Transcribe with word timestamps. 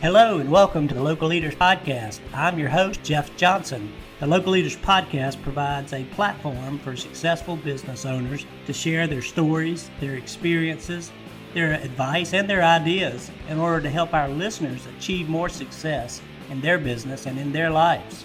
Hello 0.00 0.38
and 0.38 0.50
welcome 0.50 0.86
to 0.86 0.94
the 0.94 1.02
Local 1.02 1.28
Leaders 1.28 1.54
Podcast. 1.54 2.20
I'm 2.32 2.58
your 2.58 2.68
host, 2.68 3.02
Jeff 3.02 3.36
Johnson. 3.36 3.92
The 4.20 4.26
Local 4.26 4.52
Leaders 4.52 4.76
Podcast 4.76 5.42
provides 5.42 5.92
a 5.92 6.04
platform 6.04 6.78
for 6.78 6.96
successful 6.96 7.56
business 7.56 8.06
owners 8.06 8.46
to 8.66 8.72
share 8.72 9.06
their 9.06 9.22
stories, 9.22 9.90
their 10.00 10.14
experiences, 10.14 11.10
their 11.52 11.72
advice, 11.72 12.32
and 12.32 12.48
their 12.48 12.62
ideas 12.62 13.30
in 13.48 13.58
order 13.58 13.80
to 13.82 13.90
help 13.90 14.14
our 14.14 14.28
listeners 14.28 14.86
achieve 14.96 15.28
more 15.28 15.48
success 15.48 16.20
in 16.50 16.60
their 16.60 16.78
business 16.78 17.26
and 17.26 17.38
in 17.38 17.52
their 17.52 17.70
lives. 17.70 18.24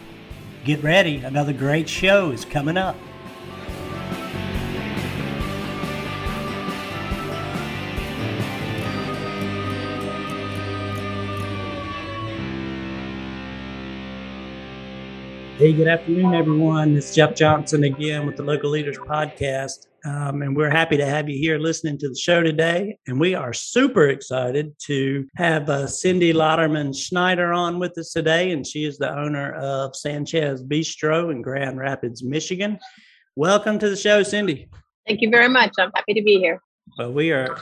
Get 0.66 0.84
ready, 0.84 1.18
another 1.18 1.54
great 1.54 1.90
show 1.90 2.32
is 2.32 2.46
coming 2.46 2.78
up. 2.78 2.96
Hey, 15.64 15.72
good 15.72 15.88
afternoon, 15.88 16.34
everyone. 16.34 16.98
It's 16.98 17.16
Jeff 17.16 17.36
Johnson 17.36 17.86
again 17.86 18.26
with 18.26 18.36
the 18.36 18.44
Local 18.44 18.70
Leaders 18.70 18.98
Podcast. 18.98 19.88
Um, 20.04 20.42
and 20.42 20.58
we're 20.58 20.70
happy 20.70 20.98
to 20.98 21.06
have 21.06 21.30
you 21.30 21.38
here 21.38 21.58
listening 21.58 21.98
to 22.00 22.10
the 22.10 22.18
show 22.18 22.44
today. 22.44 22.98
And 23.08 23.18
we 23.18 23.34
are 23.34 23.54
super 23.54 24.10
excited 24.10 24.76
to 24.88 25.26
have 25.38 25.70
uh, 25.70 25.88
Cindy 25.88 26.34
Lotterman 26.34 26.94
Schneider 26.94 27.54
on 27.54 27.80
with 27.80 27.98
us 27.98 28.12
today. 28.12 28.52
And 28.52 28.68
she 28.68 28.84
is 28.84 28.98
the 28.98 29.18
owner 29.18 29.54
of 29.54 29.96
San 29.96 30.26
Chez 30.26 30.62
Bistro 30.62 31.32
in 31.32 31.42
Grand 31.42 31.78
Rapids, 31.78 32.26
Michigan. 32.26 32.78
Welcome 33.38 33.80
to 33.80 33.90
the 33.90 33.96
show, 33.96 34.22
Cindy. 34.22 34.68
Thank 35.08 35.22
you 35.22 35.30
very 35.30 35.48
much. 35.48 35.72
I'm 35.80 35.92
happy 35.96 36.14
to 36.14 36.24
be 36.24 36.40
here. 36.40 36.60
Well, 36.98 37.12
we 37.12 37.32
are, 37.32 37.58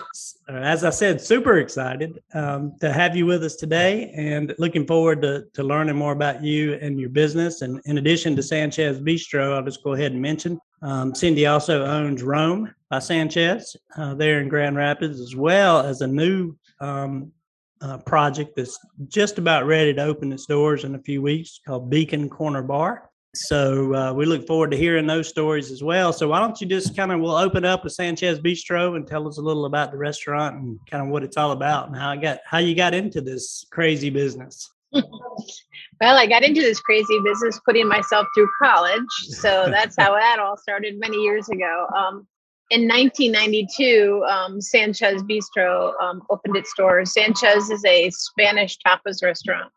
as 0.50 0.84
I 0.84 0.90
said, 0.90 1.22
super 1.22 1.60
excited 1.60 2.22
um, 2.34 2.76
to 2.82 2.92
have 2.92 3.16
you 3.16 3.26
with 3.26 3.44
us 3.46 3.56
today 3.56 4.12
and 4.14 4.54
looking 4.58 4.86
forward 4.86 5.22
to, 5.22 5.46
to 5.54 5.64
learning 5.64 5.96
more 5.96 6.12
about 6.12 6.44
you 6.44 6.74
and 6.74 7.00
your 7.00 7.10
business. 7.10 7.62
And 7.62 7.80
in 7.86 7.98
addition 7.98 8.36
to 8.36 8.44
San 8.44 8.72
Chez 8.72 9.00
Bistro, 9.00 9.56
I'll 9.56 9.64
just 9.64 9.84
go 9.84 9.94
ahead 9.94 10.12
and 10.12 10.22
mention 10.22 10.60
um, 10.82 11.16
Cindy 11.16 11.46
also 11.46 11.86
owns 11.86 12.24
Roame 12.24 12.74
by 12.90 13.00
San 13.00 13.30
Chez 13.30 13.78
uh, 13.96 14.16
there 14.16 14.42
in 14.42 14.50
Grand 14.50 14.76
Rapids, 14.76 15.22
as 15.22 15.34
well 15.36 15.80
as 15.80 16.02
a 16.02 16.08
new 16.08 16.54
um, 16.82 17.32
uh, 17.80 18.00
project 18.00 18.58
that's 18.58 18.78
just 19.08 19.38
about 19.38 19.66
ready 19.66 19.94
to 19.94 20.04
open 20.04 20.34
its 20.34 20.46
doors 20.46 20.84
in 20.84 20.96
a 20.96 21.02
few 21.02 21.22
weeks 21.22 21.62
called 21.66 21.90
Beacon 21.90 22.30
Corner 22.30 22.64
Bar. 22.64 23.11
So 23.34 23.94
uh, 23.94 24.14
we 24.14 24.26
look 24.26 24.46
forward 24.46 24.72
to 24.72 24.78
hearing 24.78 25.08
those 25.08 25.30
stories 25.30 25.72
as 25.72 25.82
well. 25.82 26.12
So 26.12 26.28
why 26.28 26.40
don't 26.40 26.60
you 26.60 26.68
just 26.68 26.98
kind 26.98 27.14
of 27.14 27.22
we'll 27.22 27.38
open 27.38 27.64
up 27.64 27.84
with 27.84 27.94
San 27.94 28.16
Chez 28.16 28.40
Bistro 28.40 28.98
and 28.98 29.08
tell 29.08 29.26
us 29.26 29.38
a 29.38 29.42
little 29.42 29.66
about 29.66 29.92
the 29.92 29.98
restaurant 29.98 30.58
and 30.58 30.78
kind 30.90 31.02
of 31.02 31.10
what 31.10 31.24
it's 31.24 31.38
all 31.38 31.52
about 31.52 31.88
and 31.88 31.96
how 31.96 32.10
I 32.10 32.18
got 32.18 32.40
how 32.46 32.58
you 32.58 32.76
got 32.76 32.94
into 32.94 33.22
this 33.22 33.66
crazy 33.72 34.10
business. 34.10 34.70
well, 34.92 36.18
I 36.18 36.28
got 36.28 36.44
into 36.44 36.60
this 36.60 36.82
crazy 36.82 37.20
business 37.24 37.58
putting 37.64 37.88
myself 37.88 38.28
through 38.36 38.50
college. 38.62 39.08
So 39.30 39.68
that's 39.72 39.96
how 39.98 40.14
that 40.14 40.40
all 40.40 40.58
started 40.58 41.00
many 41.00 41.18
years 41.18 41.48
ago. 41.48 41.88
Um, 41.96 42.28
in 42.70 42.88
1992, 42.88 44.26
um, 44.30 44.60
San 44.60 44.92
Chez 44.92 45.24
Bistro 45.24 45.94
um, 46.02 46.22
opened 46.30 46.58
its 46.58 46.74
doors. 46.76 47.14
San 47.14 47.34
Chez 47.34 47.70
is 47.70 47.86
a 47.86 48.10
Spanish 48.10 48.78
tapas 48.86 49.24
restaurant. 49.24 49.72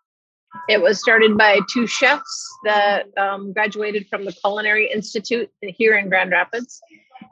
It 0.69 0.81
was 0.81 1.01
started 1.01 1.37
by 1.37 1.61
two 1.71 1.87
chefs 1.87 2.59
that 2.65 3.07
um, 3.19 3.53
graduated 3.53 4.09
from 4.09 4.25
the 4.25 4.33
Culinary 4.33 4.91
Institute 4.91 5.51
here 5.61 5.97
in 5.97 6.09
Grand 6.09 6.31
Rapids. 6.31 6.81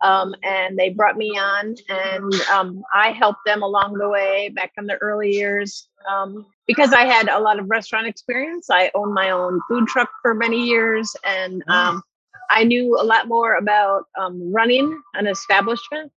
Um, 0.02 0.34
and 0.42 0.78
they 0.78 0.90
brought 0.90 1.16
me 1.16 1.30
on, 1.30 1.76
and 1.88 2.34
um, 2.50 2.82
I 2.92 3.12
helped 3.12 3.40
them 3.46 3.62
along 3.62 3.94
the 3.94 4.08
way 4.08 4.48
back 4.48 4.72
in 4.76 4.86
the 4.86 4.96
early 4.96 5.30
years. 5.30 5.88
Um, 6.10 6.46
because 6.66 6.92
I 6.92 7.04
had 7.04 7.28
a 7.28 7.38
lot 7.38 7.58
of 7.58 7.70
restaurant 7.70 8.06
experience, 8.06 8.68
I 8.70 8.90
owned 8.94 9.14
my 9.14 9.30
own 9.30 9.60
food 9.68 9.86
truck 9.86 10.10
for 10.20 10.34
many 10.34 10.64
years, 10.64 11.14
and 11.24 11.62
um, 11.68 12.02
I 12.50 12.64
knew 12.64 12.98
a 13.00 13.04
lot 13.04 13.28
more 13.28 13.56
about 13.56 14.04
um, 14.18 14.52
running 14.52 15.00
an 15.14 15.26
establishment. 15.26 16.10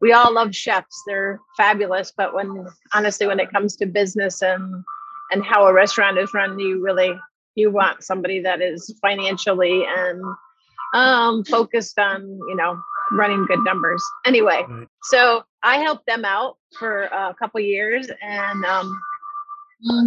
we 0.00 0.12
all 0.12 0.32
love 0.32 0.54
chefs; 0.54 1.02
they're 1.06 1.40
fabulous, 1.56 2.12
but 2.16 2.32
when 2.32 2.66
honestly, 2.92 3.26
when 3.26 3.40
it 3.40 3.50
comes 3.50 3.76
to 3.76 3.86
business 3.86 4.42
and 4.42 4.84
and 5.30 5.44
how 5.44 5.66
a 5.66 5.72
restaurant 5.72 6.18
is 6.18 6.32
run 6.34 6.58
you 6.58 6.82
really 6.82 7.14
you 7.54 7.70
want 7.70 8.02
somebody 8.02 8.40
that 8.40 8.60
is 8.60 8.94
financially 9.00 9.84
and 9.86 10.22
um 10.94 11.44
focused 11.44 11.98
on 11.98 12.22
you 12.48 12.56
know 12.56 12.78
running 13.12 13.44
good 13.46 13.62
numbers 13.64 14.02
anyway 14.24 14.62
right. 14.68 14.88
so 15.02 15.42
i 15.62 15.78
helped 15.78 16.06
them 16.06 16.24
out 16.24 16.56
for 16.78 17.04
a 17.04 17.34
couple 17.38 17.60
years 17.60 18.08
and 18.22 18.64
um 18.64 19.00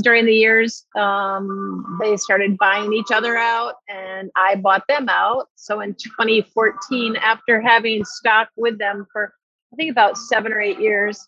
during 0.01 0.25
the 0.25 0.33
years 0.33 0.85
um, 0.95 1.99
they 2.01 2.17
started 2.17 2.57
buying 2.57 2.91
each 2.91 3.11
other 3.13 3.37
out 3.37 3.75
and 3.87 4.31
i 4.35 4.55
bought 4.55 4.83
them 4.89 5.07
out 5.09 5.47
so 5.55 5.81
in 5.81 5.93
2014 5.93 7.15
after 7.17 7.61
having 7.61 8.03
stock 8.03 8.49
with 8.57 8.77
them 8.79 9.05
for 9.11 9.33
i 9.71 9.75
think 9.75 9.91
about 9.91 10.17
seven 10.17 10.51
or 10.51 10.59
eight 10.59 10.79
years 10.79 11.27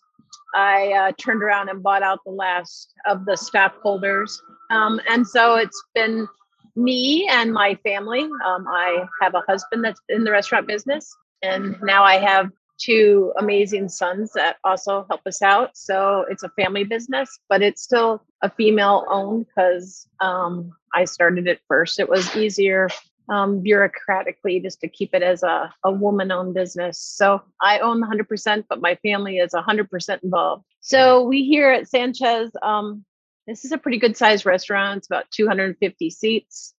I 0.54 0.92
uh, 0.92 1.12
turned 1.18 1.42
around 1.42 1.68
and 1.68 1.82
bought 1.82 2.02
out 2.02 2.20
the 2.24 2.32
last 2.32 2.92
of 3.06 3.24
the 3.24 3.36
stockholders. 3.36 4.40
Um, 4.70 5.00
and 5.08 5.26
so 5.26 5.56
it's 5.56 5.82
been 5.94 6.28
me 6.76 7.28
and 7.30 7.52
my 7.52 7.74
family. 7.84 8.22
Um, 8.22 8.66
I 8.68 9.04
have 9.20 9.34
a 9.34 9.42
husband 9.48 9.84
that's 9.84 10.00
in 10.08 10.24
the 10.24 10.30
restaurant 10.30 10.66
business, 10.66 11.14
and 11.42 11.76
now 11.82 12.04
I 12.04 12.18
have 12.18 12.50
two 12.78 13.32
amazing 13.38 13.88
sons 13.88 14.32
that 14.34 14.56
also 14.64 15.06
help 15.08 15.20
us 15.26 15.42
out. 15.42 15.76
So 15.76 16.24
it's 16.28 16.42
a 16.42 16.48
family 16.50 16.84
business, 16.84 17.38
but 17.48 17.62
it's 17.62 17.82
still 17.82 18.22
a 18.42 18.50
female 18.50 19.04
owned 19.08 19.46
because 19.46 20.08
um, 20.20 20.72
I 20.94 21.04
started 21.04 21.46
it 21.46 21.60
first. 21.68 22.00
It 22.00 22.08
was 22.08 22.34
easier 22.36 22.88
um, 23.28 23.62
bureaucratically 23.62 24.62
just 24.62 24.80
to 24.80 24.88
keep 24.88 25.14
it 25.14 25.22
as 25.22 25.42
a, 25.42 25.72
a 25.84 25.90
woman 25.90 26.32
owned 26.32 26.54
business. 26.54 26.98
So 26.98 27.42
I 27.60 27.78
own 27.78 28.02
100%, 28.02 28.64
but 28.68 28.80
my 28.80 28.96
family 28.96 29.38
is 29.38 29.52
100% 29.52 30.22
involved. 30.22 30.64
So 30.80 31.22
we 31.22 31.44
here 31.44 31.70
at 31.70 31.88
San 31.88 32.12
Chez, 32.12 32.50
um, 32.62 33.04
this 33.46 33.64
is 33.64 33.72
a 33.72 33.78
pretty 33.78 33.98
good 33.98 34.16
sized 34.16 34.46
restaurant. 34.46 34.98
It's 34.98 35.06
about 35.06 35.30
250 35.30 36.10
seats. 36.10 36.74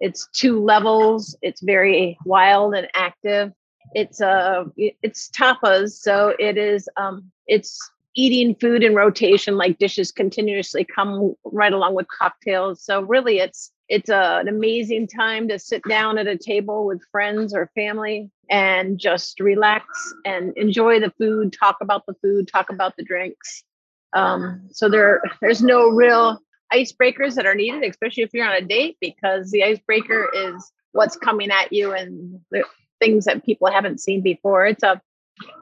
It's 0.00 0.28
two 0.32 0.62
levels. 0.62 1.36
It's 1.42 1.60
very 1.60 2.18
wild 2.24 2.74
and 2.74 2.88
active. 2.94 3.52
It's 3.94 4.20
uh 4.20 4.64
it's 4.76 5.30
tapas, 5.30 5.92
so 5.92 6.34
it 6.38 6.58
is 6.58 6.88
um 6.96 7.30
it's 7.46 7.78
eating 8.16 8.54
food 8.56 8.82
in 8.82 8.94
rotation 8.94 9.56
like 9.56 9.78
dishes 9.78 10.10
continuously 10.10 10.84
come 10.84 11.34
right 11.44 11.72
along 11.72 11.94
with 11.94 12.06
cocktails. 12.08 12.82
So 12.82 13.02
really 13.02 13.38
it's 13.38 13.70
it's 13.88 14.10
a, 14.10 14.38
an 14.40 14.48
amazing 14.48 15.06
time 15.06 15.48
to 15.48 15.58
sit 15.58 15.82
down 15.88 16.18
at 16.18 16.26
a 16.26 16.36
table 16.36 16.86
with 16.86 17.00
friends 17.10 17.54
or 17.54 17.70
family 17.74 18.30
and 18.50 18.98
just 18.98 19.40
relax 19.40 19.86
and 20.24 20.56
enjoy 20.56 21.00
the 21.00 21.12
food, 21.18 21.52
talk 21.52 21.76
about 21.80 22.04
the 22.06 22.14
food, 22.14 22.48
talk 22.48 22.70
about 22.70 22.96
the 22.96 23.04
drinks. 23.04 23.62
Um, 24.12 24.68
so 24.72 24.88
there, 24.88 25.22
there's 25.40 25.62
no 25.62 25.88
real 25.90 26.40
icebreakers 26.72 27.34
that 27.34 27.46
are 27.46 27.54
needed, 27.54 27.82
especially 27.84 28.22
if 28.24 28.30
you're 28.32 28.46
on 28.46 28.56
a 28.56 28.60
date, 28.60 28.96
because 29.00 29.50
the 29.50 29.62
icebreaker 29.62 30.30
is 30.34 30.72
what's 30.92 31.16
coming 31.16 31.50
at 31.50 31.72
you 31.72 31.92
and 31.92 32.40
the 32.50 32.64
things 32.98 33.26
that 33.26 33.44
people 33.44 33.70
haven't 33.70 34.00
seen 34.00 34.22
before. 34.22 34.66
It's 34.66 34.82
a 34.82 35.00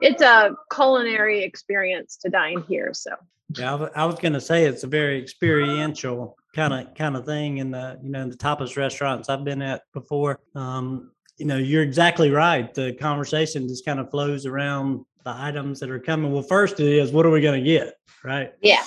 it's 0.01 0.21
a 0.21 0.55
culinary 0.73 1.43
experience 1.43 2.15
to 2.17 2.29
dine 2.29 2.63
here. 2.67 2.91
So 2.93 3.11
yeah, 3.49 3.89
I 3.95 4.05
was 4.05 4.15
going 4.15 4.33
to 4.33 4.41
say 4.41 4.65
it's 4.65 4.83
a 4.83 4.87
very 4.87 5.21
experiential 5.21 6.37
kind 6.55 6.73
of 6.73 6.95
kind 6.95 7.15
of 7.17 7.25
thing 7.25 7.57
in 7.57 7.69
the 7.71 7.99
you 8.01 8.09
know 8.09 8.21
in 8.21 8.29
the 8.29 8.37
tapas 8.37 8.77
restaurants 8.77 9.29
I've 9.29 9.43
been 9.43 9.61
at 9.61 9.83
before. 9.93 10.39
Um, 10.55 11.11
you 11.37 11.45
know, 11.45 11.57
you're 11.57 11.83
exactly 11.83 12.31
right. 12.31 12.73
The 12.73 12.93
conversation 12.93 13.67
just 13.67 13.85
kind 13.85 13.99
of 13.99 14.09
flows 14.09 14.45
around 14.45 15.05
the 15.25 15.35
items 15.35 15.81
that 15.81 15.89
are 15.89 15.99
coming. 15.99 16.31
Well, 16.31 16.43
first 16.43 16.79
it 16.79 16.87
is 16.87 17.11
what 17.11 17.25
are 17.25 17.29
we 17.29 17.41
going 17.41 17.61
to 17.61 17.69
get, 17.69 17.95
right? 18.23 18.53
Yeah. 18.61 18.83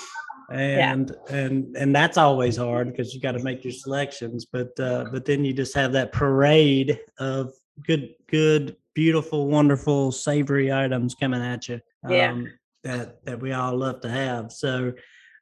And 0.51 1.15
yeah. 1.29 1.35
and 1.35 1.77
and 1.77 1.95
that's 1.95 2.17
always 2.17 2.57
hard 2.57 2.89
because 2.89 3.13
you 3.13 3.21
got 3.21 3.33
to 3.33 3.43
make 3.43 3.63
your 3.63 3.73
selections. 3.73 4.45
But 4.45 4.79
uh, 4.79 5.05
but 5.11 5.25
then 5.25 5.45
you 5.45 5.53
just 5.53 5.75
have 5.75 5.91
that 5.91 6.11
parade 6.11 6.99
of 7.19 7.53
good 7.85 8.15
good 8.27 8.75
beautiful 8.95 9.47
wonderful 9.47 10.11
savory 10.11 10.73
items 10.73 11.13
coming 11.13 11.41
at 11.41 11.69
you. 11.69 11.79
Um, 12.03 12.11
yeah. 12.11 12.41
That 12.83 13.23
that 13.25 13.39
we 13.39 13.51
all 13.51 13.77
love 13.77 14.01
to 14.01 14.09
have. 14.09 14.51
So 14.51 14.93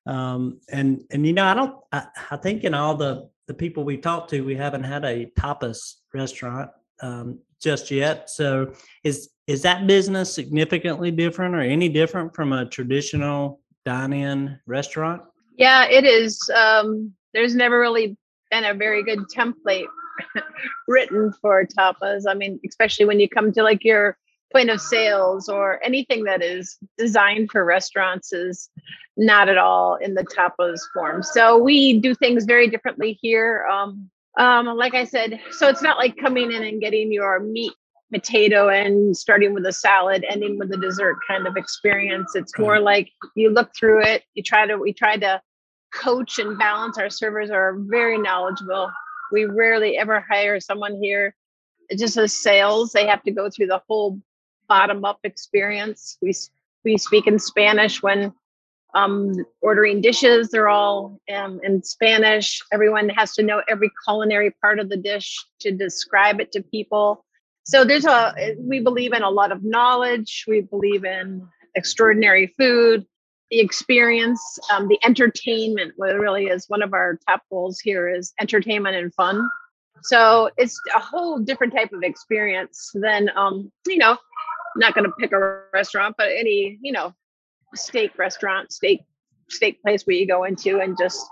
um, 0.08 0.60
and 0.70 1.04
and 1.12 1.28
you 1.28 1.34
know, 1.34 1.46
I 1.46 1.54
don't. 1.54 1.76
I, 1.92 2.08
I, 2.32 2.38
think 2.38 2.64
in 2.64 2.74
all 2.74 2.96
the 2.96 3.30
the 3.48 3.54
people 3.54 3.84
we 3.84 3.98
talked 3.98 4.30
to, 4.32 4.42
we 4.42 4.56
haven't 4.56 4.84
had 4.84 5.04
a 5.04 5.26
tapas 5.38 5.96
restaurant 6.14 6.72
um, 7.02 7.40
just 7.62 7.92
yet. 7.92 8.30
So 8.30 8.74
is 9.04 9.30
is 9.48 9.62
that 9.64 9.86
business 9.86 10.34
significantly 10.34 11.12
different 11.12 11.56
or 11.56 11.62
any 11.62 11.90
different 11.90 12.34
from 12.34 12.54
a 12.54 12.66
traditional 12.66 13.60
dine-in 13.86 14.60
restaurant? 14.66 15.24
Yeah, 15.58 15.86
it 15.86 16.06
is. 16.06 16.40
Um, 16.56 17.14
there's 17.34 17.56
never 17.56 17.80
really 17.80 18.18
been 18.50 18.66
a 18.66 18.74
very 18.74 19.04
good 19.04 19.20
template 19.36 19.88
written 20.88 21.34
for 21.42 21.66
tapas. 21.66 22.24
I 22.28 22.34
mean, 22.34 22.60
especially 22.68 23.06
when 23.06 23.20
you 23.20 23.28
come 23.28 23.52
to 23.54 23.64
like 23.64 23.84
your 23.84 24.18
point 24.52 24.70
of 24.70 24.80
sales 24.80 25.50
or 25.50 25.84
anything 25.84 26.24
that 26.24 26.42
is 26.42 26.78
designed 26.98 27.52
for 27.52 27.66
restaurants 27.66 28.34
is 28.34 28.70
not 29.18 29.50
at 29.50 29.58
all 29.58 29.96
in 29.96 30.14
the 30.14 30.24
tapas 30.24 30.80
form. 30.94 31.24
So 31.24 31.58
we 31.58 32.00
do 32.00 32.16
things 32.16 32.46
very 32.46 32.70
differently 32.70 33.18
here. 33.22 33.66
Um, 33.72 34.10
um, 34.38 34.68
like 34.68 34.94
I 34.94 35.04
said, 35.04 35.40
so 35.52 35.68
it's 35.68 35.82
not 35.82 35.98
like 35.98 36.16
coming 36.18 36.52
in 36.52 36.64
and 36.64 36.80
getting 36.80 37.12
your 37.12 37.40
meat, 37.40 37.74
potato, 38.14 38.70
and 38.70 39.18
starting 39.18 39.54
with 39.54 39.66
a 39.66 39.74
salad, 39.74 40.24
ending 40.30 40.60
with 40.60 40.72
a 40.72 40.78
dessert 40.78 41.18
kind 41.28 41.48
of 41.48 41.58
experience. 41.58 42.36
It's 42.36 42.58
more 42.60 42.80
like 42.80 43.12
you 43.36 43.50
look 43.50 43.72
through 43.76 44.04
it. 44.04 44.24
You 44.36 44.44
try 44.44 44.68
to. 44.68 44.78
We 44.78 44.94
try 44.94 45.18
to 45.18 45.42
coach 45.92 46.38
and 46.38 46.58
balance. 46.58 47.00
Our 47.00 47.10
servers 47.10 47.50
are 47.50 47.76
very 47.78 48.20
knowledgeable. 48.20 48.92
We 49.32 49.46
rarely 49.46 49.98
ever 49.98 50.24
hire 50.30 50.60
someone 50.60 51.02
here 51.02 51.36
just 51.98 52.18
as 52.18 52.34
sales. 52.34 52.92
They 52.92 53.08
have 53.08 53.24
to 53.24 53.32
go 53.32 53.50
through 53.50 53.68
the 53.68 53.82
whole 53.88 54.22
bottom 54.68 55.06
up 55.06 55.20
experience. 55.24 56.18
We 56.22 56.34
we 56.84 56.98
speak 56.98 57.28
in 57.28 57.40
Spanish 57.40 58.02
when 58.02 58.34
um, 58.94 59.34
ordering 59.62 60.02
dishes. 60.02 60.50
They're 60.50 60.70
all 60.70 61.20
um, 61.34 61.60
in 61.64 61.84
Spanish. 61.84 62.62
Everyone 62.72 63.10
has 63.10 63.34
to 63.36 63.44
know 63.44 63.62
every 63.70 63.92
culinary 64.06 64.52
part 64.62 64.80
of 64.80 64.90
the 64.90 64.98
dish 64.98 65.38
to 65.62 65.72
describe 65.72 66.40
it 66.40 66.52
to 66.54 66.64
people. 66.64 67.24
So 67.64 67.84
there's 67.84 68.06
a 68.06 68.34
we 68.60 68.80
believe 68.80 69.14
in 69.14 69.24
a 69.24 69.30
lot 69.30 69.52
of 69.52 69.64
knowledge. 69.64 70.46
We 70.48 70.62
believe 70.62 71.04
in 71.04 71.46
extraordinary 71.76 72.48
food, 72.58 73.06
the 73.52 73.60
experience, 73.60 74.42
um, 74.72 74.88
the 74.88 75.00
entertainment. 75.04 75.94
What 75.98 76.16
really 76.16 76.46
is 76.46 76.66
one 76.70 76.82
of 76.82 76.94
our 76.94 77.20
top 77.28 77.44
goals 77.50 77.80
here 77.80 78.08
is 78.10 78.34
entertainment 78.40 78.96
and 78.96 79.14
fun. 79.14 79.50
So 80.04 80.50
it's 80.58 80.80
a 80.96 81.00
whole 81.00 81.40
different 81.40 81.74
type 81.74 81.92
of 81.92 82.04
experience 82.04 82.92
than 82.94 83.30
um, 83.36 83.72
you 83.86 83.98
know. 83.98 84.18
Not 84.78 84.94
going 84.94 85.06
to 85.06 85.12
pick 85.20 85.32
a 85.32 85.64
restaurant, 85.74 86.16
but 86.18 86.30
any 86.30 86.78
you 86.82 86.92
know 86.92 87.14
steak 87.76 88.18
restaurant, 88.18 88.72
steak 88.72 89.02
steak 89.50 89.82
place 89.82 90.04
where 90.04 90.16
you 90.16 90.28
go 90.28 90.44
into 90.44 90.80
and 90.80 90.98
just 90.98 91.26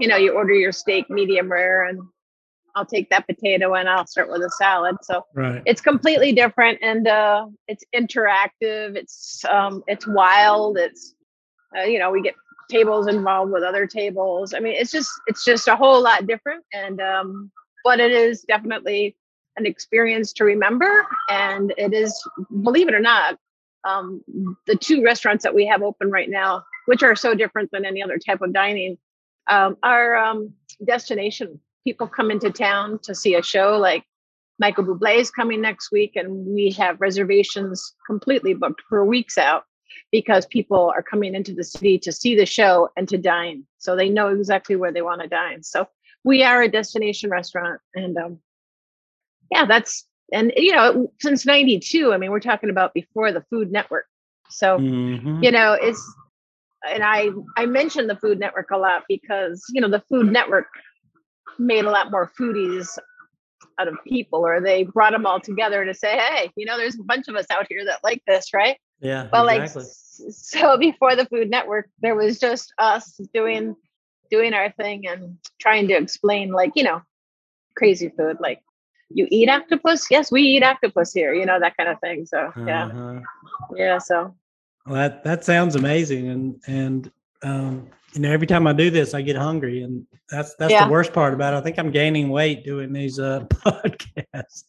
you 0.00 0.08
know 0.08 0.16
you 0.16 0.32
order 0.32 0.54
your 0.54 0.72
steak 0.72 1.08
medium 1.10 1.50
rare 1.50 1.84
and 1.84 2.00
I'll 2.74 2.86
take 2.86 3.10
that 3.10 3.26
potato 3.26 3.74
and 3.74 3.88
I'll 3.88 4.06
start 4.06 4.30
with 4.30 4.40
a 4.40 4.50
salad. 4.50 4.96
So 5.02 5.26
right. 5.34 5.62
it's 5.66 5.80
completely 5.80 6.32
different 6.32 6.78
and 6.80 7.06
uh, 7.06 7.46
it's 7.68 7.84
interactive. 7.94 8.96
It's 8.96 9.44
um, 9.44 9.82
it's 9.86 10.06
wild. 10.06 10.78
It's 10.78 11.14
uh, 11.76 11.82
you 11.82 11.98
know 11.98 12.10
we 12.10 12.22
get 12.22 12.34
tables 12.70 13.08
involved 13.08 13.52
with 13.52 13.62
other 13.62 13.86
tables. 13.86 14.54
I 14.54 14.60
mean 14.60 14.74
it's 14.76 14.90
just 14.90 15.10
it's 15.26 15.44
just 15.44 15.68
a 15.68 15.76
whole 15.76 16.02
lot 16.02 16.26
different 16.26 16.64
and 16.72 17.00
um, 17.00 17.50
but 17.84 18.00
it 18.00 18.12
is 18.12 18.42
definitely 18.42 19.16
an 19.56 19.66
experience 19.66 20.32
to 20.32 20.44
remember 20.44 21.06
and 21.28 21.72
it 21.76 21.92
is 21.92 22.22
believe 22.62 22.88
it 22.88 22.94
or 22.94 23.00
not 23.00 23.38
um, 23.84 24.22
the 24.66 24.76
two 24.76 25.02
restaurants 25.02 25.42
that 25.44 25.54
we 25.54 25.66
have 25.66 25.82
open 25.82 26.10
right 26.10 26.30
now, 26.30 26.64
which 26.86 27.02
are 27.02 27.16
so 27.16 27.34
different 27.34 27.70
than 27.72 27.84
any 27.84 28.02
other 28.02 28.18
type 28.18 28.40
of 28.40 28.52
dining, 28.52 28.98
um, 29.48 29.76
are 29.82 30.16
um, 30.16 30.52
destination. 30.86 31.60
People 31.84 32.06
come 32.06 32.30
into 32.30 32.50
town 32.50 32.98
to 33.02 33.14
see 33.14 33.34
a 33.34 33.42
show 33.42 33.76
like 33.76 34.04
Michael 34.58 34.84
Bublé 34.84 35.16
is 35.16 35.30
coming 35.30 35.60
next 35.60 35.90
week, 35.90 36.14
and 36.14 36.46
we 36.46 36.70
have 36.72 37.00
reservations 37.00 37.94
completely 38.06 38.54
booked 38.54 38.82
for 38.88 39.04
weeks 39.04 39.36
out 39.36 39.64
because 40.12 40.46
people 40.46 40.92
are 40.94 41.02
coming 41.02 41.34
into 41.34 41.52
the 41.52 41.64
city 41.64 41.98
to 41.98 42.12
see 42.12 42.36
the 42.36 42.46
show 42.46 42.88
and 42.96 43.08
to 43.08 43.18
dine. 43.18 43.64
So 43.78 43.96
they 43.96 44.08
know 44.08 44.28
exactly 44.28 44.76
where 44.76 44.92
they 44.92 45.02
want 45.02 45.22
to 45.22 45.28
dine. 45.28 45.62
So 45.62 45.88
we 46.22 46.44
are 46.44 46.62
a 46.62 46.70
destination 46.70 47.30
restaurant, 47.30 47.80
and 47.94 48.16
um, 48.16 48.38
yeah, 49.52 49.66
that's 49.66 50.06
and 50.32 50.52
you 50.56 50.72
know 50.72 51.12
since 51.20 51.46
92 51.46 52.12
i 52.12 52.16
mean 52.16 52.30
we're 52.30 52.40
talking 52.40 52.70
about 52.70 52.94
before 52.94 53.32
the 53.32 53.42
food 53.50 53.70
network 53.70 54.06
so 54.50 54.78
mm-hmm. 54.78 55.42
you 55.42 55.50
know 55.50 55.76
it's 55.80 56.02
and 56.88 57.02
i 57.04 57.28
i 57.56 57.66
mention 57.66 58.06
the 58.06 58.16
food 58.16 58.40
network 58.40 58.70
a 58.70 58.76
lot 58.76 59.02
because 59.08 59.64
you 59.72 59.80
know 59.80 59.88
the 59.88 60.02
food 60.08 60.32
network 60.32 60.66
made 61.58 61.84
a 61.84 61.90
lot 61.90 62.10
more 62.10 62.30
foodies 62.38 62.98
out 63.78 63.88
of 63.88 63.96
people 64.06 64.44
or 64.46 64.60
they 64.60 64.84
brought 64.84 65.12
them 65.12 65.26
all 65.26 65.40
together 65.40 65.84
to 65.84 65.94
say 65.94 66.18
hey 66.18 66.50
you 66.56 66.66
know 66.66 66.76
there's 66.76 66.98
a 66.98 67.04
bunch 67.04 67.28
of 67.28 67.36
us 67.36 67.46
out 67.50 67.66
here 67.68 67.84
that 67.84 68.00
like 68.02 68.22
this 68.26 68.52
right 68.52 68.78
yeah 69.00 69.28
well 69.32 69.46
exactly. 69.48 69.82
like 69.82 70.32
so 70.32 70.78
before 70.78 71.14
the 71.14 71.26
food 71.26 71.50
network 71.50 71.88
there 72.00 72.14
was 72.14 72.38
just 72.38 72.72
us 72.78 73.20
doing 73.32 73.76
doing 74.30 74.54
our 74.54 74.70
thing 74.72 75.06
and 75.06 75.36
trying 75.60 75.88
to 75.88 75.94
explain 75.94 76.50
like 76.50 76.72
you 76.74 76.82
know 76.82 77.00
crazy 77.76 78.10
food 78.10 78.36
like 78.40 78.60
you 79.14 79.26
eat 79.30 79.48
octopus? 79.48 80.10
Yes, 80.10 80.30
we 80.30 80.42
eat 80.42 80.62
octopus 80.62 81.12
here, 81.12 81.34
you 81.34 81.46
know, 81.46 81.58
that 81.60 81.76
kind 81.76 81.88
of 81.88 82.00
thing. 82.00 82.26
So 82.26 82.50
yeah. 82.66 82.86
Uh-huh. 82.86 83.20
Yeah. 83.76 83.98
So 83.98 84.34
well, 84.86 84.96
that 84.96 85.24
that 85.24 85.44
sounds 85.44 85.76
amazing. 85.76 86.28
And 86.28 86.60
and 86.66 87.10
um, 87.42 87.88
you 88.12 88.20
know, 88.20 88.30
every 88.30 88.46
time 88.46 88.66
I 88.66 88.72
do 88.72 88.90
this, 88.90 89.14
I 89.14 89.22
get 89.22 89.36
hungry. 89.36 89.82
And 89.82 90.06
that's 90.30 90.54
that's 90.56 90.72
yeah. 90.72 90.84
the 90.84 90.90
worst 90.90 91.12
part 91.12 91.34
about 91.34 91.54
it. 91.54 91.58
I 91.58 91.60
think 91.60 91.78
I'm 91.78 91.90
gaining 91.90 92.28
weight 92.28 92.64
doing 92.64 92.92
these 92.92 93.18
uh 93.18 93.40
podcasts. 93.48 94.64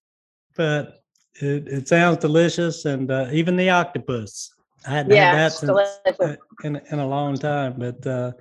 But 0.56 1.04
it, 1.36 1.68
it 1.68 1.88
sounds 1.88 2.18
delicious 2.18 2.86
and 2.86 3.10
uh, 3.10 3.28
even 3.32 3.56
the 3.56 3.70
octopus. 3.70 4.54
I 4.86 4.92
hadn't 4.92 5.14
yeah, 5.14 5.34
had 5.34 5.52
that 5.52 5.54
since, 5.54 5.72
uh, 5.72 6.36
in, 6.64 6.82
in 6.92 7.00
a 7.00 7.08
long 7.08 7.36
time. 7.36 7.76
But 7.78 8.06
uh 8.06 8.32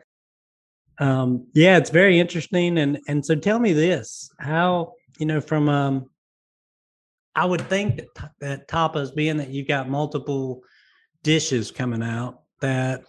um 0.99 1.47
yeah, 1.55 1.79
it's 1.79 1.91
very 1.91 2.21
interesting. 2.21 2.79
And 2.79 2.99
and 3.09 3.25
so 3.25 3.35
tell 3.35 3.59
me 3.59 3.73
this, 3.73 4.31
how 4.39 4.93
you 5.19 5.27
know, 5.27 5.41
from 5.41 5.69
um, 5.69 6.11
I 7.35 7.45
would 7.45 7.69
think 7.69 7.97
that, 7.97 8.33
that 8.41 8.69
tapas, 8.69 9.15
being 9.15 9.39
that 9.39 9.51
you've 9.51 9.69
got 9.69 9.89
multiple 9.89 10.63
dishes 11.23 11.71
coming 11.71 12.03
out, 12.03 12.43
that 12.61 13.05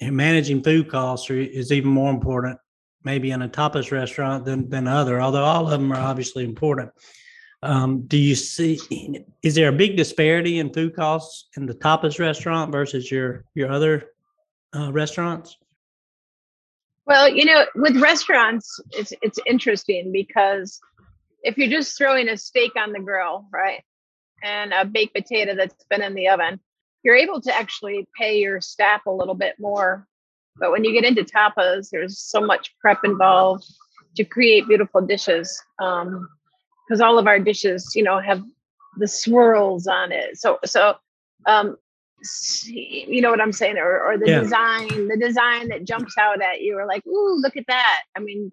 managing 0.00 0.62
food 0.62 0.90
costs 0.90 1.30
are, 1.30 1.38
is 1.38 1.72
even 1.72 1.90
more 1.90 2.10
important, 2.10 2.58
maybe 3.04 3.30
in 3.30 3.42
a 3.42 3.48
tapas 3.48 3.92
restaurant 3.92 4.44
than 4.44 4.68
than 4.68 4.88
other. 4.88 5.20
Although 5.20 5.44
all 5.44 5.64
of 5.64 5.70
them 5.70 5.92
are 5.92 6.00
obviously 6.00 6.44
important. 6.44 6.90
Um, 7.62 8.02
do 8.08 8.16
you 8.16 8.34
see? 8.34 9.24
Is 9.42 9.54
there 9.54 9.68
a 9.68 9.72
big 9.72 9.96
disparity 9.96 10.58
in 10.58 10.72
food 10.72 10.96
costs 10.96 11.48
in 11.56 11.66
the 11.66 11.74
tapas 11.74 12.18
restaurant 12.18 12.72
versus 12.72 13.10
your 13.10 13.44
your 13.54 13.70
other 13.70 14.10
uh, 14.74 14.92
restaurants? 14.92 15.56
Well, 17.06 17.28
you 17.28 17.44
know, 17.44 17.66
with 17.76 17.96
restaurants, 18.00 18.80
it's 18.90 19.12
it's 19.22 19.38
interesting 19.46 20.10
because 20.12 20.80
if 21.42 21.58
you're 21.58 21.68
just 21.68 21.96
throwing 21.96 22.28
a 22.28 22.36
steak 22.36 22.72
on 22.76 22.92
the 22.92 23.00
grill, 23.00 23.46
right, 23.52 23.82
and 24.42 24.72
a 24.72 24.84
baked 24.84 25.14
potato 25.14 25.54
that's 25.54 25.84
been 25.90 26.02
in 26.02 26.14
the 26.14 26.28
oven, 26.28 26.60
you're 27.02 27.16
able 27.16 27.40
to 27.40 27.54
actually 27.54 28.06
pay 28.18 28.38
your 28.38 28.60
staff 28.60 29.06
a 29.06 29.10
little 29.10 29.34
bit 29.34 29.56
more. 29.58 30.06
But 30.56 30.70
when 30.70 30.84
you 30.84 30.92
get 30.92 31.04
into 31.04 31.24
tapas, 31.24 31.90
there's 31.90 32.18
so 32.18 32.40
much 32.40 32.74
prep 32.80 33.04
involved 33.04 33.64
to 34.16 34.24
create 34.24 34.68
beautiful 34.68 35.00
dishes. 35.00 35.60
Um, 35.80 36.28
because 36.86 37.00
all 37.00 37.18
of 37.18 37.26
our 37.26 37.38
dishes, 37.38 37.92
you 37.94 38.02
know, 38.02 38.18
have 38.18 38.42
the 38.98 39.08
swirls 39.08 39.86
on 39.86 40.12
it. 40.12 40.36
So, 40.36 40.58
so, 40.64 40.96
um, 41.46 41.76
you 42.66 43.20
know 43.20 43.30
what 43.30 43.40
I'm 43.40 43.52
saying, 43.52 43.78
or, 43.78 44.00
or 44.00 44.18
the 44.18 44.28
yeah. 44.28 44.40
design, 44.40 45.08
the 45.08 45.16
design 45.18 45.68
that 45.68 45.84
jumps 45.84 46.16
out 46.18 46.42
at 46.42 46.60
you, 46.60 46.78
or 46.78 46.86
like, 46.86 47.06
ooh, 47.06 47.40
look 47.40 47.56
at 47.56 47.66
that. 47.68 48.02
I 48.14 48.20
mean, 48.20 48.52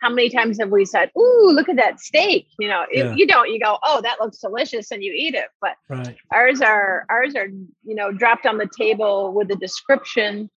how 0.00 0.10
many 0.10 0.28
times 0.28 0.58
have 0.60 0.70
we 0.70 0.84
said, 0.84 1.10
"Ooh, 1.16 1.50
look 1.52 1.68
at 1.68 1.76
that 1.76 2.00
steak"? 2.00 2.48
You 2.58 2.68
know, 2.68 2.84
yeah. 2.90 3.14
you 3.14 3.26
don't. 3.26 3.50
You 3.50 3.58
go, 3.58 3.78
"Oh, 3.82 4.00
that 4.02 4.20
looks 4.20 4.38
delicious," 4.38 4.90
and 4.90 5.02
you 5.02 5.12
eat 5.12 5.34
it. 5.34 5.46
But 5.60 5.76
right. 5.88 6.16
ours 6.32 6.60
are 6.60 7.06
ours 7.08 7.34
are 7.34 7.46
you 7.46 7.94
know 7.94 8.12
dropped 8.12 8.46
on 8.46 8.58
the 8.58 8.68
table 8.78 9.32
with 9.32 9.50
a 9.50 9.56
description 9.56 10.50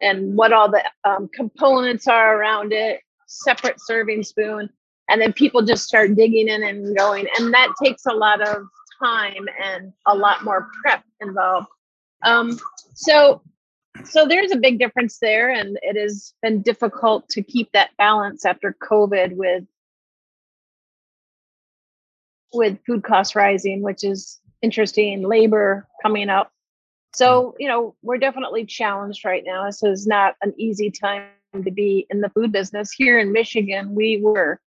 and 0.00 0.36
what 0.36 0.52
all 0.52 0.70
the 0.70 0.82
um, 1.04 1.28
components 1.32 2.08
are 2.08 2.36
around 2.36 2.72
it, 2.72 3.00
separate 3.26 3.76
serving 3.78 4.24
spoon, 4.24 4.68
and 5.08 5.20
then 5.20 5.32
people 5.32 5.62
just 5.62 5.84
start 5.84 6.14
digging 6.14 6.48
in 6.48 6.62
and 6.62 6.96
going, 6.96 7.26
and 7.38 7.54
that 7.54 7.72
takes 7.82 8.04
a 8.06 8.12
lot 8.12 8.46
of 8.46 8.66
time 9.02 9.48
and 9.62 9.92
a 10.06 10.14
lot 10.14 10.44
more 10.44 10.68
prep 10.82 11.02
involved. 11.20 11.68
Um, 12.24 12.58
so 12.94 13.42
so 14.04 14.26
there's 14.26 14.52
a 14.52 14.56
big 14.56 14.78
difference 14.78 15.18
there 15.18 15.50
and 15.50 15.78
it 15.82 15.96
has 15.96 16.32
been 16.42 16.62
difficult 16.62 17.28
to 17.28 17.42
keep 17.42 17.70
that 17.72 17.90
balance 17.98 18.44
after 18.44 18.76
covid 18.82 19.36
with 19.36 19.64
with 22.52 22.78
food 22.86 23.02
costs 23.02 23.34
rising 23.34 23.82
which 23.82 24.04
is 24.04 24.40
interesting 24.62 25.22
labor 25.22 25.86
coming 26.00 26.30
up. 26.30 26.50
So 27.14 27.54
you 27.58 27.68
know 27.68 27.94
we're 28.02 28.18
definitely 28.18 28.64
challenged 28.64 29.24
right 29.24 29.42
now. 29.44 29.66
This 29.66 29.82
is 29.82 30.06
not 30.06 30.36
an 30.40 30.54
easy 30.56 30.90
time 30.90 31.28
to 31.62 31.70
be 31.70 32.06
in 32.08 32.20
the 32.20 32.30
food 32.30 32.52
business. 32.52 32.92
Here 32.92 33.18
in 33.18 33.32
michigan 33.32 33.94
we 33.94 34.20
were 34.22 34.60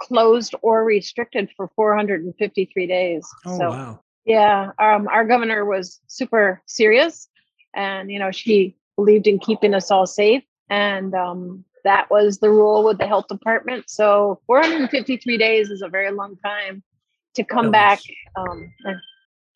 closed 0.00 0.54
or 0.62 0.84
restricted 0.84 1.50
for 1.56 1.68
453 1.74 2.86
days. 2.86 3.26
Oh, 3.44 3.58
so 3.58 3.70
wow. 3.70 4.00
yeah 4.24 4.70
um, 4.78 5.08
our 5.08 5.24
governor 5.24 5.64
was 5.64 6.00
super 6.06 6.62
serious 6.66 7.27
and 7.74 8.10
you 8.10 8.18
know 8.18 8.30
she 8.30 8.76
believed 8.96 9.26
in 9.26 9.38
keeping 9.38 9.74
us 9.74 9.90
all 9.90 10.06
safe 10.06 10.42
and 10.70 11.14
um, 11.14 11.64
that 11.84 12.10
was 12.10 12.38
the 12.38 12.50
rule 12.50 12.84
with 12.84 12.98
the 12.98 13.06
health 13.06 13.28
department 13.28 13.88
so 13.88 14.40
453 14.46 15.38
days 15.38 15.70
is 15.70 15.82
a 15.82 15.88
very 15.88 16.10
long 16.10 16.36
time 16.44 16.82
to 17.34 17.44
come 17.44 17.70
back 17.70 18.00
um, 18.36 18.72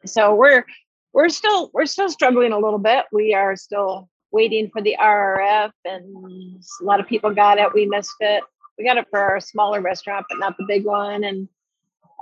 so 0.04 0.34
we're 0.34 0.64
we're 1.12 1.28
still 1.28 1.70
we're 1.72 1.86
still 1.86 2.08
struggling 2.08 2.52
a 2.52 2.58
little 2.58 2.78
bit. 2.78 3.04
We 3.12 3.34
are 3.34 3.56
still 3.56 4.08
waiting 4.30 4.70
for 4.70 4.80
the 4.80 4.96
RRF, 5.00 5.72
and 5.84 6.62
a 6.80 6.84
lot 6.84 7.00
of 7.00 7.06
people 7.06 7.34
got 7.34 7.58
it. 7.58 7.72
We 7.74 7.86
missed 7.86 8.16
it. 8.20 8.42
We 8.78 8.84
got 8.84 8.96
it 8.96 9.06
for 9.10 9.20
our 9.20 9.40
smaller 9.40 9.80
restaurant, 9.80 10.26
but 10.28 10.38
not 10.38 10.56
the 10.58 10.64
big 10.66 10.84
one. 10.84 11.24
And 11.24 11.48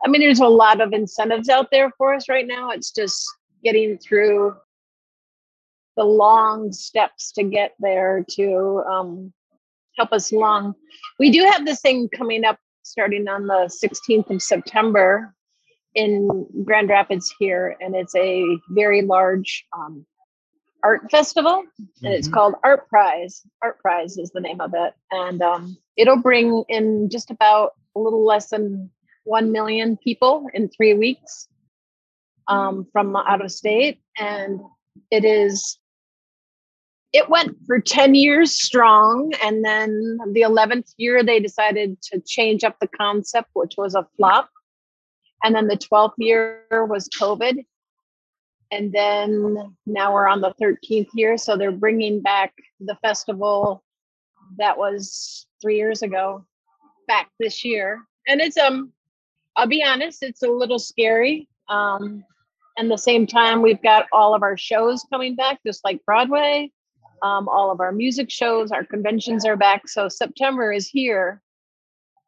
I 0.05 0.09
mean, 0.09 0.21
there's 0.21 0.41
a 0.41 0.47
lot 0.47 0.81
of 0.81 0.93
incentives 0.93 1.49
out 1.49 1.71
there 1.71 1.93
for 1.97 2.15
us 2.15 2.29
right 2.29 2.47
now. 2.47 2.71
It's 2.71 2.91
just 2.91 3.25
getting 3.63 3.99
through 3.99 4.57
the 6.01 6.07
long 6.07 6.73
steps 6.73 7.31
to 7.31 7.43
get 7.45 7.75
there 7.79 8.25
to 8.31 8.83
um, 8.91 9.31
help 9.99 10.13
us 10.15 10.33
along. 10.33 10.73
We 11.19 11.31
do 11.31 11.45
have 11.45 11.67
this 11.67 11.83
thing 11.83 12.09
coming 12.09 12.43
up 12.43 12.59
starting 12.83 13.29
on 13.29 13.47
the 13.47 13.71
16th 13.85 14.31
of 14.31 14.41
September 14.41 15.35
in 15.95 16.47
Grand 16.65 16.89
Rapids 16.89 17.35
here, 17.39 17.77
and 17.83 17.95
it's 17.95 18.15
a 18.17 18.47
very 18.71 19.03
large 19.03 19.67
um, 19.77 20.07
art 20.83 21.11
festival, 21.11 21.65
and 22.03 22.15
it's 22.15 22.29
Mhm. 22.29 22.33
called 22.33 22.55
ArtPrize. 22.65 23.43
Art 23.63 23.79
Prize 23.81 24.17
is 24.17 24.31
the 24.31 24.41
name 24.41 24.63
of 24.63 24.73
it, 24.73 24.95
and 25.11 25.43
um, 25.43 25.77
it'll 25.99 26.23
bring 26.23 26.65
in 26.71 27.11
just 27.11 27.31
about 27.31 27.73
a 27.95 27.99
little 28.01 28.25
less 28.25 28.49
than 28.49 28.91
one 29.25 29.53
million 29.53 29.99
people 29.99 30.47
in 30.55 30.71
three 30.71 30.95
weeks 30.95 31.47
um, 32.49 32.87
from 32.91 33.15
out 33.17 33.45
of 33.45 33.53
state, 33.53 34.01
and 34.19 34.61
it 35.11 35.27
is. 35.27 35.77
It 37.13 37.29
went 37.29 37.57
for 37.67 37.81
10 37.81 38.15
years 38.15 38.61
strong, 38.61 39.33
and 39.43 39.65
then 39.65 40.19
the 40.33 40.43
11th 40.43 40.93
year 40.97 41.25
they 41.25 41.41
decided 41.41 42.01
to 42.03 42.21
change 42.21 42.63
up 42.63 42.77
the 42.81 42.89
concept, 42.89 43.51
which 43.55 43.75
was 43.77 43.95
a 43.95 44.07
flop. 44.17 44.49
And 45.43 45.55
then 45.55 45.67
the 45.67 45.77
12th 45.77 46.15
year 46.19 46.65
was 46.71 47.09
COVID. 47.09 47.65
And 48.71 48.93
then 48.93 49.75
now 49.87 50.13
we're 50.13 50.29
on 50.29 50.41
the 50.41 50.55
13th 50.61 51.09
year. 51.15 51.37
So 51.37 51.57
they're 51.57 51.73
bringing 51.73 52.21
back 52.21 52.53
the 52.79 52.97
festival 53.03 53.83
that 54.59 54.79
was 54.79 55.47
three 55.61 55.77
years 55.77 56.03
ago 56.03 56.45
back 57.09 57.29
this 57.41 57.65
year. 57.65 58.03
And 58.29 58.41
it's, 58.41 58.57
um, 58.57 58.93
I'll 59.57 59.67
be 59.67 59.83
honest, 59.83 60.23
it's 60.23 60.43
a 60.43 60.49
little 60.49 60.79
scary. 60.79 61.49
Um, 61.69 62.25
and 62.77 62.91
the 62.91 62.97
same 62.97 63.27
time, 63.27 63.63
we've 63.63 63.83
got 63.83 64.07
all 64.13 64.35
of 64.35 64.43
our 64.43 64.57
shows 64.57 65.05
coming 65.13 65.35
back, 65.35 65.59
just 65.67 65.85
like 65.85 66.05
Broadway. 66.07 66.71
Um, 67.23 67.49
all 67.49 67.71
of 67.71 67.81
our 67.81 67.93
music 67.93 68.31
shows, 68.31 68.73
our 68.73 68.85
conventions 68.85 69.45
are 69.45 69.57
back. 69.57 69.89
So 69.89 70.09
September 70.09 70.73
is 70.73 70.89
here. 70.89 71.43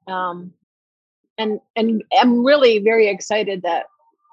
Um, 0.06 0.52
and 1.38 1.60
and 1.76 2.02
I'm 2.18 2.44
really 2.44 2.78
very 2.78 3.08
excited 3.08 3.62
that 3.62 3.86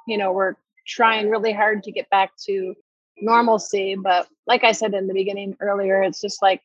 you 0.07 0.17
know 0.17 0.31
we're 0.31 0.55
trying 0.85 1.29
really 1.29 1.53
hard 1.53 1.83
to 1.83 1.91
get 1.91 2.09
back 2.09 2.31
to 2.45 2.75
normalcy. 3.21 3.95
But 3.95 4.27
like 4.47 4.63
I 4.63 4.71
said 4.71 4.93
in 4.93 5.07
the 5.07 5.13
beginning 5.13 5.55
earlier, 5.61 6.01
it's 6.01 6.21
just 6.21 6.41
like 6.41 6.61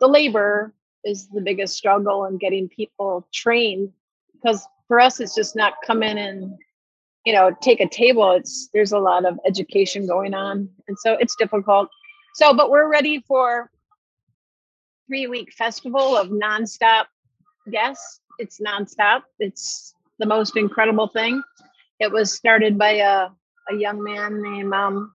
the 0.00 0.06
labor 0.06 0.72
is 1.04 1.28
the 1.28 1.40
biggest 1.40 1.76
struggle 1.76 2.24
in 2.26 2.36
getting 2.38 2.68
people 2.68 3.26
trained 3.32 3.92
because 4.34 4.66
for 4.88 5.00
us 5.00 5.20
it's 5.20 5.34
just 5.34 5.56
not 5.56 5.74
come 5.84 6.02
in 6.02 6.18
and 6.18 6.52
you 7.24 7.32
know 7.32 7.56
take 7.62 7.80
a 7.80 7.88
table 7.88 8.32
it's 8.32 8.68
there's 8.74 8.92
a 8.92 8.98
lot 8.98 9.24
of 9.24 9.38
education 9.46 10.06
going 10.06 10.34
on 10.34 10.68
and 10.88 10.98
so 10.98 11.14
it's 11.14 11.36
difficult 11.36 11.88
so 12.36 12.52
but 12.52 12.68
we're 12.70 12.86
ready 12.86 13.24
for 13.26 13.70
three 15.06 15.26
week 15.26 15.54
festival 15.54 16.18
of 16.18 16.28
nonstop 16.28 17.06
guests. 17.70 18.20
It's 18.38 18.60
nonstop. 18.60 19.22
It's 19.38 19.94
the 20.18 20.26
most 20.26 20.54
incredible 20.54 21.08
thing. 21.08 21.42
It 21.98 22.12
was 22.12 22.34
started 22.34 22.76
by 22.76 22.90
a, 22.96 23.28
a 23.70 23.74
young 23.74 24.02
man 24.02 24.42
named 24.42 24.74
um, 24.74 25.14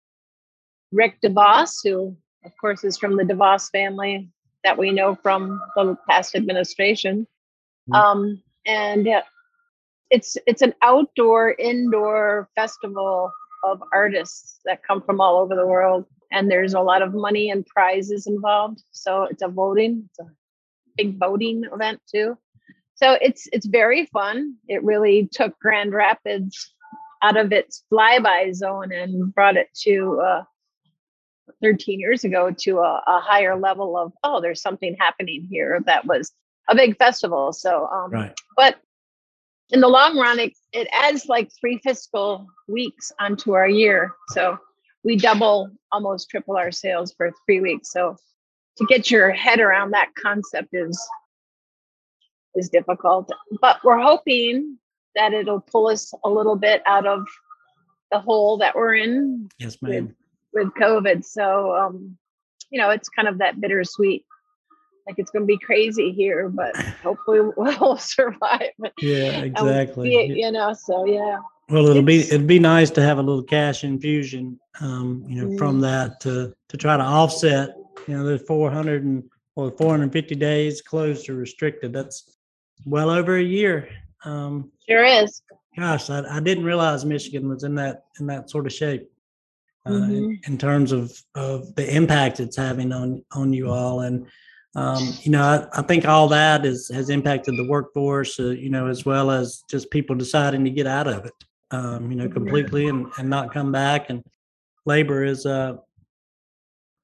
rick 0.92 1.18
devos 1.24 1.78
who 1.82 2.14
of 2.44 2.52
course 2.60 2.84
is 2.84 2.98
from 2.98 3.16
the 3.16 3.24
devos 3.24 3.70
family 3.70 4.28
that 4.62 4.76
we 4.76 4.90
know 4.90 5.14
from 5.14 5.58
the 5.74 5.96
past 6.10 6.34
administration. 6.34 7.26
Mhm. 7.88 7.94
um, 7.96 8.42
and 8.66 9.08
uh, 9.08 9.22
it's 10.10 10.36
it's 10.46 10.60
an 10.60 10.74
outdoor 10.82 11.52
indoor 11.52 12.50
festival 12.54 13.32
of 13.64 13.82
artists 13.94 14.60
that 14.66 14.82
come 14.82 15.00
from 15.00 15.18
all 15.18 15.38
over 15.38 15.56
the 15.56 15.66
world 15.66 16.04
and 16.32 16.50
there's 16.50 16.74
a 16.74 16.80
lot 16.80 17.02
of 17.02 17.14
money 17.14 17.50
and 17.50 17.64
prizes 17.66 18.26
involved. 18.26 18.82
So 18.90 19.24
it's 19.24 19.42
a 19.42 19.48
voting 19.48 20.04
it's 20.10 20.18
a 20.18 20.30
big 20.96 21.18
voting 21.18 21.64
event 21.72 22.00
too. 22.12 22.36
So 22.94 23.16
it's 23.20 23.46
it's 23.52 23.66
very 23.66 24.06
fun. 24.06 24.54
It 24.68 24.82
really 24.82 25.28
took 25.32 25.58
grand 25.60 25.92
rapids 25.92 26.72
out 27.22 27.36
of 27.36 27.52
its 27.52 27.84
flyby 27.92 28.54
zone 28.54 28.92
and 28.92 29.34
brought 29.34 29.56
it 29.56 29.68
to 29.82 30.20
uh 30.20 30.42
13 31.62 32.00
years 32.00 32.24
ago 32.24 32.50
to 32.58 32.78
a, 32.80 33.02
a 33.06 33.20
higher 33.20 33.56
level 33.58 33.96
of 33.96 34.12
oh 34.24 34.40
there's 34.40 34.60
something 34.60 34.96
happening 34.98 35.46
here 35.50 35.80
that 35.86 36.04
was 36.04 36.32
a 36.68 36.74
big 36.74 36.96
festival. 36.98 37.52
So 37.52 37.86
um 37.86 38.10
Right. 38.10 38.34
but 38.56 38.76
in 39.70 39.80
the 39.80 39.88
long 39.88 40.16
run 40.16 40.38
it, 40.38 40.52
it 40.72 40.88
adds 40.92 41.26
like 41.26 41.50
three 41.60 41.78
fiscal 41.82 42.46
weeks 42.68 43.10
onto 43.18 43.52
our 43.52 43.68
year. 43.68 44.12
So 44.28 44.58
we 45.06 45.16
double 45.16 45.70
almost 45.92 46.28
triple 46.28 46.56
our 46.56 46.72
sales 46.72 47.14
for 47.16 47.30
three 47.46 47.60
weeks. 47.60 47.92
So 47.92 48.16
to 48.76 48.86
get 48.86 49.08
your 49.08 49.30
head 49.30 49.60
around 49.60 49.92
that 49.92 50.10
concept 50.20 50.70
is 50.72 51.00
is 52.56 52.68
difficult. 52.68 53.30
But 53.60 53.78
we're 53.84 54.00
hoping 54.02 54.78
that 55.14 55.32
it'll 55.32 55.60
pull 55.60 55.86
us 55.88 56.12
a 56.24 56.28
little 56.28 56.56
bit 56.56 56.82
out 56.86 57.06
of 57.06 57.24
the 58.10 58.18
hole 58.18 58.58
that 58.58 58.74
we're 58.74 58.96
in 58.96 59.48
Yes, 59.58 59.80
ma'am. 59.80 60.14
with 60.52 60.68
covid. 60.74 61.24
So 61.24 61.74
um 61.76 62.18
you 62.70 62.80
know 62.80 62.90
it's 62.90 63.08
kind 63.08 63.28
of 63.28 63.38
that 63.38 63.60
bittersweet 63.60 64.24
like 65.06 65.14
it's 65.18 65.30
going 65.30 65.44
to 65.44 65.46
be 65.46 65.58
crazy 65.58 66.10
here 66.10 66.48
but 66.48 66.76
hopefully 67.04 67.40
we'll 67.56 67.96
survive. 67.96 68.72
Yeah, 69.00 69.42
exactly. 69.42 70.40
you 70.40 70.50
know 70.50 70.72
so 70.72 71.06
yeah 71.06 71.38
Well, 71.68 71.88
it'll 71.88 72.02
be 72.02 72.20
it'd 72.20 72.46
be 72.46 72.60
nice 72.60 72.90
to 72.90 73.02
have 73.02 73.18
a 73.18 73.22
little 73.22 73.42
cash 73.42 73.82
infusion, 73.82 74.58
um, 74.80 75.24
you 75.28 75.42
know, 75.44 75.56
from 75.58 75.78
Mm. 75.78 75.82
that 75.82 76.20
to 76.20 76.54
to 76.68 76.76
try 76.76 76.96
to 76.96 77.02
offset, 77.02 77.76
you 78.06 78.16
know, 78.16 78.24
the 78.24 78.38
400 78.38 79.04
and 79.04 79.24
or 79.56 79.70
450 79.72 80.34
days 80.36 80.80
closed 80.82 81.28
or 81.28 81.34
restricted. 81.34 81.92
That's 81.92 82.36
well 82.84 83.10
over 83.10 83.36
a 83.36 83.42
year. 83.42 83.88
Um, 84.24 84.70
sure 84.88 85.04
is 85.04 85.42
gosh, 85.76 86.08
I, 86.08 86.22
I 86.36 86.40
didn't 86.40 86.64
realize 86.64 87.04
Michigan 87.04 87.48
was 87.48 87.64
in 87.64 87.74
that 87.76 88.04
in 88.20 88.26
that 88.28 88.48
sort 88.48 88.66
of 88.66 88.72
shape 88.72 89.10
uh, 89.88 89.92
in, 89.94 90.10
Mhm. 90.10 90.48
in 90.48 90.58
terms 90.58 90.92
of 90.92 91.20
of 91.34 91.74
the 91.74 91.92
impact 91.96 92.38
it's 92.38 92.56
having 92.56 92.92
on 92.92 93.24
on 93.32 93.52
you 93.52 93.70
all. 93.70 94.00
And 94.02 94.26
um, 94.76 95.02
you 95.22 95.32
know, 95.32 95.42
I, 95.42 95.80
I 95.80 95.82
think 95.82 96.06
all 96.06 96.28
that 96.28 96.64
is 96.64 96.88
has 96.94 97.10
impacted 97.10 97.56
the 97.56 97.66
workforce, 97.68 98.38
uh, 98.38 98.50
you 98.50 98.70
know, 98.70 98.86
as 98.86 99.04
well 99.04 99.32
as 99.32 99.64
just 99.68 99.90
people 99.90 100.14
deciding 100.14 100.62
to 100.64 100.70
get 100.70 100.86
out 100.86 101.06
of 101.08 101.24
it, 101.24 101.32
um, 101.70 102.10
you 102.10 102.16
know, 102.16 102.28
completely 102.28 102.88
and 102.88 103.06
and 103.18 103.28
not 103.28 103.52
come 103.52 103.72
back. 103.72 104.10
And 104.10 104.22
labor 104.84 105.24
is 105.24 105.46
a 105.46 105.80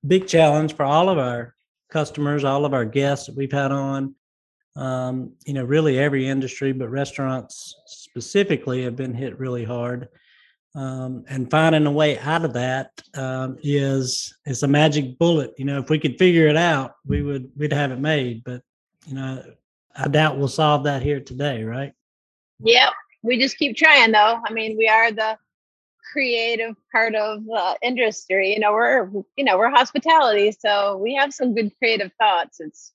big 0.07 0.27
challenge 0.27 0.75
for 0.75 0.85
all 0.85 1.09
of 1.09 1.19
our 1.19 1.55
customers, 1.91 2.45
all 2.45 2.65
of 2.65 2.75
our 2.75 2.85
guests 2.85 3.27
that 3.27 3.37
we've 3.37 3.53
had 3.53 3.73
on 3.73 4.15
um, 4.77 5.33
you 5.45 5.53
know, 5.53 5.65
really 5.65 5.99
every 5.99 6.29
industry, 6.29 6.73
but 6.73 6.89
restaurants 6.91 7.75
specifically 7.87 8.83
have 8.85 8.97
been 8.97 9.15
hit 9.15 9.39
really 9.39 9.65
hard. 9.65 10.09
Um, 10.75 11.25
and 11.29 11.51
finding 11.51 11.85
a 11.85 11.93
way 11.93 12.19
out 12.19 12.47
of 12.47 12.55
that 12.55 12.91
um, 13.13 13.59
is 13.63 14.35
is 14.47 14.63
a 14.63 14.69
magic 14.69 15.19
bullet. 15.19 15.53
You 15.59 15.67
know, 15.67 15.79
if 15.79 15.91
we 15.91 15.99
could 15.99 16.19
figure 16.19 16.47
it 16.47 16.57
out, 16.57 16.95
we 17.05 17.23
would 17.23 17.51
we'd 17.57 17.75
have 17.75 17.91
it 17.91 18.01
made. 18.01 18.43
But 18.43 18.63
you 19.07 19.15
know, 19.15 19.43
I 19.95 20.09
doubt 20.09 20.39
we'll 20.39 20.49
solve 20.49 20.85
that 20.85 21.03
here 21.03 21.21
today, 21.21 21.63
right? 21.63 21.93
Yep. 22.61 22.93
We 23.23 23.39
just 23.39 23.59
keep 23.59 23.77
trying 23.77 24.13
though. 24.13 24.41
I 24.45 24.53
mean, 24.53 24.77
we 24.77 24.89
are 24.89 25.13
the 25.13 25.39
creative 26.13 26.75
part 26.91 27.15
of 27.15 27.45
the 27.45 27.77
industry. 27.83 28.53
You 28.53 28.61
know, 28.61 28.73
we're 28.73 29.11
you 29.37 29.45
know, 29.45 29.59
we're 29.59 29.71
hospitality, 29.71 30.53
so 30.53 30.97
we 30.97 31.15
have 31.15 31.33
some 31.33 31.55
good 31.55 31.73
creative 31.79 32.13
thoughts. 32.19 32.61
It's 32.61 32.93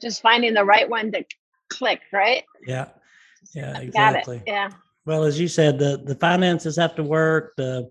just 0.00 0.22
finding 0.22 0.54
the 0.54 0.64
right 0.64 0.88
one 0.88 1.12
to 1.12 1.24
click, 1.68 2.00
right? 2.12 2.44
Yeah, 2.66 2.86
yeah, 3.54 3.74
Got 3.74 3.82
exactly. 3.82 4.36
it. 4.38 4.42
Yeah. 4.46 4.70
Well, 5.04 5.24
as 5.24 5.38
you 5.38 5.48
said, 5.48 5.78
the 5.78 6.02
the 6.04 6.16
finances 6.16 6.76
have 6.76 6.94
to 6.96 7.02
work. 7.02 7.54
The 7.56 7.90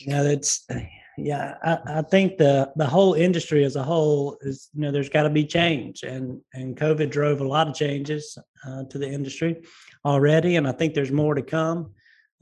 you 0.00 0.12
know, 0.12 0.24
it's 0.24 0.66
yeah. 1.18 1.56
I, 1.62 1.98
I 1.98 2.02
think 2.02 2.38
the 2.38 2.72
the 2.76 2.86
whole 2.86 3.14
industry 3.14 3.64
as 3.64 3.76
a 3.76 3.82
whole 3.82 4.38
is 4.40 4.68
you 4.74 4.82
know 4.82 4.90
there's 4.90 5.08
got 5.08 5.24
to 5.24 5.30
be 5.30 5.44
change, 5.44 6.02
and 6.02 6.40
and 6.54 6.76
COVID 6.76 7.10
drove 7.10 7.40
a 7.40 7.48
lot 7.48 7.68
of 7.68 7.74
changes 7.74 8.36
uh, 8.66 8.84
to 8.84 8.98
the 8.98 9.08
industry 9.08 9.62
already, 10.04 10.56
and 10.56 10.66
I 10.68 10.72
think 10.72 10.94
there's 10.94 11.12
more 11.12 11.34
to 11.34 11.42
come, 11.42 11.92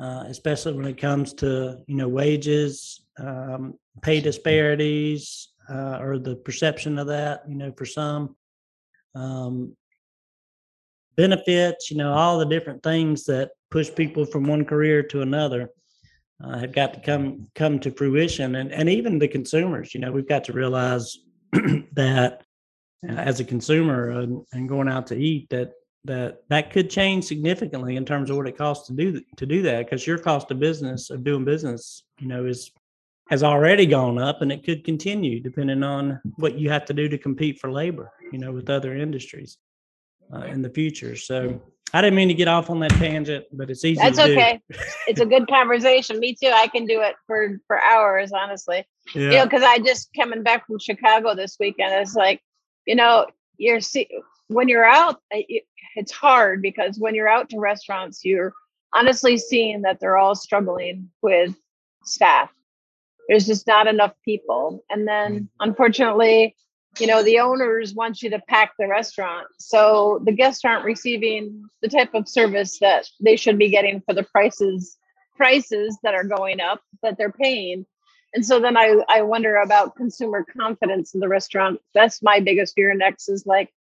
uh, 0.00 0.24
especially 0.28 0.74
when 0.74 0.86
it 0.86 0.98
comes 0.98 1.32
to 1.34 1.78
you 1.86 1.96
know 1.96 2.08
wages, 2.08 3.02
um, 3.18 3.74
pay 4.02 4.20
disparities, 4.20 5.48
uh, 5.68 5.98
or 6.00 6.18
the 6.18 6.36
perception 6.36 6.98
of 6.98 7.06
that. 7.08 7.42
You 7.48 7.56
know, 7.56 7.72
for 7.76 7.86
some. 7.86 8.36
Um, 9.14 9.76
benefits, 11.16 11.90
you 11.90 11.96
know, 11.98 12.12
all 12.12 12.38
the 12.38 12.46
different 12.46 12.82
things 12.82 13.24
that 13.24 13.50
push 13.70 13.90
people 13.94 14.24
from 14.24 14.44
one 14.44 14.64
career 14.64 15.02
to 15.02 15.20
another. 15.20 15.68
uh, 16.42 16.58
have 16.58 16.72
got 16.72 16.94
to 16.94 17.00
come 17.00 17.46
come 17.54 17.78
to 17.78 17.90
fruition, 17.90 18.56
and 18.56 18.72
and 18.72 18.88
even 18.88 19.18
the 19.18 19.28
consumers. 19.28 19.94
You 19.94 20.00
know, 20.00 20.10
we've 20.12 20.28
got 20.28 20.44
to 20.44 20.52
realize 20.52 21.18
that 21.92 22.42
uh, 23.08 23.12
as 23.12 23.40
a 23.40 23.44
consumer 23.44 24.10
and, 24.10 24.44
and 24.52 24.68
going 24.68 24.88
out 24.88 25.06
to 25.08 25.16
eat 25.16 25.48
that 25.50 25.72
that 26.04 26.42
that 26.48 26.72
could 26.72 26.90
change 26.90 27.24
significantly 27.24 27.96
in 27.96 28.04
terms 28.04 28.28
of 28.30 28.36
what 28.36 28.48
it 28.48 28.58
costs 28.58 28.88
to 28.88 28.92
do 28.92 29.20
to 29.36 29.46
do 29.46 29.62
that 29.62 29.84
because 29.84 30.06
your 30.06 30.18
cost 30.18 30.50
of 30.50 30.58
business 30.58 31.10
of 31.10 31.22
doing 31.22 31.44
business 31.44 32.04
you 32.18 32.26
know 32.26 32.44
is 32.44 32.72
has 33.30 33.42
already 33.42 33.86
gone 33.86 34.18
up 34.18 34.42
and 34.42 34.50
it 34.50 34.64
could 34.64 34.84
continue 34.84 35.38
depending 35.40 35.82
on 35.82 36.20
what 36.36 36.58
you 36.58 36.68
have 36.68 36.84
to 36.84 36.92
do 36.92 37.08
to 37.08 37.16
compete 37.16 37.60
for 37.60 37.70
labor 37.70 38.10
you 38.32 38.38
know 38.38 38.52
with 38.52 38.68
other 38.68 38.96
industries 38.96 39.58
uh, 40.34 40.44
in 40.46 40.60
the 40.60 40.70
future 40.70 41.14
so 41.14 41.60
i 41.94 42.00
didn't 42.00 42.16
mean 42.16 42.28
to 42.28 42.34
get 42.34 42.48
off 42.48 42.68
on 42.68 42.80
that 42.80 42.90
tangent 42.92 43.44
but 43.52 43.70
it's 43.70 43.84
easy 43.84 44.00
That's 44.00 44.18
to 44.18 44.26
do. 44.26 44.32
okay. 44.32 44.60
It's 45.06 45.20
a 45.20 45.26
good 45.26 45.48
conversation. 45.48 46.18
Me 46.20 46.34
too. 46.40 46.50
I 46.52 46.68
can 46.68 46.86
do 46.86 47.00
it 47.02 47.16
for 47.26 47.60
for 47.66 47.82
hours, 47.82 48.32
honestly. 48.32 48.86
yeah. 49.14 49.22
You 49.22 49.30
know, 49.30 49.44
because 49.44 49.62
I 49.62 49.78
just 49.78 50.10
coming 50.14 50.42
back 50.44 50.66
from 50.66 50.78
Chicago 50.78 51.34
this 51.34 51.56
weekend. 51.58 51.92
It's 51.94 52.14
like, 52.14 52.40
you 52.86 52.94
know, 52.94 53.26
you're 53.58 53.80
see 53.80 54.08
when 54.52 54.68
you're 54.68 54.84
out, 54.84 55.16
uh, 55.34 55.42
it, 55.48 55.64
it's 55.96 56.12
hard 56.12 56.62
because 56.62 56.98
when 56.98 57.14
you're 57.14 57.28
out 57.28 57.50
to 57.50 57.58
restaurants, 57.58 58.24
you're 58.24 58.54
honestly 58.94 59.36
seeing 59.36 59.82
that 59.82 60.00
they're 60.00 60.16
all 60.16 60.34
struggling 60.34 61.10
with 61.22 61.54
staff. 62.04 62.50
There's 63.28 63.46
just 63.46 63.66
not 63.66 63.86
enough 63.86 64.12
people, 64.24 64.84
and 64.90 65.06
then 65.06 65.48
unfortunately, 65.60 66.56
you 66.98 67.06
know, 67.06 67.22
the 67.22 67.38
owners 67.38 67.94
want 67.94 68.20
you 68.22 68.30
to 68.30 68.40
pack 68.48 68.72
the 68.78 68.88
restaurant, 68.88 69.46
so 69.58 70.20
the 70.24 70.32
guests 70.32 70.64
aren't 70.64 70.84
receiving 70.84 71.64
the 71.80 71.88
type 71.88 72.14
of 72.14 72.28
service 72.28 72.78
that 72.80 73.06
they 73.20 73.36
should 73.36 73.58
be 73.58 73.70
getting 73.70 74.02
for 74.02 74.14
the 74.14 74.24
prices 74.24 74.98
prices 75.36 75.96
that 76.02 76.14
are 76.14 76.24
going 76.24 76.60
up 76.60 76.82
that 77.02 77.16
they're 77.16 77.32
paying 77.32 77.86
and 78.34 78.44
so 78.44 78.60
then 78.60 78.76
I, 78.76 78.96
I 79.08 79.22
wonder 79.22 79.56
about 79.56 79.96
consumer 79.96 80.44
confidence 80.56 81.14
in 81.14 81.20
the 81.20 81.28
restaurant. 81.28 81.80
That's 81.94 82.22
my 82.22 82.40
biggest 82.40 82.74
fear 82.74 82.94
next 82.94 83.28
is 83.28 83.46
like, 83.46 83.72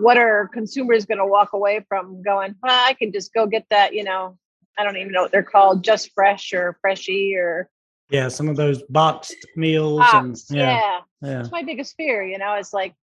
what 0.00 0.16
are 0.16 0.48
consumers 0.48 1.04
going 1.04 1.18
to 1.18 1.26
walk 1.26 1.52
away 1.52 1.84
from 1.88 2.22
going, 2.22 2.54
well, 2.62 2.86
I 2.86 2.94
can 2.94 3.12
just 3.12 3.32
go 3.34 3.46
get 3.46 3.66
that, 3.70 3.94
you 3.94 4.02
know, 4.02 4.38
I 4.78 4.84
don't 4.84 4.96
even 4.96 5.12
know 5.12 5.22
what 5.22 5.30
they're 5.30 5.42
called, 5.42 5.84
just 5.84 6.12
fresh 6.14 6.52
or 6.52 6.78
freshy 6.80 7.34
or 7.36 7.68
yeah 8.08 8.28
some 8.28 8.48
of 8.48 8.56
those 8.56 8.82
boxed 8.88 9.36
meals 9.56 10.00
boxed. 10.00 10.50
and 10.50 10.58
Yeah. 10.58 10.64
yeah 10.64 11.00
yeah 11.22 11.36
That's 11.36 11.52
my 11.52 11.62
biggest 11.62 11.94
fear, 11.96 12.22
you 12.24 12.38
know, 12.38 12.54
it's 12.54 12.72
like, 12.72 12.94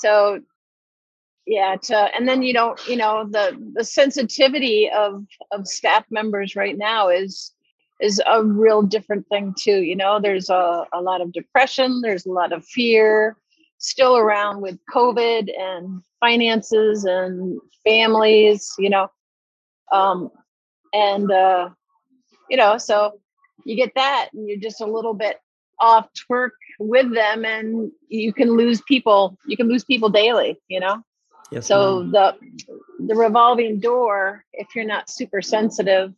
so 0.00 0.40
yeah, 1.46 1.76
to, 1.82 1.96
and 1.96 2.28
then 2.28 2.42
you 2.42 2.52
don't, 2.52 2.80
you 2.86 2.96
know, 2.96 3.26
the, 3.28 3.58
the 3.74 3.84
sensitivity 3.84 4.90
of, 4.90 5.24
of 5.50 5.66
staff 5.66 6.04
members 6.10 6.54
right 6.54 6.78
now 6.78 7.08
is, 7.08 7.52
is 8.00 8.20
a 8.26 8.44
real 8.44 8.82
different 8.82 9.26
thing 9.28 9.54
too. 9.58 9.82
You 9.82 9.96
know, 9.96 10.20
there's 10.20 10.50
a, 10.50 10.86
a 10.92 11.00
lot 11.00 11.20
of 11.20 11.32
depression, 11.32 12.00
there's 12.00 12.26
a 12.26 12.32
lot 12.32 12.52
of 12.52 12.64
fear 12.64 13.36
still 13.82 14.16
around 14.16 14.62
with 14.62 14.78
COVID 14.90 15.50
and 15.58 16.02
finances 16.20 17.04
and 17.04 17.60
families, 17.84 18.72
you 18.78 18.88
know. 18.88 19.10
Um, 19.92 20.30
and 20.94 21.30
uh, 21.30 21.68
you 22.48 22.56
know, 22.56 22.78
so 22.78 23.20
you 23.64 23.76
get 23.76 23.92
that 23.96 24.30
and 24.32 24.48
you're 24.48 24.58
just 24.58 24.80
a 24.80 24.86
little 24.86 25.14
bit 25.14 25.38
off 25.78 26.08
twerk 26.14 26.50
with 26.78 27.12
them 27.12 27.44
and 27.44 27.90
you 28.08 28.32
can 28.32 28.56
lose 28.56 28.80
people, 28.82 29.36
you 29.46 29.56
can 29.56 29.68
lose 29.68 29.84
people 29.84 30.08
daily, 30.08 30.58
you 30.68 30.80
know. 30.80 31.02
yes 31.50 31.66
So 31.66 32.04
ma'am. 32.04 32.12
the 32.12 32.36
the 33.06 33.14
revolving 33.16 33.80
door, 33.80 34.44
if 34.52 34.68
you're 34.74 34.84
not 34.84 35.10
super 35.10 35.42
sensitive, 35.42 36.14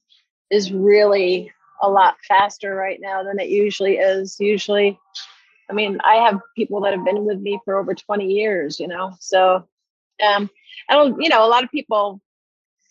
is 0.51 0.71
really 0.73 1.51
a 1.83 1.89
lot 1.89 2.17
faster 2.29 2.75
right 2.75 3.01
now 3.01 3.23
than 3.23 3.39
it 3.41 3.49
usually 3.49 3.97
is. 3.97 4.37
Usually, 4.39 4.99
I 5.71 5.73
mean, 5.73 5.99
I 6.05 6.17
have 6.17 6.41
people 6.57 6.81
that 6.83 6.93
have 6.93 7.05
been 7.05 7.25
with 7.25 7.41
me 7.41 7.59
for 7.65 7.79
over 7.79 7.95
20 7.95 8.27
years, 8.27 8.79
you 8.79 8.89
know. 8.89 9.15
So 9.21 9.67
um 10.25 10.51
I 10.89 10.95
don't, 10.95 11.21
you 11.21 11.29
know, 11.29 11.45
a 11.45 11.49
lot 11.49 11.65
of 11.65 11.71
people 11.71 12.21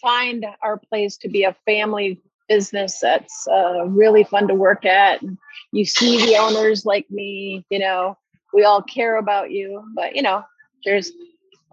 find 0.02 0.46
our 0.62 0.78
place 0.78 1.18
to 1.18 1.30
be 1.30 1.44
a 1.44 1.56
family 1.66 2.22
business 2.50 3.00
that's 3.00 3.48
uh, 3.48 3.86
really 3.86 4.24
fun 4.24 4.48
to 4.48 4.54
work 4.54 4.86
at. 4.86 5.22
And 5.22 5.38
you 5.72 5.86
see 5.86 6.26
the 6.26 6.38
owners 6.38 6.86
like 6.86 7.10
me, 7.10 7.66
you 7.70 7.80
know, 7.80 8.18
we 8.54 8.64
all 8.64 8.82
care 8.82 9.18
about 9.18 9.52
you, 9.52 9.84
but 9.96 10.16
you 10.16 10.22
know, 10.22 10.44
there's 10.86 11.12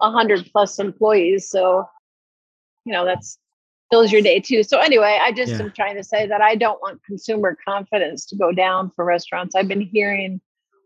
a 0.01 0.11
hundred 0.11 0.49
plus 0.53 0.79
employees. 0.79 1.51
So, 1.51 1.89
you 2.85 2.93
know, 2.93 3.05
that's 3.05 3.39
fills 3.91 4.13
your 4.13 4.23
day 4.23 4.39
too. 4.41 4.63
So 4.63 4.79
anyway, 4.79 5.19
I 5.21 5.33
just 5.33 5.53
Yeah. 5.53 5.61
am 5.61 5.73
trying 5.73 5.97
to 5.97 6.05
say 6.05 6.27
that 6.27 6.41
I 6.41 6.55
don't 6.55 6.81
want 6.81 7.03
consumer 7.05 7.57
confidence 7.67 8.25
to 8.27 8.37
go 8.37 8.53
down 8.53 8.91
for 8.91 9.05
restaurants. 9.05 9.55
I've 9.55 9.69
been 9.69 9.81
hearing 9.81 10.41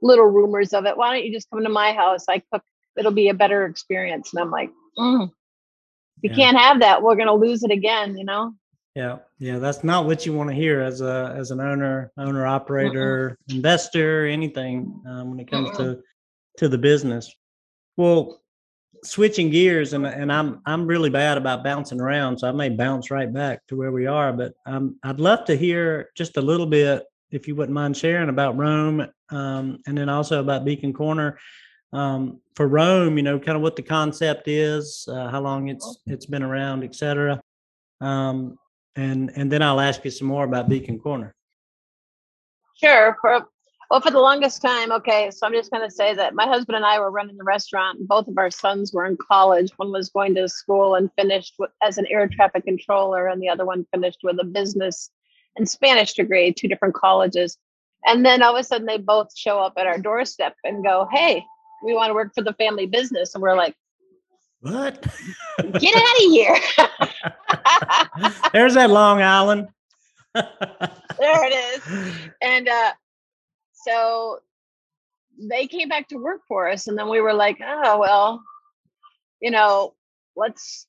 little 0.04 0.26
rumors 0.26 0.72
of 0.72 0.86
it. 0.86 0.96
Why 0.96 1.12
don't 1.12 1.24
you 1.26 1.32
just 1.32 1.50
come 1.50 1.64
to 1.64 1.68
my 1.68 1.92
house? 1.92 2.26
I 2.28 2.42
cook, 2.52 2.62
it'll 2.96 3.10
be 3.10 3.30
a 3.30 3.34
better 3.34 3.64
experience. 3.64 4.32
And 4.32 4.42
I'm 4.42 4.50
like, 4.50 4.70
mm, 4.98 5.30
we 6.22 6.28
Yeah. 6.28 6.34
can't 6.36 6.58
have 6.58 6.80
that. 6.80 7.02
We're 7.02 7.16
going 7.16 7.26
to 7.26 7.34
lose 7.34 7.64
it 7.64 7.72
again, 7.72 8.16
you 8.16 8.24
know? 8.24 8.54
Yeah, 8.94 9.18
yeah, 9.40 9.58
that's 9.58 9.82
not 9.82 10.06
what 10.06 10.24
you 10.24 10.32
want 10.32 10.50
to 10.50 10.54
hear 10.54 10.80
as 10.80 11.00
a 11.00 11.34
as 11.36 11.50
an 11.50 11.60
owner, 11.60 12.12
owner 12.16 12.46
operator, 12.46 13.36
investor, 13.48 14.24
anything 14.26 15.02
um, 15.08 15.30
when 15.30 15.40
it 15.40 15.50
comes 15.50 15.76
to 15.78 15.98
to 16.58 16.68
the 16.68 16.78
business. 16.78 17.34
Well, 17.96 18.40
switching 19.02 19.50
gears, 19.50 19.94
and 19.94 20.06
and 20.06 20.32
I'm 20.32 20.60
I'm 20.64 20.86
really 20.86 21.10
bad 21.10 21.38
about 21.38 21.64
bouncing 21.64 22.00
around, 22.00 22.38
so 22.38 22.48
I 22.48 22.52
may 22.52 22.68
bounce 22.68 23.10
right 23.10 23.32
back 23.32 23.66
to 23.66 23.74
where 23.76 23.90
we 23.90 24.06
are. 24.06 24.32
But 24.32 24.54
um, 24.64 24.96
I'd 25.02 25.18
love 25.18 25.44
to 25.46 25.56
hear 25.56 26.10
just 26.16 26.36
a 26.36 26.40
little 26.42 26.66
bit, 26.66 27.02
if 27.34 27.48
you 27.48 27.54
wouldn't 27.54 27.74
mind 27.74 27.96
sharing 27.96 28.28
about 28.28 28.56
Roame, 28.56 29.10
um, 29.30 29.78
and 29.86 29.98
then 29.98 30.08
also 30.08 30.40
about 30.40 30.64
Beacon 30.64 30.92
Corner. 30.92 31.38
Um, 31.92 32.40
for 32.56 32.68
Roame, 32.68 33.16
you 33.16 33.22
know, 33.22 33.38
kind 33.38 33.56
of 33.56 33.62
what 33.62 33.76
the 33.76 33.82
concept 33.82 34.48
is, 34.48 35.06
uh, 35.08 35.28
how 35.28 35.40
long 35.40 35.68
it's 35.68 35.98
it's 36.06 36.26
been 36.26 36.42
around, 36.42 36.84
et 36.84 36.94
cetera. 36.94 37.40
Um, 38.00 38.56
and 38.96 39.30
and 39.36 39.50
then 39.50 39.62
I'll 39.62 39.80
ask 39.80 40.04
you 40.04 40.10
some 40.10 40.28
more 40.28 40.44
about 40.44 40.68
Beacon 40.68 40.98
Corner. 40.98 41.34
Sure. 42.82 43.16
For 43.20 43.46
well, 43.90 44.00
for 44.00 44.10
the 44.10 44.20
longest 44.20 44.62
time, 44.62 44.90
okay. 44.92 45.30
So 45.30 45.46
I'm 45.46 45.52
just 45.52 45.70
going 45.70 45.88
to 45.88 45.94
say 45.94 46.14
that 46.14 46.34
my 46.34 46.46
husband 46.46 46.76
and 46.76 46.86
I 46.86 46.98
were 46.98 47.10
running 47.10 47.36
the 47.36 47.44
restaurant. 47.44 47.98
And 47.98 48.08
both 48.08 48.26
of 48.28 48.38
our 48.38 48.50
sons 48.50 48.92
were 48.92 49.06
in 49.06 49.16
college. 49.16 49.70
One 49.76 49.92
was 49.92 50.08
going 50.08 50.34
to 50.36 50.48
school 50.48 50.96
and 50.96 51.10
finished 51.16 51.54
with, 51.58 51.70
as 51.82 51.98
an 51.98 52.06
air 52.10 52.28
traffic 52.28 52.64
controller, 52.64 53.28
and 53.28 53.40
the 53.40 53.48
other 53.48 53.66
one 53.66 53.86
finished 53.92 54.20
with 54.22 54.40
a 54.40 54.44
business 54.44 55.10
and 55.56 55.68
Spanish 55.68 56.14
degree, 56.14 56.52
two 56.52 56.68
different 56.68 56.94
colleges. 56.94 57.58
And 58.06 58.24
then 58.24 58.42
all 58.42 58.54
of 58.54 58.60
a 58.60 58.64
sudden, 58.64 58.86
they 58.86 58.98
both 58.98 59.36
show 59.36 59.58
up 59.58 59.74
at 59.78 59.86
our 59.86 59.98
doorstep 59.98 60.54
and 60.64 60.84
go, 60.84 61.08
"Hey, 61.10 61.44
we 61.82 61.94
want 61.94 62.10
to 62.10 62.14
work 62.14 62.32
for 62.34 62.42
the 62.42 62.52
family 62.54 62.86
business." 62.86 63.34
And 63.34 63.42
we're 63.42 63.56
like, 63.56 63.74
What? 64.60 65.02
"Get 65.78 65.96
out 65.96 66.16
of 66.16 66.30
here!" 66.30 66.56
There's 68.52 68.74
that 68.74 68.90
Long 68.90 69.22
Island. 69.22 69.68
there 70.34 70.44
it 71.46 71.54
is. 71.54 72.28
and 72.42 72.68
uh 72.68 72.92
so 73.72 74.40
they 75.38 75.66
came 75.66 75.88
back 75.88 76.08
to 76.08 76.16
work 76.16 76.40
for 76.46 76.68
us 76.68 76.86
and 76.86 76.98
then 76.98 77.08
we 77.08 77.20
were 77.20 77.34
like 77.34 77.58
oh 77.64 77.98
well 77.98 78.42
you 79.40 79.50
know 79.50 79.94
let's 80.36 80.86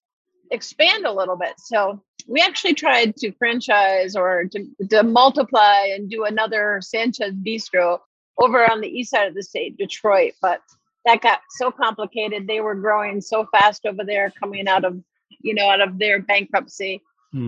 expand 0.52 1.06
a 1.06 1.12
little 1.12 1.36
bit 1.36 1.54
so 1.58 2.02
we 2.28 2.42
actually 2.42 2.74
tried 2.74 3.16
to 3.18 3.32
franchise 3.34 4.16
or 4.16 4.46
to, 4.46 4.66
to 4.90 5.04
multiply 5.04 5.88
and 5.94 6.10
do 6.10 6.26
another 6.26 6.80
San 6.82 7.12
Chez 7.12 7.32
bistro 7.32 8.00
over 8.40 8.70
on 8.70 8.82
the 8.82 8.88
east 8.88 9.12
side 9.12 9.28
of 9.28 9.36
the 9.36 9.44
state 9.44 9.78
detroit 9.78 10.34
but 10.42 10.62
that 11.06 11.22
got 11.22 11.40
so 11.52 11.72
complicated 11.72 12.48
they 12.48 12.60
were 12.62 12.76
growing 12.76 13.22
so 13.22 13.46
fast 13.52 13.86
over 13.86 14.04
there 14.04 14.32
coming 14.40 14.68
out 14.68 14.84
of 14.84 15.00
you 15.42 15.54
know 15.54 15.70
out 15.70 15.82
of 15.82 15.98
their 16.00 16.20
bankruptcy 16.22 17.02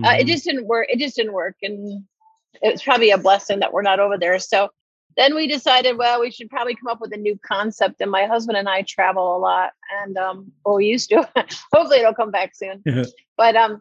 uh, 0.04 0.12
it 0.18 0.24
Mhm. 0.24 0.28
just 0.28 0.44
didn't 0.44 0.66
work. 0.66 0.86
It 0.90 0.98
just 0.98 1.16
didn't 1.16 1.32
work, 1.32 1.56
and 1.62 2.04
it's 2.60 2.82
probably 2.82 3.10
a 3.10 3.16
blessing 3.16 3.58
that 3.60 3.72
we're 3.72 3.80
not 3.80 4.00
over 4.00 4.18
there. 4.18 4.38
So 4.38 4.68
then 5.16 5.34
we 5.34 5.46
decided, 5.46 5.96
well, 5.96 6.20
we 6.20 6.30
should 6.30 6.50
probably 6.50 6.74
come 6.74 6.88
up 6.88 7.00
with 7.00 7.14
a 7.14 7.16
new 7.16 7.38
concept. 7.38 8.02
And 8.02 8.10
my 8.10 8.26
husband 8.26 8.58
and 8.58 8.68
I 8.68 8.82
travel 8.82 9.34
a 9.34 9.38
lot, 9.38 9.70
and 10.02 10.18
um, 10.18 10.52
well, 10.62 10.74
we 10.76 10.84
used 10.86 11.08
to. 11.08 11.26
Hopefully, 11.72 12.00
it'll 12.00 12.12
come 12.12 12.30
back 12.30 12.54
soon. 12.54 12.82
But 13.38 13.56
um, 13.56 13.80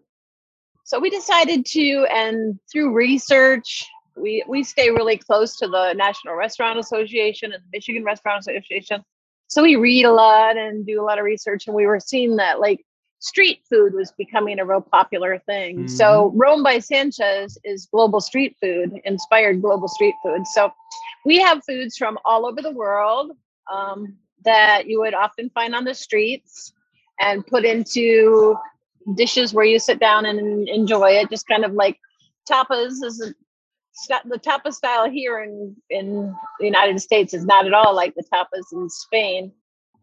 so 0.87 0.99
we 0.99 1.09
decided 1.09 1.65
to, 1.65 2.07
and 2.09 2.57
through 2.71 2.93
research, 2.93 3.85
we 4.15 4.41
we 4.47 4.63
stay 4.63 4.89
really 4.89 5.17
close 5.17 5.57
to 5.57 5.67
the 5.67 5.91
National 5.91 6.33
Restaurant 6.33 6.79
Association 6.79 7.51
and 7.51 7.61
the 7.61 7.67
Michigan 7.73 8.05
Restaurant 8.05 8.39
Association. 8.39 9.03
So 9.47 9.63
we 9.63 9.75
read 9.75 10.05
a 10.05 10.13
lot 10.13 10.55
and 10.55 10.85
do 10.85 11.01
a 11.01 11.03
lot 11.03 11.19
of 11.19 11.25
research, 11.25 11.67
and 11.67 11.75
we 11.75 11.85
were 11.85 11.99
seeing 11.99 12.37
that 12.37 12.61
like 12.61 12.85
street 13.19 13.59
food 13.69 13.95
was 13.95 14.13
becoming 14.17 14.59
a 14.59 14.65
real 14.65 14.79
popular 14.79 15.39
thing. 15.39 15.89
So 15.89 16.33
Roame 16.33 16.63
by 16.63 16.79
San 16.79 17.11
Chez 17.11 17.57
is 17.65 17.89
global 17.91 18.21
street 18.21 18.55
food, 18.61 18.93
inspired 19.03 19.61
global 19.61 19.89
street 19.89 20.15
food. 20.23 20.47
So 20.47 20.71
we 21.25 21.37
have 21.41 21.65
foods 21.65 21.97
from 21.97 22.17
all 22.23 22.45
over 22.45 22.61
the 22.61 22.71
world 22.71 23.33
um, 23.69 24.15
that 24.45 24.87
you 24.87 25.01
would 25.01 25.13
often 25.13 25.49
find 25.49 25.75
on 25.75 25.83
the 25.83 25.93
streets 25.93 26.71
and 27.19 27.45
put 27.45 27.65
into 27.65 28.55
dishes 29.15 29.53
where 29.53 29.65
you 29.65 29.79
sit 29.79 29.99
down 29.99 30.25
and 30.25 30.67
enjoy 30.67 31.11
it. 31.11 31.29
Just 31.29 31.47
kind 31.47 31.65
of 31.65 31.73
like 31.73 31.97
tapas 32.49 33.03
is 33.03 33.33
the 34.25 34.39
tapas 34.39 34.73
style 34.73 35.09
here 35.09 35.41
in 35.41 35.75
in 35.89 36.35
the 36.59 36.65
United 36.65 36.99
States 37.01 37.33
is 37.33 37.45
not 37.45 37.65
at 37.65 37.73
all 37.73 37.95
like 37.95 38.13
the 38.15 38.23
tapas 38.33 38.65
in 38.71 38.89
Spain. 38.89 39.51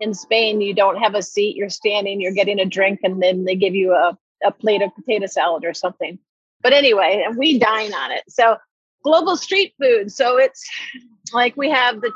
In 0.01 0.13
Spain, 0.13 0.61
you 0.61 0.75
don't 0.75 1.01
have 1.01 1.15
a 1.15 1.23
seat; 1.23 1.57
you're 1.57 1.71
standing, 1.71 2.21
you're 2.21 2.33
getting 2.33 2.59
a 2.59 2.65
drink, 2.65 3.01
and 3.05 3.23
then 3.23 3.45
they 3.45 3.55
give 3.55 3.75
you 3.75 3.93
a, 3.93 4.19
a 4.45 4.51
plate 4.51 4.83
of 4.83 4.95
potato 4.95 5.27
salad 5.27 5.65
or 5.65 5.73
something. 5.73 6.19
But 6.63 6.73
anyway, 6.73 7.23
and 7.25 7.37
we 7.37 7.59
dine 7.59 7.95
on 7.95 8.11
it. 8.11 8.25
So 8.29 8.57
global 9.05 9.37
street 9.37 9.75
food. 9.81 10.11
So 10.11 10.39
it's 10.39 10.67
like 11.33 11.57
we 11.57 11.71
have 11.71 12.01
the 12.01 12.11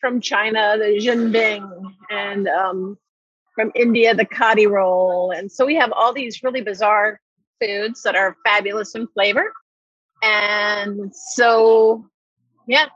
from 0.00 0.20
China 0.20 0.76
the 0.78 0.98
jianbing 0.98 1.94
and 2.10 2.48
um, 2.48 2.96
from 3.54 3.72
India 3.74 4.14
the 4.14 4.24
kadi 4.24 4.66
roll, 4.66 5.32
and 5.32 5.50
so 5.50 5.66
we 5.66 5.74
have 5.76 5.92
all 5.92 6.12
these 6.12 6.42
really 6.42 6.60
bizarre 6.62 7.20
foods 7.60 8.02
that 8.02 8.16
are 8.16 8.36
fabulous 8.44 8.94
in 8.94 9.06
flavor. 9.08 9.52
And 10.22 11.12
so, 11.34 12.04
yeah, 12.66 12.86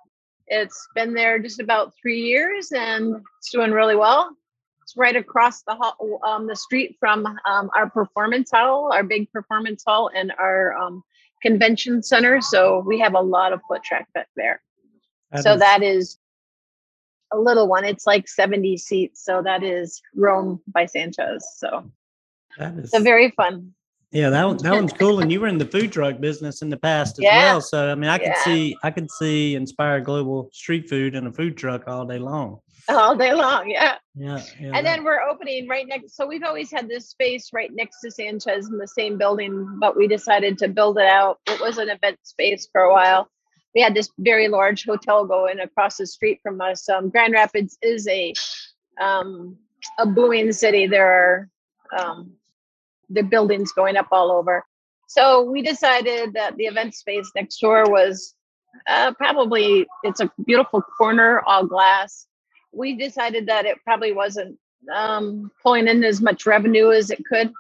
it's 0.47 0.89
been 0.95 1.15
there 1.15 1.39
just 1.39 1.61
about 1.61 1.93
three 2.01 2.21
years 2.21 2.73
and 2.73 3.17
it's 3.39 3.51
doing 3.51 3.73
really 3.73 3.97
well. 3.97 4.31
It's 4.83 4.97
right 4.97 5.17
across 5.17 5.63
the 5.63 5.75
hall, 5.75 6.21
um, 6.27 6.47
the 6.47 6.57
street 6.57 6.97
from 7.01 7.27
um, 7.47 7.71
our 7.75 7.89
performance 7.89 8.51
hall, 8.53 8.93
our 8.93 9.03
big 9.03 9.31
performance 9.33 9.83
hall, 9.87 10.11
and 10.15 10.33
our 10.39 10.77
um, 10.77 11.03
convention 11.43 12.03
center. 12.03 12.41
So 12.43 12.83
we 12.87 12.99
have 13.01 13.15
a 13.15 13.21
lot 13.21 13.53
of 13.55 13.61
foot 13.67 13.83
traffic 13.83 14.27
there. 14.37 14.61
That 15.33 15.43
so 15.43 15.55
is- 15.55 15.61
that 15.61 15.83
is 15.83 16.19
a 17.35 17.39
little 17.39 17.69
one. 17.69 17.85
It's 17.85 18.07
like 18.07 18.29
70 18.29 18.77
seats. 18.79 19.25
So 19.25 19.43
that 19.43 19.63
is 19.63 20.01
Roame 20.17 20.61
by 20.69 20.87
San 20.87 21.13
Chez. 21.13 21.45
So 21.57 21.91
that 22.59 22.75
is 22.75 22.91
so 22.91 23.01
very 23.01 23.31
fun. 23.31 23.75
Yeah, 24.13 24.31
that 24.31 24.47
one, 24.47 24.57
that 24.59 24.73
one's 24.73 24.93
cool. 24.99 25.21
And 25.21 25.33
you 25.33 25.41
were 25.41 25.49
in 25.49 25.59
the 25.59 25.67
food 25.67 25.91
truck 25.91 26.21
business 26.21 26.63
in 26.63 26.71
the 26.71 26.77
past 26.77 27.19
as 27.19 27.25
yeah. 27.25 27.53
well. 27.53 27.61
So 27.61 27.91
I 27.91 27.95
mean, 27.97 28.09
I 28.09 28.19
could 28.19 28.29
yeah. 28.29 28.45
see 28.45 28.77
I 28.83 28.91
could 28.91 29.11
see 29.11 29.57
Inspired 29.57 30.05
Global 30.05 30.49
Street 30.53 30.89
Food 30.89 31.17
in 31.17 31.27
a 31.27 31.33
food 31.33 31.57
truck 31.57 31.89
all 31.89 32.07
day 32.07 32.19
long. 32.19 32.61
All 32.89 33.17
day 33.17 33.33
long, 33.33 33.71
yeah. 33.71 33.97
Yeah. 34.15 34.43
yeah 34.61 34.73
and 34.75 34.87
then 34.87 35.05
we're 35.05 35.23
opening 35.23 35.67
right 35.69 35.89
next. 35.89 36.17
So 36.17 36.27
we've 36.27 36.43
always 36.43 36.71
had 36.71 36.87
this 36.87 37.09
space 37.09 37.51
right 37.53 37.71
next 37.73 38.01
to 38.03 38.11
San 38.11 38.39
Chez 38.39 38.69
in 38.71 38.79
the 38.79 38.87
same 38.87 39.17
building, 39.17 39.79
but 39.81 39.97
we 39.97 40.07
decided 40.07 40.59
to 40.59 40.69
build 40.69 40.99
it 40.99 41.07
out. 41.07 41.39
It 41.47 41.61
was 41.61 41.79
an 41.79 41.89
event 41.89 42.19
space 42.23 42.69
for 42.71 42.83
a 42.83 42.93
while. 42.93 43.29
We 43.75 43.83
had 43.83 43.95
this 43.95 44.11
very 44.19 44.49
large 44.49 44.85
hotel 44.85 45.25
going 45.25 45.61
across 45.61 45.97
the 45.97 46.07
street 46.07 46.41
from 46.43 46.61
us. 46.61 46.89
Um, 46.89 47.11
Grand 47.11 47.33
Rapids 47.33 47.77
is 47.83 48.07
a 48.09 48.33
um, 49.01 49.57
a 49.99 50.07
booming 50.07 50.53
city. 50.53 50.87
There 50.87 51.07
are 51.07 51.51
um, 51.99 52.33
the 53.11 53.23
buildings 53.23 53.73
going 53.73 53.97
up 53.97 54.09
all 54.13 54.31
over. 54.31 54.65
So 55.09 55.43
we 55.43 55.63
decided 55.63 56.33
that 56.35 56.57
the 56.57 56.65
event 56.65 56.95
space 56.95 57.31
next 57.35 57.59
door 57.59 57.85
was 57.91 58.35
uh, 58.89 59.13
probably 59.15 59.87
it's 60.03 60.21
a 60.21 60.31
beautiful 60.47 60.81
corner, 60.83 61.43
all 61.47 61.67
glass. 61.67 62.27
We 62.73 62.97
decided 62.97 63.47
that 63.47 63.67
it 63.67 63.79
probably 63.85 64.13
wasn't 64.13 64.59
um, 64.93 65.51
pulling 65.63 65.89
in 65.89 66.03
as 66.05 66.21
much 66.21 66.47
revenue 66.47 66.91
as 66.91 67.11
it 67.11 67.25
could. 67.25 67.53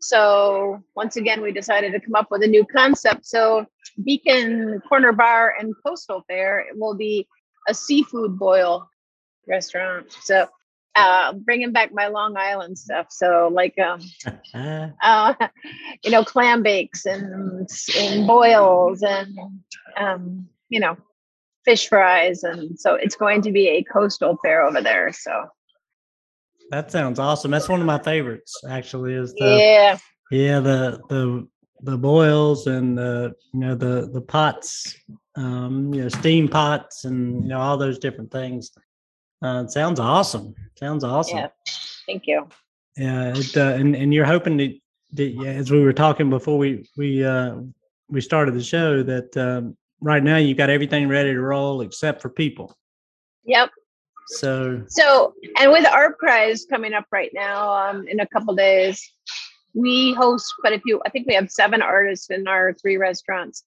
So 0.00 0.82
once 0.94 1.16
again, 1.16 1.42
we 1.42 1.52
decided 1.52 1.92
to 1.92 2.00
come 2.00 2.14
up 2.14 2.30
with 2.30 2.42
a 2.42 2.46
new 2.46 2.64
concept. 2.64 3.26
So 3.26 3.66
Beacon 4.02 4.80
Corner 4.88 5.12
Bar 5.12 5.54
and 5.58 5.74
Coastal 5.84 6.24
Fare 6.28 6.66
will 6.74 6.94
be 6.94 7.26
a 7.68 7.74
seafood 7.74 8.38
boil 8.38 8.88
restaurant. 9.46 10.12
So 10.22 10.48
uh, 10.94 11.32
bringing 11.32 11.72
back 11.72 11.92
my 11.92 12.08
Long 12.08 12.36
Island 12.36 12.78
stuff. 12.78 13.06
So 13.10 13.50
like, 13.52 13.74
um, 13.78 14.00
uh, 15.02 15.34
you 16.02 16.10
know, 16.10 16.24
clam 16.24 16.62
bakes 16.62 17.06
and 17.06 17.68
and 17.98 18.26
boils 18.26 19.02
and 19.02 19.36
um, 19.96 20.48
you 20.68 20.80
know, 20.80 20.96
fish 21.64 21.88
fries, 21.88 22.44
and 22.44 22.78
so 22.78 22.94
it's 22.94 23.16
going 23.16 23.42
to 23.42 23.52
be 23.52 23.68
a 23.68 23.82
coastal 23.82 24.38
fare 24.42 24.64
over 24.64 24.80
there. 24.80 25.12
So 25.12 25.48
that 26.70 26.90
sounds 26.90 27.18
awesome. 27.18 27.50
That's 27.50 27.68
one 27.68 27.80
of 27.80 27.86
my 27.86 27.98
favorites. 27.98 28.62
Actually, 28.68 29.14
is 29.14 29.34
the 29.34 29.58
yeah 29.58 29.98
yeah 30.30 30.60
the 30.60 31.00
the 31.08 31.48
the 31.82 31.96
boils 31.96 32.66
and 32.66 32.96
the 32.96 33.34
you 33.52 33.60
know 33.60 33.74
the 33.74 34.08
the 34.12 34.20
pots 34.20 34.96
um 35.36 35.92
you 35.92 36.02
know 36.02 36.08
steam 36.08 36.48
pots 36.48 37.04
and 37.04 37.42
you 37.42 37.48
know 37.48 37.60
all 37.60 37.76
those 37.76 37.98
different 37.98 38.30
things 38.30 38.70
uh, 39.44 39.62
it 39.62 39.70
sounds 39.70 40.00
awesome. 40.00 40.54
Sounds 40.78 41.04
awesome. 41.04 41.38
Yeah. 41.38 41.48
Thank 42.06 42.26
you. 42.26 42.48
Yeah, 42.96 43.34
it, 43.36 43.56
uh, 43.56 43.74
and 43.78 43.94
and 43.94 44.14
you're 44.14 44.24
hoping 44.24 44.56
that, 44.58 44.78
that 45.12 45.28
yeah, 45.28 45.50
as 45.50 45.70
we 45.70 45.82
were 45.82 45.92
talking 45.92 46.30
before 46.30 46.56
we 46.56 46.88
we 46.96 47.24
uh, 47.24 47.56
we 48.08 48.20
started 48.20 48.54
the 48.54 48.62
show 48.62 49.02
that 49.02 49.36
um, 49.36 49.76
right 50.00 50.22
now 50.22 50.36
you've 50.36 50.56
got 50.56 50.70
everything 50.70 51.08
ready 51.08 51.32
to 51.32 51.40
roll 51.40 51.82
except 51.82 52.22
for 52.22 52.30
people. 52.30 52.74
Yep. 53.44 53.70
So 54.28 54.82
so 54.86 55.34
and 55.58 55.70
with 55.70 55.84
ArtPrize 55.84 56.60
coming 56.70 56.94
up 56.94 57.06
right 57.10 57.30
now 57.34 57.70
um, 57.70 58.08
in 58.08 58.20
a 58.20 58.26
couple 58.28 58.54
days, 58.54 59.12
we 59.74 60.14
host 60.14 60.52
quite 60.60 60.72
a 60.72 60.80
few. 60.80 61.00
I 61.04 61.10
think 61.10 61.26
we 61.26 61.34
have 61.34 61.50
seven 61.50 61.82
artists 61.82 62.30
in 62.30 62.46
our 62.46 62.72
three 62.74 62.96
restaurants. 62.96 63.64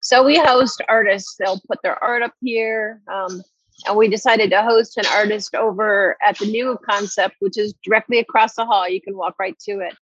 So 0.00 0.24
we 0.24 0.38
host 0.38 0.82
artists. 0.88 1.36
They'll 1.38 1.60
put 1.68 1.82
their 1.82 2.02
art 2.02 2.22
up 2.22 2.32
here. 2.40 3.02
Um, 3.12 3.42
and 3.86 3.96
we 3.96 4.08
decided 4.08 4.50
to 4.50 4.62
host 4.62 4.96
an 4.96 5.06
artist 5.06 5.54
over 5.54 6.16
at 6.26 6.38
the 6.38 6.46
new 6.46 6.78
concept, 6.88 7.36
which 7.40 7.58
is 7.58 7.74
directly 7.84 8.18
across 8.18 8.54
the 8.54 8.64
hall. 8.64 8.88
You 8.88 9.00
can 9.00 9.16
walk 9.16 9.36
right 9.38 9.58
to 9.60 9.80
it. 9.80 9.94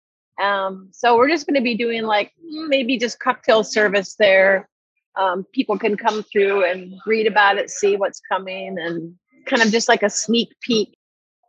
Um, 0.42 0.88
so 0.92 1.16
we're 1.16 1.28
just 1.28 1.46
going 1.46 1.56
to 1.56 1.62
be 1.62 1.74
doing 1.74 2.02
like 2.02 2.32
maybe 2.42 2.98
just 2.98 3.18
cocktail 3.18 3.64
service 3.64 4.14
there. 4.18 4.68
Um, 5.16 5.46
people 5.52 5.78
can 5.78 5.96
come 5.96 6.22
through 6.22 6.64
and 6.64 6.94
read 7.06 7.26
about 7.26 7.56
it, 7.56 7.70
see 7.70 7.96
what's 7.96 8.20
coming, 8.20 8.76
and 8.78 9.14
kind 9.46 9.62
of 9.62 9.70
just 9.70 9.88
like 9.88 10.02
a 10.02 10.10
sneak 10.10 10.50
peek. 10.60 10.96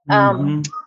Um, 0.10 0.64
mm-hmm. 0.64 0.87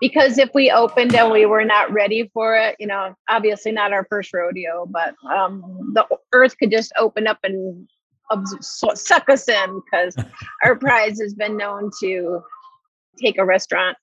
Because 0.00 0.38
if 0.38 0.50
we 0.54 0.70
opened 0.70 1.14
and 1.14 1.30
we 1.30 1.44
were 1.44 1.64
not 1.64 1.92
ready 1.92 2.30
for 2.32 2.56
it, 2.56 2.76
you 2.78 2.86
know, 2.86 3.14
obviously 3.28 3.72
not 3.72 3.92
our 3.92 4.06
first 4.08 4.32
rodeo, 4.32 4.86
but 4.86 5.14
um, 5.30 5.92
the 5.94 6.06
earth 6.32 6.56
could 6.58 6.70
just 6.70 6.92
open 6.98 7.26
up 7.26 7.38
and 7.44 7.86
suck 8.60 9.28
us 9.28 9.48
in 9.48 9.82
because 9.84 10.16
ArtPrize 10.64 11.20
has 11.20 11.34
been 11.34 11.56
known 11.56 11.90
to 12.00 12.40
take 13.20 13.38
a 13.38 13.44
restaurant 13.44 13.96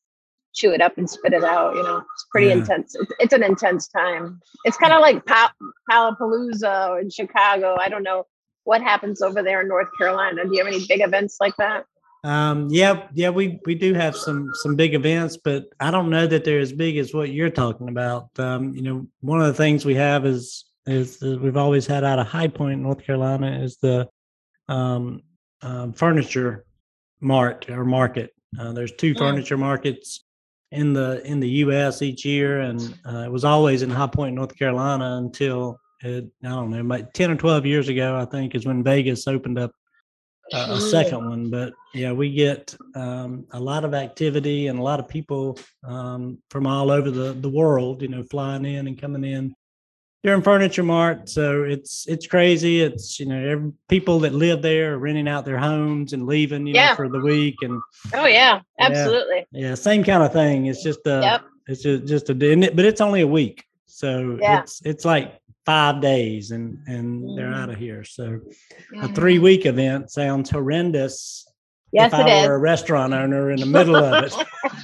chew 0.57 0.71
it 0.71 0.81
up 0.81 0.97
and 0.97 1.09
spit 1.09 1.33
it 1.33 1.43
out 1.43 1.75
you 1.75 1.83
know? 1.83 1.97
It's 1.97 2.25
pretty 2.31 2.47
yeah. 2.47 2.53
intense. 2.53 2.95
It's, 2.95 3.11
it's, 3.19 3.33
an 3.33 3.43
intense 3.43 3.87
time. 3.87 4.39
It's 4.65 4.77
kind 4.77 4.91
of 4.91 5.01
like 5.01 5.25
pa- 5.25 5.53
Palapalooza 5.89 7.01
in 7.01 7.09
chicago. 7.09 7.77
I 7.79 7.89
don't 7.89 8.03
know 8.03 8.25
what 8.63 8.81
happens 8.81 9.21
over 9.21 9.43
there 9.43 9.61
in 9.61 9.67
north 9.67 9.89
carolina. 9.97 10.43
Do 10.43 10.49
you 10.51 10.63
have 10.63 10.73
any 10.73 10.85
big 10.87 11.01
events 11.01 11.37
like 11.39 11.55
that 11.57 11.85
um, 12.27 12.67
yeah 12.69 13.07
yeah 13.13 13.29
we 13.29 13.59
we 13.65 13.75
do 13.75 13.93
have 13.93 14.15
some 14.15 14.51
some 14.55 14.75
big 14.75 14.93
events 14.93 15.37
but 15.37 15.65
i 15.79 15.89
don't 15.89 16.09
know 16.09 16.27
that 16.27 16.43
they're 16.43 16.59
as 16.59 16.73
big 16.73 16.97
as 16.97 17.13
what 17.13 17.31
you're 17.31 17.49
talking 17.49 17.89
about 17.89 18.29
um, 18.39 18.73
you 18.75 18.81
know 18.81 19.07
one 19.21 19.39
of 19.41 19.47
the 19.47 19.53
things 19.53 19.85
we 19.85 19.95
have 19.95 20.25
is 20.25 20.65
is 20.85 21.21
we've 21.21 21.57
always 21.57 21.85
had 21.85 22.03
out 22.03 22.19
of 22.19 22.27
high 22.27 22.47
point 22.47 22.81
north 22.81 23.03
carolina 23.03 23.59
is 23.61 23.77
the 23.77 24.07
um, 24.69 25.21
um, 25.61 25.93
furniture 25.93 26.65
mart 27.19 27.69
or 27.69 27.85
market. 27.85 28.33
Uh, 28.59 28.71
there's 28.71 28.91
two 28.93 29.09
yeah. 29.09 29.19
furniture 29.19 29.57
markets 29.57 30.23
in 30.71 30.93
the 30.93 31.25
in 31.25 31.39
the 31.39 31.49
U.S. 31.49 32.01
each 32.01 32.25
year, 32.25 32.61
and 32.61 32.81
uh, 33.05 33.19
it 33.19 33.31
was 33.31 33.45
always 33.45 33.81
in 33.81 33.89
High 33.89 34.07
Point, 34.07 34.35
North 34.35 34.57
Carolina, 34.57 35.17
until 35.17 35.79
it, 36.03 36.25
I 36.43 36.49
don't 36.49 36.71
know, 36.71 36.79
about 36.79 37.13
ten 37.13 37.31
or 37.31 37.35
twelve 37.35 37.65
years 37.65 37.89
ago, 37.89 38.17
I 38.17 38.25
think, 38.25 38.55
is 38.55 38.65
when 38.65 38.83
Vegas 38.83 39.27
opened 39.27 39.59
up 39.59 39.71
uh, 40.53 40.67
a 40.77 40.81
second 40.81 41.27
one. 41.29 41.49
But 41.49 41.73
yeah, 41.93 42.11
we 42.11 42.31
get 42.31 42.75
um, 42.95 43.45
a 43.51 43.59
lot 43.59 43.85
of 43.85 43.93
activity 43.93 44.67
and 44.67 44.79
a 44.79 44.81
lot 44.81 44.99
of 44.99 45.07
people 45.07 45.57
um, 45.83 46.37
from 46.49 46.67
all 46.67 46.91
over 46.91 47.11
the 47.11 47.33
the 47.33 47.49
world, 47.49 48.01
you 48.01 48.07
know, 48.07 48.23
flying 48.23 48.65
in 48.65 48.87
and 48.87 48.99
coming 48.99 49.23
in 49.23 49.55
during 50.23 50.41
Furniture 50.41 50.83
Mart. 50.83 51.29
So 51.29 51.63
it's 51.63 52.07
it's 52.07 52.27
crazy. 52.27 52.81
It's 52.81 53.19
you 53.19 53.27
know 53.27 53.49
every, 53.49 53.71
people 53.87 54.19
that 54.19 54.33
live 54.33 54.61
there 54.61 54.93
are 54.93 54.97
renting 54.97 55.27
out 55.27 55.45
their 55.45 55.57
homes 55.57 56.13
and 56.13 56.25
leaving 56.25 56.67
you 56.67 56.75
yeah. 56.75 56.89
know 56.89 56.95
for 56.95 57.09
the 57.09 57.19
week 57.19 57.55
and 57.61 57.81
oh 58.13 58.25
yeah, 58.25 58.61
absolutely. 58.79 59.45
Yeah, 59.51 59.69
yeah 59.69 59.75
same 59.75 60.03
kind 60.03 60.23
of 60.23 60.33
thing. 60.33 60.65
It's 60.65 60.83
just 60.83 60.99
a 61.05 61.21
yep. 61.21 61.41
it's 61.67 61.81
just 61.81 62.05
just 62.05 62.29
a 62.29 62.33
but 62.35 62.85
it's 62.85 63.01
only 63.01 63.21
a 63.21 63.27
week. 63.27 63.63
So 63.85 64.37
yeah. 64.41 64.61
it's 64.61 64.81
it's 64.85 65.05
like 65.05 65.39
five 65.67 65.99
days 65.99 66.51
and 66.51 66.79
and 66.87 67.21
mm. 67.21 67.35
they're 67.35 67.53
out 67.53 67.69
of 67.69 67.75
here. 67.75 68.03
So 68.05 68.39
mm. 68.95 69.03
a 69.03 69.13
three 69.13 69.37
week 69.37 69.65
event 69.65 70.09
sounds 70.09 70.49
horrendous. 70.49 71.45
Yes, 71.91 72.13
if 72.13 72.19
I 72.19 72.47
were 72.47 72.55
a 72.55 72.59
restaurant 72.59 73.13
owner 73.13 73.51
in 73.51 73.59
the 73.59 73.65
middle 73.65 73.95
of 73.95 74.23
it. 74.23 74.33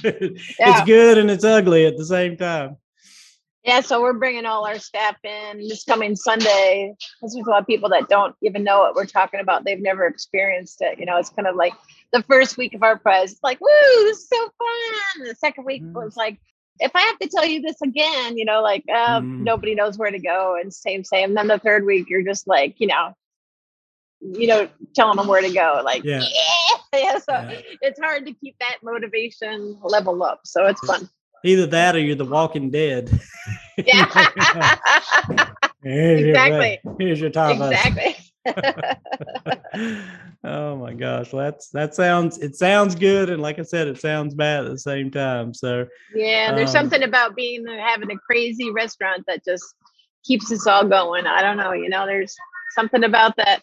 it's 0.58 0.82
good 0.86 1.18
and 1.18 1.30
it's 1.30 1.44
ugly 1.44 1.86
at 1.86 1.96
the 1.96 2.04
same 2.04 2.36
time. 2.36 2.76
Yeah, 3.62 3.80
so 3.80 4.02
we're 4.02 4.12
bringing 4.12 4.44
all 4.44 4.66
our 4.66 4.78
staff 4.78 5.16
in 5.24 5.66
this 5.68 5.84
coming 5.84 6.16
Sunday. 6.16 6.94
There's 7.22 7.34
a 7.34 7.40
lot 7.48 7.62
of 7.62 7.66
people 7.66 7.88
that 7.90 8.10
don't 8.10 8.34
even 8.42 8.62
know 8.62 8.80
what 8.80 8.94
we're 8.94 9.06
talking 9.06 9.40
about. 9.40 9.64
They've 9.64 9.80
never 9.80 10.06
experienced 10.06 10.82
it. 10.82 10.98
You 10.98 11.06
know, 11.06 11.16
it's 11.16 11.30
kind 11.30 11.48
of 11.48 11.56
like 11.56 11.72
the 12.12 12.22
first 12.24 12.58
week 12.58 12.74
of 12.74 12.82
ArtPrize. 12.82 13.32
It's 13.32 13.42
like, 13.42 13.58
woo, 13.62 13.68
this 14.02 14.18
is 14.18 14.28
so 14.28 14.36
fun. 14.58 15.28
The 15.28 15.34
second 15.34 15.64
week 15.64 15.82
mm. 15.82 15.94
was 15.94 16.14
like, 16.14 16.38
if 16.80 16.90
I 16.94 17.00
have 17.02 17.18
to 17.20 17.28
tell 17.28 17.46
you 17.46 17.60
this 17.62 17.80
again, 17.82 18.36
you 18.36 18.44
know, 18.44 18.62
like 18.62 18.84
uh, 18.92 19.20
mm. 19.20 19.40
nobody 19.40 19.74
knows 19.74 19.96
where 19.98 20.10
to 20.10 20.18
go 20.18 20.56
and 20.60 20.72
same, 20.72 21.04
same. 21.04 21.30
And 21.30 21.36
then 21.36 21.48
the 21.48 21.58
third 21.58 21.84
week, 21.84 22.08
you're 22.08 22.22
just 22.22 22.46
like, 22.46 22.74
you 22.78 22.88
know, 22.88 23.14
you 24.20 24.46
know, 24.46 24.68
telling 24.94 25.16
them 25.16 25.28
where 25.28 25.42
to 25.42 25.52
go. 25.52 25.82
Like, 25.84 26.02
Yeah. 26.04 26.20
yeah. 26.20 26.76
yeah 27.00 27.18
so 27.18 27.32
Yeah. 27.32 27.60
it's 27.82 28.00
hard 28.00 28.26
to 28.26 28.32
keep 28.32 28.56
that 28.60 28.78
motivation 28.82 29.78
level 29.82 30.22
up. 30.22 30.40
So 30.44 30.66
it's 30.66 30.84
fun. 30.84 31.08
Either 31.44 31.66
that 31.66 31.94
or 31.94 32.00
you're 32.00 32.16
the 32.16 32.24
Walking 32.24 32.70
Dead. 32.70 33.10
Yeah. 33.76 34.06
Here's 35.82 36.20
Exactly. 36.28 36.80
break. 36.82 36.96
Here's 36.98 37.20
your 37.20 37.30
us. 37.36 37.52
exactly. 37.52 38.16
oh 40.44 40.76
my 40.76 40.92
gosh, 40.92 41.32
well, 41.32 41.44
that's 41.44 41.68
that 41.70 41.94
sounds 41.94 42.38
it 42.38 42.56
sounds 42.56 42.94
good, 42.94 43.30
and 43.30 43.40
like 43.40 43.58
I 43.58 43.62
said, 43.62 43.88
it 43.88 44.00
sounds 44.00 44.34
bad 44.34 44.64
at 44.64 44.70
the 44.70 44.78
same 44.78 45.10
time. 45.10 45.54
So 45.54 45.86
Yeah, 46.14 46.54
there's 46.54 46.70
Um, 46.70 46.74
something 46.74 47.02
about 47.02 47.36
being 47.36 47.66
having 47.66 48.10
a 48.10 48.18
crazy 48.18 48.70
restaurant 48.70 49.24
that 49.26 49.44
just 49.44 49.64
keeps 50.24 50.50
us 50.52 50.66
all 50.66 50.84
going. 50.86 51.26
I 51.26 51.42
don't 51.42 51.56
know, 51.56 51.72
you 51.72 51.88
know, 51.88 52.06
there's 52.06 52.34
something 52.74 53.04
about 53.04 53.36
that 53.36 53.62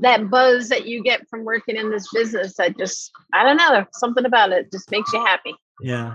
that 0.00 0.30
buzz 0.30 0.68
that 0.68 0.86
you 0.86 1.02
get 1.02 1.26
from 1.28 1.44
working 1.44 1.76
in 1.76 1.90
this 1.90 2.08
business 2.12 2.54
that 2.56 2.78
just 2.78 3.10
I 3.32 3.42
don't 3.42 3.56
know, 3.56 3.84
something 3.92 4.24
about 4.24 4.52
it 4.52 4.70
just 4.72 4.90
makes 4.90 5.12
you 5.12 5.24
happy. 5.24 5.54
yeah. 5.80 6.14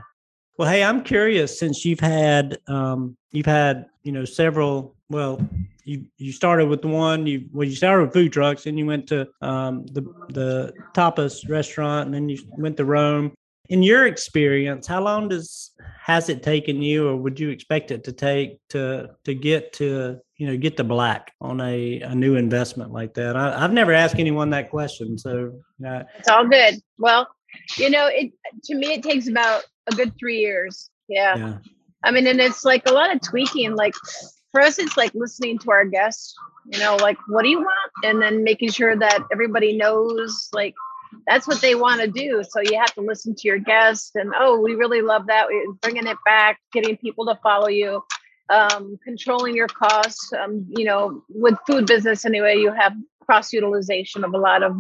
Well, 0.57 0.69
hey, 0.69 0.83
I'm 0.83 1.03
curious 1.03 1.57
since 1.57 1.83
you've 1.83 1.99
had 1.99 2.59
um, 2.67 3.17
you've 3.31 3.45
had 3.47 3.87
you 4.03 4.11
know 4.11 4.25
several. 4.25 4.92
Well, 5.09 5.47
you 5.83 6.05
you 6.17 6.31
started 6.31 6.67
with 6.67 6.81
the 6.81 6.87
one 6.87 7.27
you 7.27 7.47
well 7.51 7.67
you 7.67 7.75
started 7.75 8.05
with 8.05 8.13
food 8.13 8.31
trucks, 8.31 8.65
and 8.65 8.79
you 8.79 8.85
went 8.85 9.07
to 9.07 9.27
um, 9.41 9.85
the 9.87 10.01
the 10.29 10.73
tapas 10.95 11.47
restaurant, 11.49 12.07
and 12.07 12.13
then 12.13 12.29
you 12.29 12.39
went 12.57 12.77
to 12.77 12.85
Roame. 12.85 13.33
In 13.69 13.81
your 13.81 14.07
experience, 14.07 14.87
how 14.87 15.01
long 15.01 15.29
does 15.29 15.71
has 16.01 16.29
it 16.29 16.43
taken 16.43 16.81
you, 16.81 17.07
or 17.07 17.15
would 17.15 17.39
you 17.39 17.49
expect 17.49 17.91
it 17.91 18.03
to 18.05 18.11
take 18.11 18.59
to 18.69 19.09
to 19.23 19.33
get 19.33 19.73
to 19.73 20.19
you 20.37 20.47
know 20.47 20.57
get 20.57 20.77
to 20.77 20.83
black 20.83 21.31
on 21.39 21.61
a, 21.61 22.01
a 22.01 22.15
new 22.15 22.35
investment 22.35 22.91
like 22.91 23.13
that? 23.13 23.35
I, 23.35 23.63
I've 23.63 23.71
never 23.71 23.93
asked 23.93 24.19
anyone 24.19 24.49
that 24.49 24.69
question, 24.69 25.17
so 25.17 25.53
uh, 25.87 26.03
It's 26.17 26.27
all 26.27 26.47
good. 26.47 26.75
Well, 26.97 27.27
you 27.77 27.89
know, 27.89 28.07
it 28.07 28.31
to 28.65 28.75
me 28.75 28.93
it 28.93 29.03
takes 29.03 29.27
about 29.27 29.63
a 29.87 29.95
good 29.95 30.13
three 30.19 30.39
years. 30.39 30.89
Yeah. 31.07 31.35
yeah, 31.35 31.57
I 32.03 32.11
mean, 32.11 32.27
and 32.27 32.39
it's 32.39 32.63
like 32.65 32.87
a 32.87 32.93
lot 32.93 33.13
of 33.13 33.21
tweaking. 33.21 33.75
Like 33.75 33.93
for 34.53 34.61
us, 34.61 34.77
it's 34.77 34.95
like 34.95 35.11
listening 35.15 35.57
to 35.59 35.71
our 35.71 35.83
guests, 35.83 36.35
you 36.71 36.79
know, 36.79 36.95
like, 36.95 37.17
what 37.27 37.41
do 37.41 37.49
you 37.49 37.59
want? 37.59 37.91
And 38.03 38.21
then 38.21 38.43
making 38.43 38.69
sure 38.69 38.95
that 38.95 39.23
everybody 39.31 39.75
knows, 39.75 40.47
like, 40.53 40.75
that's 41.27 41.47
what 41.47 41.59
they 41.59 41.73
want 41.73 42.01
to 42.01 42.07
do. 42.07 42.43
So 42.47 42.61
you 42.61 42.77
have 42.77 42.93
to 42.93 43.01
listen 43.01 43.33
to 43.35 43.47
your 43.47 43.57
guests 43.57 44.11
and, 44.13 44.31
oh, 44.37 44.59
we 44.61 44.75
really 44.75 45.01
love 45.01 45.25
that. 45.27 45.47
Bringing 45.81 46.05
it 46.05 46.17
back, 46.23 46.59
getting 46.71 46.95
people 46.97 47.25
to 47.25 47.39
follow 47.41 47.67
you, 47.67 48.03
um, 48.49 48.99
controlling 49.03 49.55
your 49.55 49.67
costs. 49.67 50.31
Um, 50.33 50.67
you 50.77 50.85
know, 50.85 51.23
with 51.29 51.55
food 51.65 51.87
business 51.87 52.23
anyway, 52.23 52.57
you 52.57 52.71
have 52.71 52.93
cross 53.25 53.51
utilization 53.53 54.23
of 54.23 54.35
a 54.35 54.37
lot 54.37 54.61
of 54.61 54.75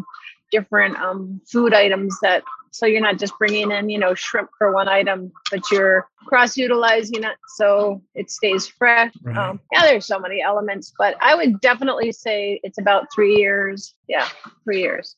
different 0.51 0.97
um, 0.97 1.41
food 1.51 1.73
items 1.73 2.15
that 2.21 2.43
so 2.73 2.85
you're 2.87 3.01
not 3.01 3.19
just 3.19 3.37
bringing 3.37 3.71
in 3.71 3.89
you 3.89 3.99
know 3.99 4.13
shrimp 4.15 4.49
for 4.57 4.73
one 4.73 4.87
item 4.87 5.31
but 5.51 5.61
you're 5.71 6.07
cross 6.25 6.57
utilizing 6.57 7.23
it 7.23 7.37
so 7.55 8.01
it 8.15 8.29
stays 8.31 8.67
fresh 8.67 9.13
Right. 9.23 9.37
um, 9.37 9.59
yeah 9.71 9.83
there's 9.83 10.05
so 10.07 10.19
many 10.19 10.41
elements 10.41 10.91
but 10.97 11.15
i 11.21 11.35
would 11.35 11.61
definitely 11.61 12.11
say 12.11 12.59
it's 12.63 12.79
about 12.79 13.07
three 13.13 13.35
years 13.37 13.93
yeah 14.09 14.27
three 14.63 14.81
years 14.81 15.15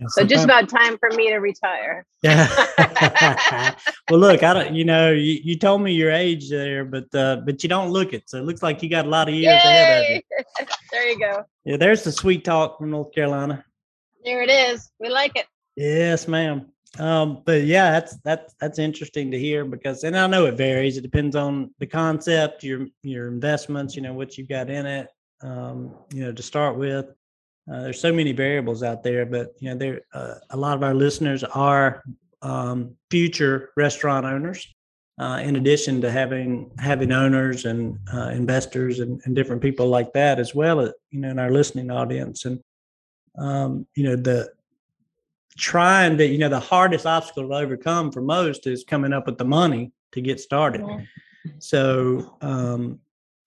Yeah, 0.00 0.06
so 0.08 0.24
just 0.24 0.44
about 0.44 0.68
time 0.68 0.96
for 0.98 1.10
me 1.10 1.28
to 1.30 1.36
retire 1.38 2.06
Yeah. 2.22 2.48
well, 4.10 4.18
look, 4.20 4.42
I 4.42 4.54
don't. 4.54 4.74
You 4.74 4.84
know, 4.86 5.12
you, 5.12 5.34
you 5.44 5.58
told 5.58 5.82
me 5.82 5.92
your 5.92 6.10
age 6.10 6.48
there, 6.48 6.82
but 6.86 7.14
uh, 7.14 7.36
but 7.44 7.62
you 7.62 7.68
don't 7.68 7.90
look 7.90 8.14
it. 8.14 8.22
So 8.30 8.38
it 8.38 8.46
looks 8.48 8.62
like 8.62 8.82
you 8.82 8.88
got 8.88 9.04
a 9.04 9.08
lot 9.10 9.28
of 9.28 9.34
years 9.34 9.60
ahead 9.62 9.90
of 9.98 10.10
you. 10.10 10.66
There 10.90 11.06
you 11.10 11.18
go 11.18 11.44
Yeah, 11.66 11.76
there's 11.76 12.02
the 12.02 12.12
sweet 12.12 12.42
talk 12.44 12.78
from 12.78 12.90
North 12.96 13.12
Carolina. 13.14 13.62
there 14.24 14.40
it 14.42 14.50
is 14.50 14.90
we 15.00 15.08
like 15.10 15.36
it 15.36 15.46
Yes, 15.76 16.26
ma'am. 16.28 16.70
Um, 16.98 17.42
but 17.44 17.64
yeah, 17.64 17.90
that's 17.90 18.16
that's 18.18 18.54
that's 18.60 18.78
interesting 18.78 19.30
to 19.30 19.38
hear 19.38 19.64
because, 19.64 20.04
and 20.04 20.16
I 20.16 20.26
know 20.26 20.46
it 20.46 20.54
varies. 20.54 20.96
It 20.96 21.02
depends 21.02 21.34
on 21.34 21.74
the 21.78 21.86
concept, 21.86 22.62
your 22.62 22.86
your 23.02 23.28
investments, 23.28 23.96
you 23.96 24.02
know, 24.02 24.14
what 24.14 24.38
you've 24.38 24.48
got 24.48 24.70
in 24.70 24.86
it. 24.86 25.08
Um, 25.42 25.94
you 26.12 26.24
know, 26.24 26.32
to 26.32 26.42
start 26.42 26.76
with, 26.76 27.06
uh, 27.70 27.82
there's 27.82 28.00
so 28.00 28.12
many 28.12 28.32
variables 28.32 28.82
out 28.82 29.02
there. 29.02 29.26
But 29.26 29.54
you 29.58 29.70
know, 29.70 29.76
there 29.76 30.00
uh, 30.12 30.34
a 30.50 30.56
lot 30.56 30.76
of 30.76 30.82
our 30.82 30.94
listeners 30.94 31.42
are 31.42 32.04
um, 32.42 32.96
future 33.10 33.70
restaurant 33.76 34.26
owners. 34.26 34.66
Uh, 35.16 35.40
in 35.44 35.54
addition 35.54 36.00
to 36.00 36.10
having 36.10 36.72
having 36.78 37.12
owners 37.12 37.66
and 37.66 37.98
uh, 38.12 38.30
investors 38.30 38.98
and, 38.98 39.20
and 39.24 39.36
different 39.36 39.62
people 39.62 39.86
like 39.86 40.12
that 40.12 40.40
as 40.40 40.56
well, 40.56 40.80
uh, 40.80 40.90
you 41.10 41.20
know, 41.20 41.30
in 41.30 41.38
our 41.38 41.52
listening 41.52 41.88
audience, 41.88 42.44
and 42.44 42.60
um, 43.38 43.86
you 43.94 44.02
know 44.02 44.16
the 44.16 44.48
trying 45.56 46.16
to, 46.18 46.26
you 46.26 46.38
know, 46.38 46.48
the 46.48 46.60
hardest 46.60 47.06
obstacle 47.06 47.48
to 47.48 47.54
overcome 47.54 48.10
for 48.10 48.20
most 48.20 48.66
is 48.66 48.84
coming 48.84 49.12
up 49.12 49.26
with 49.26 49.38
the 49.38 49.44
money 49.44 49.92
to 50.12 50.20
get 50.20 50.40
started. 50.40 50.84
So, 51.58 52.36
um, 52.40 53.00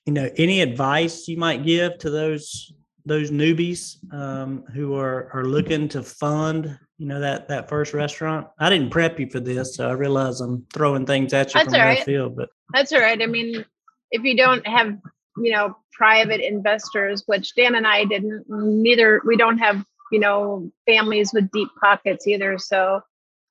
you 0.05 0.13
know, 0.13 0.29
any 0.37 0.61
advice 0.61 1.27
you 1.27 1.37
might 1.37 1.65
give 1.65 1.97
to 1.99 2.09
those 2.09 2.73
those 3.05 3.31
newbies 3.31 3.95
um, 4.13 4.63
who 4.73 4.95
are 4.95 5.29
are 5.33 5.45
looking 5.45 5.87
to 5.89 6.03
fund, 6.03 6.77
you 6.97 7.05
know, 7.05 7.19
that 7.19 7.47
that 7.47 7.69
first 7.69 7.93
restaurant? 7.93 8.47
I 8.59 8.69
didn't 8.69 8.89
prep 8.89 9.19
you 9.19 9.29
for 9.29 9.39
this, 9.39 9.75
so 9.75 9.89
I 9.89 9.93
realize 9.93 10.41
I'm 10.41 10.65
throwing 10.73 11.05
things 11.05 11.33
at 11.33 11.53
you 11.53 11.59
That's 11.59 11.73
from 11.73 11.81
right. 11.81 12.03
field. 12.03 12.35
But 12.35 12.49
That's 12.73 12.91
all 12.91 12.99
right. 12.99 13.21
I 13.21 13.25
mean, 13.25 13.65
if 14.11 14.23
you 14.23 14.35
don't 14.35 14.65
have, 14.67 14.97
you 15.37 15.51
know, 15.51 15.75
private 15.93 16.41
investors, 16.41 17.23
which 17.25 17.55
Dan 17.55 17.75
and 17.75 17.87
I 17.87 18.05
didn't, 18.05 18.45
neither, 18.47 19.21
we 19.25 19.35
don't 19.35 19.57
have, 19.57 19.83
you 20.11 20.19
know, 20.19 20.71
families 20.85 21.31
with 21.33 21.51
deep 21.51 21.69
pockets 21.79 22.27
either. 22.27 22.57
So, 22.57 23.01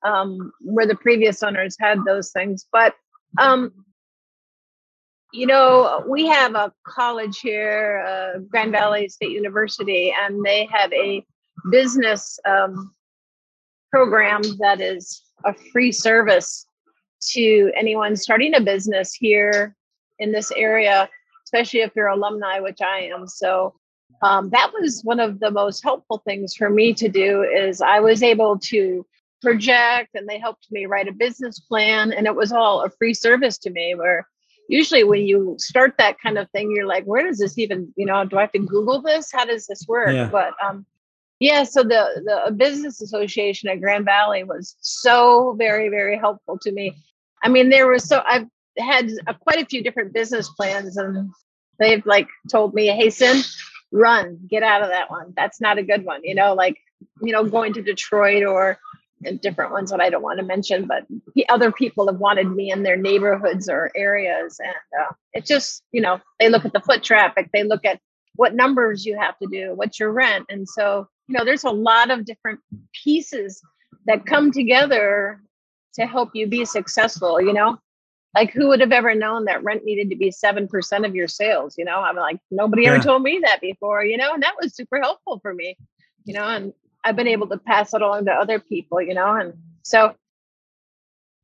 um, 0.03 0.51
where 0.61 0.87
the 0.87 0.95
previous 0.95 1.43
owners 1.43 1.75
had 1.79 1.99
those 2.05 2.31
things. 2.31 2.65
But, 2.71 2.95
um, 3.39 3.71
you 5.33 5.45
know, 5.45 6.03
we 6.07 6.27
have 6.27 6.55
a 6.55 6.71
college 6.85 7.39
here, 7.39 8.05
uh, 8.07 8.39
Grand 8.39 8.71
Valley 8.71 9.09
State 9.09 9.31
University, 9.31 10.13
and 10.17 10.43
they 10.43 10.67
have 10.71 10.91
a 10.93 11.25
business 11.71 12.39
um, 12.45 12.93
program 13.91 14.41
that 14.59 14.79
is 14.79 15.21
a 15.45 15.53
free 15.71 15.91
service 15.91 16.65
to 17.31 17.71
anyone 17.75 18.15
starting 18.15 18.55
a 18.55 18.61
business 18.61 19.13
here 19.13 19.75
in 20.19 20.31
this 20.31 20.51
area, 20.51 21.09
especially 21.45 21.81
if 21.81 21.91
you're 21.95 22.07
alumni, 22.07 22.59
which 22.59 22.81
I 22.81 23.09
am. 23.13 23.27
So 23.27 23.73
um, 24.21 24.49
that 24.49 24.71
was 24.73 25.01
one 25.03 25.19
of 25.19 25.39
the 25.39 25.51
most 25.51 25.83
helpful 25.83 26.21
things 26.25 26.55
for 26.55 26.69
me 26.69 26.93
to 26.95 27.09
do 27.09 27.43
is 27.43 27.81
I 27.81 27.99
was 27.99 28.23
able 28.23 28.57
to 28.59 29.05
project 29.41 30.15
and 30.15 30.27
they 30.27 30.39
helped 30.39 30.67
me 30.71 30.85
write 30.85 31.07
a 31.07 31.11
business 31.11 31.59
plan 31.59 32.11
and 32.11 32.25
it 32.25 32.35
was 32.35 32.51
all 32.51 32.83
a 32.83 32.89
free 32.89 33.13
service 33.13 33.57
to 33.59 33.69
me 33.69 33.93
where 33.93 34.27
usually 34.67 35.03
when 35.03 35.21
you 35.21 35.55
start 35.59 35.93
that 35.97 36.19
kind 36.19 36.37
of 36.37 36.49
thing 36.49 36.71
you're 36.71 36.87
like 36.87 37.03
where 37.05 37.23
does 37.23 37.37
this 37.37 37.57
even 37.57 37.93
you 37.95 38.05
know 38.05 38.25
do 38.25 38.37
i 38.37 38.41
have 38.41 38.51
to 38.51 38.59
google 38.59 39.01
this? 39.01 39.31
How 39.31 39.45
does 39.45 39.67
this 39.67 39.85
work? 39.87 40.09
Yeah. 40.09 40.29
but 40.29 40.53
um 40.63 40.85
yeah 41.39 41.63
so 41.63 41.83
the 41.83 42.21
the 42.47 42.51
business 42.51 42.99
association 42.99 43.69
at 43.69 43.79
grand 43.79 44.05
valley 44.05 44.43
was 44.43 44.75
so 44.81 45.53
very 45.57 45.89
very 45.89 46.17
helpful 46.17 46.57
to 46.59 46.71
me. 46.71 46.95
I 47.43 47.49
mean 47.49 47.69
there 47.69 47.87
was 47.87 48.05
so 48.05 48.23
i've 48.25 48.47
had 48.79 49.11
uh 49.27 49.33
quite 49.33 49.61
a 49.61 49.65
few 49.67 49.83
different 49.83 50.13
business 50.13 50.49
plans 50.49 50.97
and 50.97 51.29
they've 51.77 52.05
like 52.07 52.27
told 52.49 52.73
me 52.73 52.87
hey 52.87 53.11
sin 53.11 53.43
run 53.91 54.39
get 54.49 54.63
out 54.63 54.81
of 54.81 54.89
that 54.89 55.09
one. 55.09 55.33
That's 55.35 55.61
not 55.61 55.77
a 55.77 55.83
good 55.83 56.05
one 56.05 56.21
you 56.23 56.35
know 56.35 56.53
like 56.53 56.77
you 57.21 57.31
know 57.31 57.43
going 57.43 57.73
to 57.73 57.81
detroit 57.81 58.43
or 58.43 58.77
and 59.23 59.41
different 59.41 59.71
ones 59.71 59.89
that 59.89 59.99
i 59.99 60.09
don't 60.09 60.21
want 60.21 60.39
to 60.39 60.45
mention 60.45 60.85
but 60.85 61.05
the 61.35 61.47
other 61.49 61.71
people 61.71 62.07
have 62.07 62.19
wanted 62.19 62.49
me 62.49 62.71
in 62.71 62.83
their 62.83 62.97
neighborhoods 62.97 63.67
or 63.69 63.91
areas 63.95 64.59
and 64.63 65.01
uh, 65.01 65.13
it 65.33 65.45
just 65.45 65.83
you 65.91 66.01
know 66.01 66.19
they 66.39 66.49
look 66.49 66.65
at 66.65 66.73
the 66.73 66.81
foot 66.81 67.03
traffic 67.03 67.49
they 67.53 67.63
look 67.63 67.85
at 67.85 67.99
what 68.35 68.53
numbers 68.53 69.05
you 69.05 69.17
have 69.17 69.37
to 69.39 69.47
do 69.51 69.73
what's 69.75 69.99
your 69.99 70.11
rent 70.11 70.45
and 70.49 70.67
so 70.67 71.07
you 71.27 71.37
know 71.37 71.43
there's 71.43 71.63
a 71.63 71.69
lot 71.69 72.11
of 72.11 72.25
different 72.25 72.59
pieces 73.03 73.61
that 74.05 74.25
come 74.25 74.51
together 74.51 75.41
to 75.93 76.05
help 76.05 76.29
you 76.33 76.47
be 76.47 76.63
successful 76.63 77.41
you 77.41 77.53
know 77.53 77.77
like 78.35 78.51
who 78.51 78.67
would 78.67 78.79
have 78.79 78.91
ever 78.91 79.15
known 79.15 79.45
that 79.45 79.63
rent 79.63 79.83
needed 79.83 80.09
to 80.09 80.15
be 80.15 80.31
7% 80.31 81.05
of 81.05 81.15
your 81.15 81.27
sales 81.27 81.75
you 81.77 81.85
know 81.85 81.99
i'm 81.99 82.15
like 82.15 82.39
nobody 82.51 82.87
ever 82.87 83.01
told 83.01 83.21
me 83.21 83.39
that 83.43 83.61
before 83.61 84.03
you 84.03 84.17
know 84.17 84.33
and 84.33 84.43
that 84.43 84.55
was 84.61 84.75
super 84.75 84.99
helpful 84.99 85.39
for 85.39 85.53
me 85.53 85.77
you 86.25 86.33
know 86.33 86.43
and 86.47 86.73
i've 87.03 87.15
been 87.15 87.27
able 87.27 87.47
to 87.47 87.57
pass 87.57 87.93
it 87.93 88.01
along 88.01 88.25
to 88.25 88.31
other 88.31 88.59
people 88.59 89.01
you 89.01 89.13
know 89.13 89.35
and 89.35 89.53
so 89.83 90.15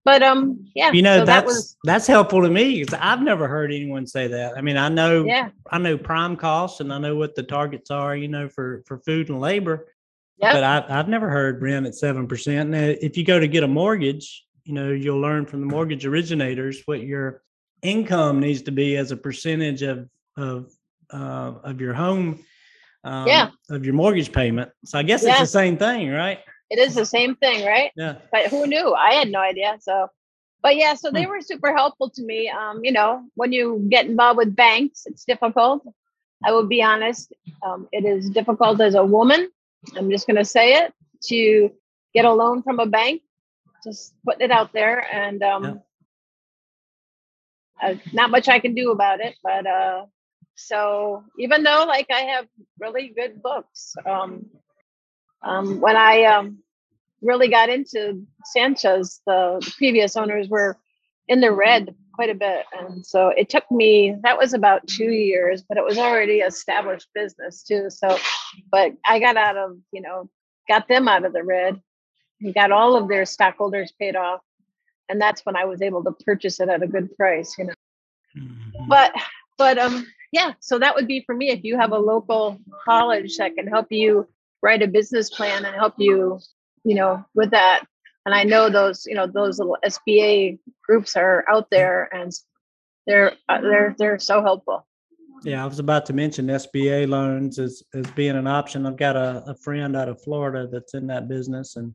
but 0.05 0.21
um 0.21 0.65
yeah 0.75 0.91
you 0.91 1.01
know, 1.01 1.19
so 1.19 1.25
that's 1.25 1.41
that 1.41 1.45
was 1.45 1.77
that's 1.85 2.07
helpful 2.07 2.41
to 2.41 2.49
me 2.49 2.83
because 2.83 2.99
I've 3.01 3.21
never 3.21 3.47
heard 3.47 3.71
anyone 3.71 4.05
say 4.05 4.27
that. 4.27 4.57
I 4.57 4.61
mean, 4.61 4.77
I 4.77 4.89
know 4.89 5.23
yeah 5.23 5.49
I 5.71 5.77
know 5.77 5.97
prime 5.97 6.35
costs 6.35 6.81
and 6.81 6.91
I 6.91 6.97
know 6.97 7.15
what 7.15 7.35
the 7.35 7.43
targets 7.43 7.89
are, 7.89 8.15
you 8.15 8.27
know, 8.27 8.49
for 8.49 8.83
for 8.85 8.99
food 8.99 9.29
and 9.29 9.39
labor. 9.39 9.87
Yep. 10.39 10.53
But 10.53 10.63
I, 10.63 10.99
I've 10.99 11.07
never 11.07 11.29
heard 11.29 11.61
rent 11.61 11.85
at 11.85 11.95
seven 11.95 12.27
percent. 12.27 12.71
Now, 12.71 12.83
if 12.83 13.15
you 13.15 13.23
go 13.23 13.39
to 13.39 13.47
get 13.47 13.63
a 13.63 13.67
mortgage, 13.67 14.45
you 14.65 14.73
know, 14.73 14.91
you'll 14.91 15.19
learn 15.19 15.45
from 15.45 15.59
the 15.59 15.65
mortgage 15.65 16.05
originators 16.05 16.81
what 16.85 17.01
your 17.03 17.41
income 17.81 18.39
needs 18.39 18.61
to 18.63 18.71
be 18.71 18.95
as 18.97 19.11
a 19.11 19.17
percentage 19.17 19.81
of 19.81 20.09
of 20.37 20.71
uh, 21.11 21.53
of 21.63 21.81
your 21.81 21.93
home 21.93 22.43
um, 23.03 23.27
Yeah. 23.27 23.49
of 23.69 23.85
your 23.85 23.93
mortgage 23.93 24.31
payment. 24.31 24.71
So 24.85 24.97
I 24.97 25.03
guess 25.03 25.23
it's 25.23 25.39
the 25.39 25.45
same 25.45 25.77
thing, 25.77 26.09
right? 26.11 26.39
It 26.69 26.79
is 26.79 26.95
the 26.95 27.05
same 27.05 27.35
thing, 27.35 27.65
right? 27.65 27.91
Yeah. 27.95 28.15
But 28.31 28.47
who 28.47 28.65
knew? 28.65 28.93
I 28.93 29.13
had 29.13 29.29
no 29.29 29.39
idea. 29.39 29.77
So, 29.81 30.07
but 30.63 30.75
yeah, 30.75 30.93
so 30.95 31.11
they 31.11 31.25
Hmm. 31.25 31.29
were 31.31 31.41
super 31.41 31.75
helpful 31.75 32.09
to 32.11 32.23
me. 32.23 32.49
Um, 32.49 32.83
you 32.83 32.91
know, 32.91 33.25
when 33.35 33.51
you 33.51 33.85
get 33.89 34.05
involved 34.05 34.37
with 34.37 34.55
banks, 34.55 35.05
it's 35.05 35.25
difficult. 35.25 35.85
I 36.45 36.51
will 36.51 36.65
be 36.65 36.81
honest. 36.81 37.33
Um, 37.65 37.87
it 37.91 38.05
is 38.05 38.29
difficult 38.29 38.81
as 38.81 38.95
a 38.95 39.03
woman. 39.05 39.49
I'm 39.97 40.09
just 40.09 40.25
going 40.25 40.37
to 40.37 40.45
say 40.45 40.75
it 40.75 40.93
to 41.23 41.69
get 42.13 42.25
a 42.25 42.31
loan 42.33 42.63
from 42.63 42.79
a 42.79 42.85
bank. 42.85 43.21
Just 43.83 44.13
putting 44.25 44.45
it 44.45 44.51
out 44.51 44.73
there, 44.73 45.05
and 45.13 45.41
um, 45.43 45.63
Yeah. 45.63 45.73
uh, 47.91 47.95
not 48.13 48.31
much 48.31 48.49
I 48.49 48.59
can 48.59 48.75
do 48.75 48.91
about 48.91 49.21
it. 49.21 49.35
But 49.43 49.67
uh, 49.67 50.05
so 50.55 51.23
even 51.39 51.63
though 51.63 51.85
like 51.87 52.07
I 52.11 52.21
have 52.21 52.47
really 52.79 53.13
good 53.15 53.41
books, 53.41 53.95
um, 54.05 54.45
um, 55.43 55.81
when 55.81 55.97
I 55.97 56.25
um, 56.25 56.59
really 57.21 57.47
got 57.49 57.69
into 57.69 58.25
San 58.45 58.75
Chez, 58.75 59.21
the, 59.25 59.59
the 59.63 59.73
previous 59.77 60.15
owners 60.15 60.47
were 60.49 60.77
in 61.27 61.41
the 61.41 61.51
red 61.51 61.95
quite 62.13 62.29
a 62.29 62.35
bit. 62.35 62.65
And 62.79 63.05
so 63.05 63.29
it 63.29 63.49
took 63.49 63.69
me, 63.71 64.15
that 64.23 64.37
was 64.37 64.53
about 64.53 64.87
two 64.87 65.11
years, 65.11 65.63
but 65.67 65.77
it 65.77 65.83
was 65.83 65.97
already 65.97 66.39
established 66.39 67.07
business 67.15 67.63
too. 67.63 67.89
So, 67.89 68.17
but 68.71 68.91
I 69.05 69.19
got 69.19 69.37
out 69.37 69.57
of, 69.57 69.77
you 69.91 70.01
know, 70.01 70.29
got 70.67 70.87
them 70.87 71.07
out 71.07 71.25
of 71.25 71.33
the 71.33 71.43
red 71.43 71.81
and 72.41 72.53
got 72.53 72.71
all 72.71 72.95
of 72.95 73.07
their 73.07 73.25
stockholders 73.25 73.93
paid 73.99 74.15
off. 74.15 74.41
And 75.09 75.21
that's 75.21 75.45
when 75.45 75.55
I 75.55 75.65
was 75.65 75.81
able 75.81 76.03
to 76.03 76.11
purchase 76.11 76.59
it 76.59 76.69
at 76.69 76.83
a 76.83 76.87
good 76.87 77.15
price, 77.17 77.55
you 77.57 77.65
know. 77.65 77.73
Mhm. 78.35 78.87
But, 78.87 79.13
but, 79.57 79.77
um, 79.77 80.07
yeah, 80.31 80.53
so 80.59 80.79
that 80.79 80.95
would 80.95 81.07
be 81.07 81.23
for 81.25 81.35
me. 81.35 81.51
If 81.51 81.63
you 81.63 81.77
have 81.77 81.91
a 81.91 81.97
local 81.97 82.59
college 82.83 83.37
that 83.37 83.55
can 83.55 83.67
help 83.67 83.91
you 83.91 84.27
write 84.63 84.81
a 84.81 84.87
business 84.87 85.29
plan 85.29 85.65
and 85.65 85.75
help 85.75 85.93
you, 85.99 86.39
you 86.83 86.95
know, 86.95 87.23
with 87.35 87.51
that. 87.51 87.85
And 88.25 88.33
I 88.33 88.43
know 88.43 88.69
those, 88.69 89.05
you 89.05 89.13
know, 89.13 89.27
those 89.27 89.59
little 89.59 89.77
SBA 89.85 90.57
groups 90.81 91.15
are 91.15 91.45
out 91.47 91.69
there 91.69 92.09
and 92.15 92.31
they're 93.05 93.33
uh, 93.49 93.61
they're 93.61 93.95
they're 93.97 94.19
so 94.19 94.41
helpful. 94.41 94.87
Yeah, 95.43 95.61
I 95.61 95.67
was 95.67 95.79
about 95.79 96.05
to 96.05 96.13
mention 96.13 96.47
SBA 96.47 97.09
loans 97.09 97.59
as, 97.59 97.83
as 97.93 98.09
being 98.11 98.37
an 98.37 98.47
option. 98.47 98.85
I've 98.85 98.95
got 98.95 99.17
a, 99.17 99.43
a 99.45 99.55
friend 99.55 99.95
out 99.95 100.07
of 100.07 100.21
Florida 100.23 100.67
that's 100.71 100.93
in 100.93 101.05
that 101.07 101.27
business 101.27 101.75
and 101.75 101.93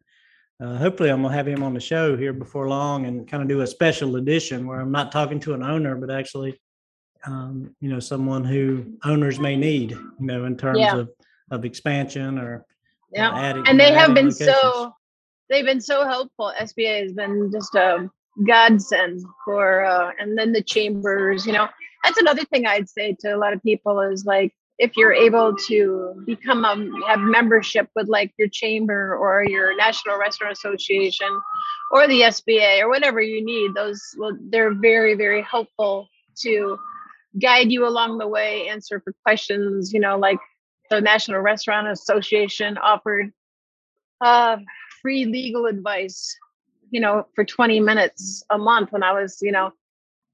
uh, 0.61 0.77
hopefully 0.77 1.11
I'm 1.11 1.23
gonna 1.23 1.35
have 1.35 1.47
him 1.47 1.63
on 1.63 1.75
the 1.75 1.81
show 1.81 2.17
here 2.17 2.33
before 2.33 2.69
long 2.69 3.07
and 3.07 3.29
kind 3.29 3.43
of 3.43 3.49
do 3.49 3.61
a 3.61 3.67
special 3.67 4.17
edition 4.17 4.67
where 4.67 4.81
I'm 4.81 4.91
not 4.91 5.13
talking 5.13 5.39
to 5.41 5.55
an 5.55 5.63
owner, 5.63 5.95
but 5.95 6.11
actually, 6.11 6.59
um, 7.25 7.75
you 7.81 7.89
know, 7.89 8.01
someone 8.01 8.45
who 8.45 8.85
owners 9.05 9.39
may 9.39 9.55
need, 9.57 9.93
you 9.93 10.01
know, 10.19 10.45
in 10.47 10.57
terms 10.57 10.81
Yeah. 10.81 10.97
of, 10.99 11.11
of 11.51 11.65
expansion 11.65 12.39
or 12.39 12.57
uh, 12.57 12.63
Yeah. 13.13 13.33
adding. 13.35 13.65
And 13.69 13.79
they 13.79 13.93
have 13.93 14.15
been 14.15 14.31
locations. 14.31 14.57
so 14.57 14.93
they've 15.49 15.65
been 15.65 15.81
so 15.81 16.05
helpful. 16.05 16.53
SBA 16.59 17.03
has 17.03 17.13
been 17.13 17.51
just 17.53 17.75
a 17.77 18.11
godsend 18.47 19.25
for 19.45 19.85
uh 19.85 20.13
and 20.21 20.37
then 20.39 20.53
the 20.53 20.63
chambers, 20.63 21.47
you 21.47 21.53
know. 21.53 21.69
That's 22.05 22.19
another 22.19 22.45
thing 22.45 22.67
I'd 22.67 22.89
say 22.89 23.17
to 23.21 23.35
a 23.35 23.37
lot 23.39 23.53
of 23.53 23.63
people 23.63 24.01
is 24.01 24.25
like 24.25 24.53
if 24.79 24.97
you're 24.97 25.13
able 25.13 25.57
to 25.67 26.23
become 26.25 26.65
a 26.65 27.09
have 27.09 27.19
membership 27.19 27.89
with 27.97 28.09
like 28.09 28.33
your 28.39 28.49
chamber 28.49 29.17
or 29.17 29.45
your 29.45 29.77
National 29.77 30.19
Restaurant 30.19 30.53
Association 30.53 31.29
or 31.91 32.07
the 32.07 32.21
SBA 32.23 32.81
or 32.81 32.89
whatever 32.89 33.21
you 33.21 33.45
need, 33.45 33.75
those 33.75 34.01
well, 34.19 34.37
they're 34.51 34.75
very, 34.75 35.15
very 35.15 35.43
helpful 35.43 36.09
to 36.43 36.79
guide 37.41 37.71
you 37.73 37.87
along 37.87 38.19
the 38.19 38.29
way, 38.29 38.69
answer 38.69 39.01
for 39.01 39.13
questions, 39.25 39.93
you 39.93 40.01
know, 40.01 40.17
like 40.17 40.39
the 40.91 41.01
National 41.01 41.41
Restaurant 41.41 41.89
Association 41.89 42.79
offered 42.79 43.33
uh, 44.21 44.57
free 45.03 45.25
legal 45.25 45.67
advice, 45.67 46.37
you 46.91 47.01
know, 47.01 47.27
for 47.35 47.45
20 47.45 47.81
minutes 47.81 48.45
a 48.51 48.59
month 48.59 48.93
when 48.93 49.03
I 49.03 49.13
was, 49.13 49.39
you 49.43 49.53
know, 49.53 49.73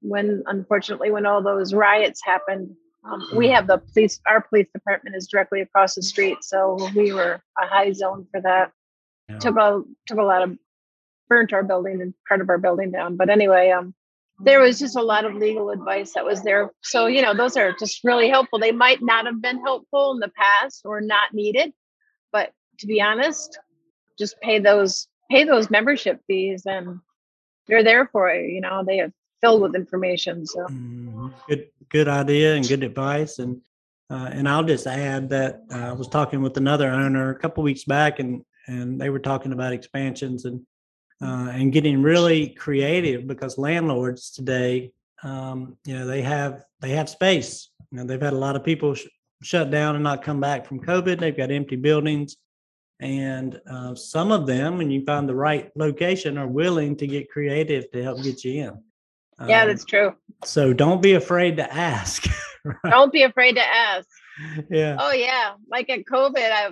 when 0.01 0.43
unfortunately 0.45 1.11
when 1.11 1.25
all 1.25 1.41
those 1.41 1.73
riots 1.73 2.21
happened. 2.23 2.75
Um, 3.05 3.27
we 3.35 3.49
have 3.49 3.67
the 3.67 3.77
police, 3.77 4.19
our 4.25 4.41
police 4.41 4.67
department 4.73 5.15
is 5.15 5.27
directly 5.27 5.61
across 5.61 5.95
the 5.95 6.01
street, 6.01 6.37
so 6.41 6.89
we 6.95 7.13
were 7.13 7.41
a 7.61 7.67
high 7.67 7.91
zone 7.91 8.27
for 8.31 8.41
that. 8.41 8.71
Yeah. 9.29 9.37
Took 9.39 9.57
a 9.57 9.81
took 10.07 10.17
a 10.17 10.23
lot 10.23 10.41
of 10.41 10.57
burnt 11.29 11.53
our 11.53 11.63
building 11.63 12.01
and 12.01 12.13
part 12.27 12.41
of 12.41 12.49
our 12.49 12.57
building 12.57 12.91
down. 12.91 13.15
But 13.15 13.29
anyway, 13.29 13.69
um, 13.71 13.93
there 14.39 14.59
was 14.61 14.79
just 14.79 14.95
a 14.95 15.01
lot 15.01 15.25
of 15.25 15.35
legal 15.35 15.69
advice 15.69 16.13
that 16.13 16.25
was 16.25 16.43
there. 16.43 16.71
So, 16.83 17.07
you 17.07 17.21
know, 17.21 17.33
those 17.33 17.55
are 17.57 17.73
just 17.73 18.03
really 18.03 18.29
helpful. 18.29 18.59
They 18.59 18.71
might 18.71 19.01
not 19.01 19.25
have 19.25 19.41
been 19.41 19.61
helpful 19.61 20.11
in 20.11 20.19
the 20.19 20.31
past 20.35 20.81
or 20.85 21.01
not 21.01 21.33
needed, 21.33 21.73
but 22.31 22.51
to 22.79 22.87
be 22.87 23.01
honest, 23.01 23.57
just 24.17 24.39
pay 24.41 24.59
those 24.59 25.07
pay 25.31 25.43
those 25.43 25.69
membership 25.69 26.21
fees 26.27 26.63
and 26.65 26.99
they're 27.67 27.83
there 27.83 28.07
for 28.07 28.29
you. 28.29 28.47
You 28.55 28.61
know, 28.61 28.83
they 28.85 28.99
are 28.99 29.11
filled 29.41 29.61
with 29.61 29.75
information. 29.75 30.45
So 30.45 30.67
Mhm. 30.67 31.33
Good, 31.47 31.69
good 31.89 32.07
idea 32.07 32.55
and 32.55 32.67
good 32.67 32.83
advice. 32.83 33.39
And 33.39 33.61
uh, 34.09 34.29
and 34.31 34.47
I'll 34.47 34.63
just 34.63 34.85
add 34.85 35.29
that 35.29 35.61
I 35.71 35.91
was 35.93 36.07
talking 36.07 36.41
with 36.41 36.57
another 36.57 36.89
owner 36.89 37.31
a 37.31 37.39
couple 37.39 37.63
weeks 37.63 37.85
back, 37.85 38.19
and 38.19 38.43
and 38.67 38.99
they 38.99 39.09
were 39.09 39.19
talking 39.19 39.51
about 39.51 39.73
expansions 39.73 40.45
and 40.45 40.61
uh, 41.21 41.49
and 41.51 41.73
getting 41.73 42.01
really 42.01 42.49
creative 42.49 43.25
because 43.25 43.57
landlords 43.57 44.31
today, 44.31 44.91
um, 45.23 45.77
you 45.85 45.97
know, 45.97 46.05
they 46.05 46.21
have 46.21 46.65
they 46.81 46.91
have 46.91 47.09
space. 47.09 47.69
You 47.91 47.97
know, 47.97 48.03
they've 48.05 48.21
had 48.21 48.33
a 48.33 48.37
lot 48.37 48.55
of 48.55 48.63
people 48.63 48.93
sh- 48.93 49.07
shut 49.41 49.71
down 49.71 49.95
and 49.95 50.03
not 50.03 50.23
come 50.23 50.39
back 50.39 50.65
from 50.65 50.81
COVID. 50.81 51.19
They've 51.19 51.35
got 51.35 51.51
empty 51.51 51.75
buildings. 51.75 52.37
And 53.01 53.59
uh, 53.69 53.93
some 53.95 54.31
of 54.31 54.47
them, 54.47 54.77
when 54.77 54.89
you 54.89 55.03
find 55.03 55.27
the 55.27 55.35
right 55.35 55.71
location, 55.75 56.37
are 56.37 56.47
willing 56.47 56.95
to 56.97 57.07
get 57.07 57.29
creative 57.29 57.91
to 57.91 58.03
help 58.03 58.23
get 58.23 58.43
you 58.43 58.63
in. 58.63 58.83
Yeah, 59.47 59.61
Um, 59.63 59.67
that's 59.67 59.85
true. 59.85 60.15
so 60.43 60.73
don't 60.73 61.01
be 61.01 61.13
afraid 61.13 61.57
to 61.57 61.73
ask. 61.73 62.27
right? 62.65 62.75
Don't 62.89 63.11
be 63.11 63.23
afraid 63.23 63.55
to 63.55 63.65
ask. 63.65 64.07
Yeah. 64.69 64.97
Oh 64.99 65.11
yeah, 65.11 65.53
like 65.69 65.89
at 65.89 66.05
COVID, 66.05 66.37
I 66.37 66.69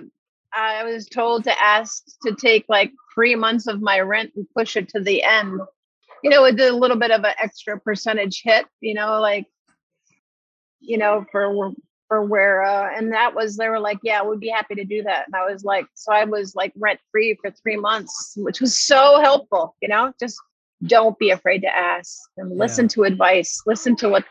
I 0.52 0.84
was 0.84 1.06
told 1.06 1.44
to 1.44 1.62
ask 1.62 2.02
to 2.26 2.34
take 2.34 2.64
like 2.68 2.92
three 3.14 3.34
months 3.34 3.66
of 3.66 3.80
my 3.80 4.00
rent 4.00 4.32
and 4.36 4.46
push 4.56 4.76
it 4.76 4.88
to 4.90 5.00
the 5.00 5.22
end. 5.22 5.60
You 6.22 6.30
know, 6.30 6.42
with 6.42 6.58
a 6.60 6.72
little 6.72 6.96
bit 6.98 7.10
of 7.10 7.24
an 7.24 7.34
extra 7.38 7.78
percentage 7.78 8.42
hit. 8.42 8.66
You 8.80 8.94
know, 8.94 9.20
like 9.20 9.46
you 10.80 10.98
know 10.98 11.24
for 11.32 11.72
for 12.08 12.22
where 12.22 12.62
uh 12.62 12.90
and 12.94 13.10
that 13.12 13.34
was 13.34 13.56
they 13.56 13.68
were 13.70 13.80
like 13.80 13.98
yeah 14.02 14.22
we'd 14.22 14.38
be 14.40 14.50
happy 14.50 14.74
to 14.74 14.84
do 14.84 15.02
that 15.02 15.24
and 15.26 15.34
i 15.34 15.50
was 15.50 15.64
like 15.64 15.86
so 15.94 16.12
i 16.12 16.22
was 16.24 16.54
like 16.54 16.70
rent 16.76 17.00
free 17.10 17.34
for 17.40 17.50
three 17.50 17.78
months 17.78 18.34
which 18.36 18.60
was 18.60 18.78
so 18.78 19.18
helpful 19.22 19.74
you 19.80 19.88
know 19.88 20.12
just 20.20 20.38
don't 20.82 21.18
be 21.18 21.30
afraid 21.30 21.60
to 21.60 21.68
ask 21.74 22.18
and 22.36 22.56
listen 22.56 22.88
to 22.88 23.04
advice 23.04 23.62
listen 23.66 23.94
to 23.96 24.08
what 24.08 24.24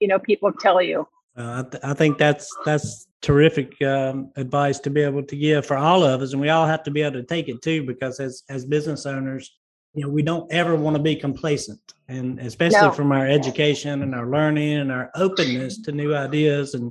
you 0.00 0.08
know 0.08 0.18
people 0.18 0.52
tell 0.52 0.80
you 0.80 1.06
Uh, 1.36 1.62
I, 1.64 1.70
th- 1.70 1.84
I 1.84 1.94
think 1.94 2.18
that's 2.18 2.46
that's 2.64 3.06
terrific 3.20 3.70
um, 3.82 4.30
advice 4.36 4.78
to 4.80 4.90
be 4.90 5.02
able 5.02 5.22
to 5.24 5.36
give 5.36 5.66
for 5.66 5.76
all 5.76 6.02
of 6.04 6.20
us, 6.22 6.32
and 6.32 6.40
we 6.40 6.50
all 6.50 6.66
have 6.66 6.82
to 6.84 6.90
be 6.90 7.02
able 7.02 7.18
to 7.22 7.26
take 7.34 7.48
it 7.48 7.62
too. 7.62 7.80
Because 7.92 8.18
as 8.26 8.42
as 8.48 8.64
business 8.64 9.06
owners, 9.06 9.44
you 9.94 10.02
know, 10.02 10.10
we 10.18 10.22
don't 10.22 10.50
ever 10.52 10.74
want 10.74 10.96
to 10.96 11.02
be 11.02 11.14
complacent, 11.16 11.80
and 12.08 12.40
especially 12.40 12.88
No. 12.88 12.98
from 12.98 13.10
our 13.12 13.26
education 13.38 14.02
and 14.02 14.14
our 14.18 14.28
learning 14.36 14.74
and 14.82 14.90
our 14.90 15.10
openness 15.14 15.72
to 15.84 15.92
new 15.92 16.10
ideas 16.26 16.74
and 16.74 16.86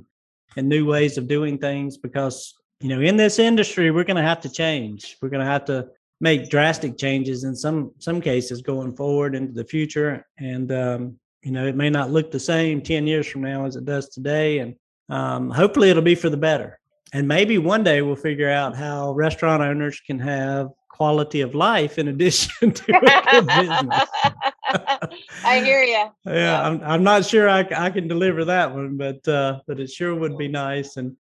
and 0.56 0.66
new 0.68 0.84
ways 0.94 1.18
of 1.18 1.24
doing 1.28 1.58
things. 1.58 1.98
Because 2.06 2.36
you 2.80 2.88
know, 2.90 3.00
in 3.10 3.16
this 3.16 3.38
industry, 3.38 3.90
we're 3.90 4.08
going 4.10 4.22
to 4.24 4.30
have 4.32 4.40
to 4.46 4.50
change. 4.62 5.16
We're 5.20 5.32
going 5.34 5.44
to 5.46 5.52
have 5.56 5.66
to 5.72 5.76
make 6.20 6.50
drastic 6.50 6.98
changes 6.98 7.44
in 7.44 7.54
some 7.54 7.92
some 7.98 8.20
cases 8.20 8.62
going 8.62 8.94
forward 8.96 9.34
into 9.34 9.52
the 9.52 9.64
future, 9.64 10.26
and 10.38 10.72
um, 10.72 11.18
you 11.42 11.52
know, 11.52 11.66
it 11.66 11.76
may 11.76 11.90
not 11.90 12.10
look 12.10 12.30
the 12.30 12.40
same 12.40 12.82
10 12.82 13.06
years 13.06 13.26
from 13.26 13.42
now 13.42 13.64
as 13.64 13.76
it 13.76 13.84
does 13.84 14.08
today. 14.08 14.58
And 14.58 14.74
um, 15.08 15.50
hopefully 15.50 15.90
it'll 15.90 16.02
be 16.02 16.14
for 16.14 16.30
the 16.30 16.36
better. 16.36 16.78
And 17.12 17.26
maybe 17.26 17.58
one 17.58 17.82
day 17.82 18.02
we'll 18.02 18.16
figure 18.16 18.50
out 18.50 18.76
how 18.76 19.12
restaurant 19.12 19.62
owners 19.62 20.00
can 20.00 20.18
have 20.18 20.68
quality 20.90 21.40
of 21.40 21.54
life 21.54 21.98
in 21.98 22.08
addition 22.08 22.72
to 22.72 23.44
business. 23.46 24.04
i 25.44 25.62
hear 25.64 25.82
you 25.82 26.10
Yeah, 26.26 26.60
I'm, 26.60 26.82
I'm 26.82 27.02
not 27.02 27.24
sure 27.24 27.48
I, 27.48 27.66
I 27.74 27.88
can 27.88 28.08
deliver 28.08 28.44
that 28.44 28.74
one, 28.74 28.96
but 28.96 29.26
uh, 29.26 29.60
but 29.66 29.80
it 29.80 29.90
sure 29.90 30.14
would 30.14 30.36
be 30.36 30.48
nice. 30.48 30.96
And 30.98 31.16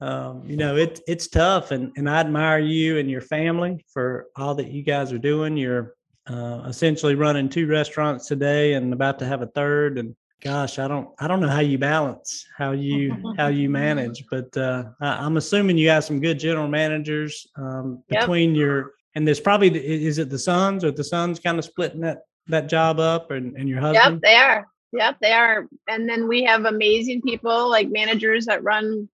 um, 0.00 0.42
you 0.46 0.56
know, 0.56 0.76
it 0.76 1.00
it's 1.06 1.28
tough, 1.28 1.72
and 1.72 1.92
and 1.96 2.08
I 2.08 2.20
admire 2.20 2.58
you 2.58 2.98
and 2.98 3.10
your 3.10 3.20
family 3.20 3.84
for 3.92 4.28
all 4.36 4.54
that 4.54 4.70
you 4.70 4.82
guys 4.82 5.12
are 5.12 5.18
doing. 5.18 5.56
You're 5.56 5.94
uh, 6.26 6.62
essentially 6.66 7.14
running 7.14 7.48
two 7.48 7.66
restaurants 7.66 8.26
today, 8.26 8.74
and 8.74 8.92
about 8.92 9.18
to 9.18 9.26
have 9.26 9.42
a 9.42 9.46
third. 9.46 9.98
And 9.98 10.16
gosh, 10.40 10.78
I 10.78 10.88
don't 10.88 11.10
I 11.18 11.28
don't 11.28 11.40
know 11.40 11.48
how 11.48 11.60
you 11.60 11.76
balance 11.76 12.46
how 12.56 12.72
you 12.72 13.14
how 13.36 13.48
you 13.48 13.68
manage, 13.84 14.24
but 14.30 14.56
uh, 14.56 14.84
I, 15.02 15.24
I'm 15.24 15.36
assuming 15.36 15.76
you 15.76 15.90
have 15.90 16.04
some 16.04 16.20
good 16.20 16.38
general 16.38 16.68
managers 16.68 17.46
um, 17.56 18.02
Yep. 18.08 18.20
between 18.20 18.54
your 18.54 18.92
and 19.14 19.26
there's 19.26 19.40
probably 19.40 19.68
is 19.76 20.18
it 20.18 20.30
the 20.30 20.38
sons 20.38 20.82
or 20.82 20.92
the 20.92 21.04
sons 21.04 21.40
kind 21.40 21.58
of 21.58 21.64
splitting 21.64 22.00
that 22.00 22.22
that 22.46 22.68
job 22.68 22.98
up 22.98 23.30
and, 23.32 23.54
and 23.56 23.68
your 23.68 23.80
husband 23.80 24.14
Yep, 24.14 24.22
they 24.22 24.36
are. 24.36 24.66
Yep, 24.92 25.16
they 25.20 25.32
are. 25.32 25.68
And 25.88 26.08
then 26.08 26.26
we 26.26 26.42
have 26.44 26.64
amazing 26.64 27.22
people 27.22 27.68
like 27.68 27.90
managers 27.90 28.46
that 28.46 28.64
run 28.64 29.08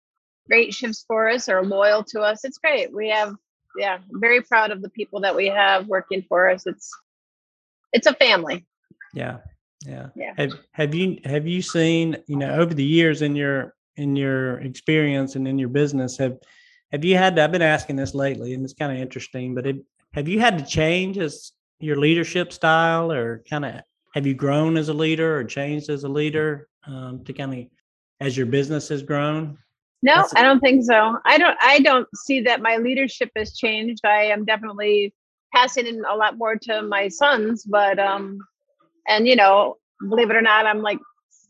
great 0.49 0.73
shifts 0.75 1.05
for 1.07 1.29
us 1.29 1.49
or 1.49 1.65
loyal 1.65 2.05
to 2.05 2.21
us. 2.21 2.45
It's 2.45 2.59
great. 2.59 2.95
We 2.95 3.11
have, 3.11 3.35
yeah, 3.79 3.99
very 4.11 4.43
proud 4.43 4.71
of 4.71 4.83
the 4.83 4.91
people 4.91 5.21
that 5.21 5.35
we 5.35 5.47
have 5.47 5.87
working 5.87 6.23
for 6.29 6.49
us. 6.49 6.67
It's, 6.67 6.91
it's 7.93 8.07
a 8.07 8.15
family. 8.15 8.67
Yeah. 9.15 9.39
Yeah. 9.85 10.09
Yeah. 10.17 10.33
Have, 10.37 10.53
have 10.73 10.95
you, 10.95 11.19
have 11.25 11.47
you 11.47 11.63
seen, 11.63 12.17
you 12.27 12.37
know, 12.37 12.55
over 12.55 12.75
the 12.75 12.85
years 12.85 13.23
in 13.23 13.37
your, 13.37 13.75
in 13.97 14.17
your 14.17 14.59
experience 14.61 15.37
and 15.37 15.47
in 15.47 15.59
your 15.59 15.69
business, 15.69 16.17
have, 16.19 16.39
have 16.93 17.05
you 17.05 17.17
had 17.17 17.37
to, 17.37 17.45
I've 17.45 17.53
been 17.53 17.63
asking 17.63 17.97
this 17.97 18.15
lately 18.15 18.55
and 18.55 18.65
it's 18.65 18.75
kind 18.75 18.93
of 18.93 18.99
interesting, 18.99 19.55
but 19.55 19.67
it, 19.67 19.77
have 20.15 20.29
you 20.29 20.41
had 20.41 20.59
to 20.59 20.65
change 20.65 21.19
as 21.19 21.53
your 21.79 21.97
leadership 21.97 22.53
style 22.53 23.13
or 23.13 23.43
kind 23.49 23.65
of 23.65 23.83
have 24.15 24.27
you 24.27 24.33
grown 24.35 24.79
as 24.79 24.89
a 24.89 24.95
leader 24.95 25.37
or 25.37 25.45
changed 25.45 25.91
as 25.91 26.05
a 26.05 26.09
leader 26.09 26.69
um, 26.87 27.23
to 27.25 27.35
kind 27.35 27.53
of 27.53 27.67
as 28.21 28.35
your 28.37 28.47
business 28.47 28.89
has 28.89 29.03
grown? 29.03 29.59
No, 30.07 30.27
I 30.37 30.43
don't 30.43 30.61
think 30.61 30.85
so. 30.85 31.19
I 31.25 31.37
don't 31.39 31.57
I 31.61 31.81
don't 31.81 32.09
see 32.25 32.41
that 32.43 32.63
my 32.63 32.77
leadership 32.77 33.31
has 33.37 33.57
changed. 33.57 34.05
I 34.05 34.25
am 34.25 34.45
definitely 34.45 35.15
passing 35.55 35.87
in 35.87 36.03
a 36.09 36.15
lot 36.17 36.39
more 36.39 36.57
to 36.57 36.83
my 36.83 37.09
sons, 37.09 37.65
but 37.65 37.99
um 37.99 38.39
and 39.09 39.27
you 39.27 39.37
know, 39.37 39.77
believe 40.09 40.31
it 40.31 40.37
or 40.37 40.43
not, 40.43 40.67
I'm 40.67 40.83
like 40.83 40.99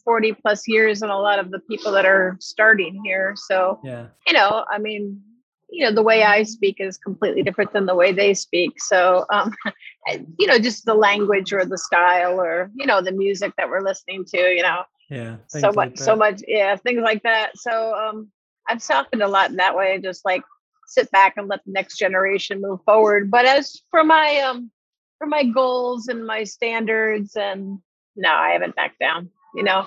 40 0.05 0.33
plus 0.33 0.67
years 0.69 1.03
and 1.03 1.11
a 1.11 1.17
lot 1.17 1.39
of 1.39 1.51
the 1.51 1.61
people 1.71 1.93
that 1.93 2.07
are 2.07 2.37
starting 2.41 3.01
here. 3.05 3.35
So, 3.37 3.81
Yeah. 3.85 4.07
you 4.27 4.33
know, 4.35 4.65
I 4.71 4.79
mean, 4.79 5.21
you 5.69 5.85
know, 5.85 5.93
the 5.95 6.03
way 6.03 6.23
I 6.23 6.45
speak 6.45 6.77
is 6.81 6.97
completely 6.97 7.43
different 7.43 7.73
than 7.73 7.87
the 7.87 7.95
way 7.95 8.13
they 8.13 8.35
speak. 8.35 8.81
So, 8.81 9.25
um, 9.33 9.53
you 10.39 10.47
know, 10.47 10.59
just 10.59 10.85
the 10.85 10.95
language 10.95 11.53
or 11.53 11.65
the 11.65 11.79
style 11.79 12.41
or, 12.41 12.71
you 12.75 12.87
know, 12.87 13.03
the 13.03 13.13
music 13.13 13.53
that 13.59 13.69
we're 13.69 13.83
listening 13.83 14.25
to, 14.27 14.39
you 14.39 14.63
know, 14.63 14.83
Yeah. 15.11 15.37
so 15.49 15.73
much 15.73 15.77
like 15.77 15.99
so 15.99 16.17
much 16.17 16.43
yeah 16.49 16.77
things 16.77 17.03
like 17.03 17.23
that 17.23 17.51
so 17.57 17.95
um 17.95 18.31
i've 18.69 18.83
softened 18.83 19.23
a 19.23 19.29
lot 19.29 19.51
in 19.51 19.57
that 19.57 19.77
way 19.77 19.99
just 20.03 20.25
like 20.25 20.43
sit 20.87 21.11
back 21.11 21.35
and 21.37 21.49
let 21.49 21.65
the 21.67 21.73
next 21.73 21.99
generation 21.99 22.61
move 22.61 22.81
forward. 22.85 23.31
But 23.31 23.45
as 23.45 23.77
for 23.91 24.05
my 24.05 24.39
um 24.39 24.71
for 25.19 25.27
my 25.27 25.45
goals 25.45 26.09
and 26.09 26.27
my 26.27 26.45
standards 26.45 27.37
and 27.37 27.79
no 28.17 28.31
i 28.31 28.51
haven't 28.51 28.77
backed 28.77 28.99
down 29.01 29.29
you 29.55 29.63
know? 29.63 29.87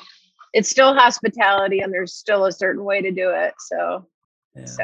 It's 0.52 0.70
still 0.70 0.96
hospitality 0.96 1.80
and 1.82 1.94
there's 1.94 2.16
still 2.16 2.46
a 2.46 2.52
certain 2.52 2.84
way 2.84 3.02
to 3.02 3.12
do 3.12 3.30
it 3.30 3.54
so 3.60 4.08
Yeah. 4.56 4.66
so. 4.66 4.84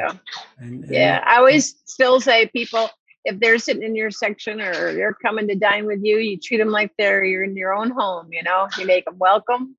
And, 0.58 0.84
and 0.84 0.90
yeah 0.94 1.24
i 1.26 1.36
always 1.36 1.76
still 1.84 2.20
say 2.20 2.46
people 2.46 2.88
if 3.24 3.40
they're 3.40 3.58
sitting 3.58 3.82
in 3.82 3.96
your 3.96 4.12
section 4.12 4.60
or 4.60 4.94
they're 4.94 5.12
coming 5.14 5.48
to 5.48 5.56
dine 5.56 5.84
with 5.86 6.00
you 6.04 6.18
you 6.18 6.38
treat 6.38 6.58
them 6.58 6.70
like 6.70 6.92
they're 6.96 7.24
you're 7.24 7.42
in 7.44 7.56
your 7.56 7.74
own 7.74 7.90
home 7.90 8.28
you 8.32 8.42
know? 8.42 8.68
You 8.78 8.86
make 8.86 9.04
them 9.04 9.18
welcome 9.18 9.76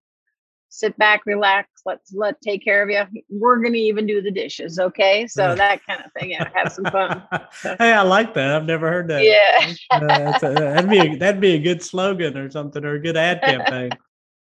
sit 0.77 0.95
back 0.97 1.25
relax 1.25 1.67
let's 1.85 2.13
let 2.13 2.39
take 2.41 2.63
care 2.63 2.83
of 2.83 2.89
you 2.89 3.03
we're 3.29 3.57
gonna 3.63 3.75
even 3.75 4.05
do 4.05 4.21
the 4.21 4.29
dishes 4.29 4.77
okay 4.77 5.25
so 5.25 5.55
that 5.55 5.83
kind 5.87 6.03
of 6.05 6.11
thing 6.13 6.29
yeah 6.31 6.47
have 6.53 6.71
some 6.71 6.85
fun 6.85 7.23
hey, 7.79 7.93
I 7.93 8.03
like 8.03 8.33
that. 8.35 8.55
I've 8.55 8.65
never 8.65 8.87
heard 8.91 9.07
that. 9.07 9.23
yeah 9.23 9.73
Uh, 9.91 10.33
a- 10.37 10.53
that'd 10.53 10.89
be 10.89 10.99
a, 10.99 11.15
that'd 11.17 11.41
be 11.41 11.53
a 11.55 11.59
good 11.59 11.81
slogan 11.81 12.37
or 12.37 12.49
something 12.51 12.85
or 12.85 12.93
a 12.93 12.99
good 12.99 13.17
ad 13.17 13.41
campaign. 13.41 13.89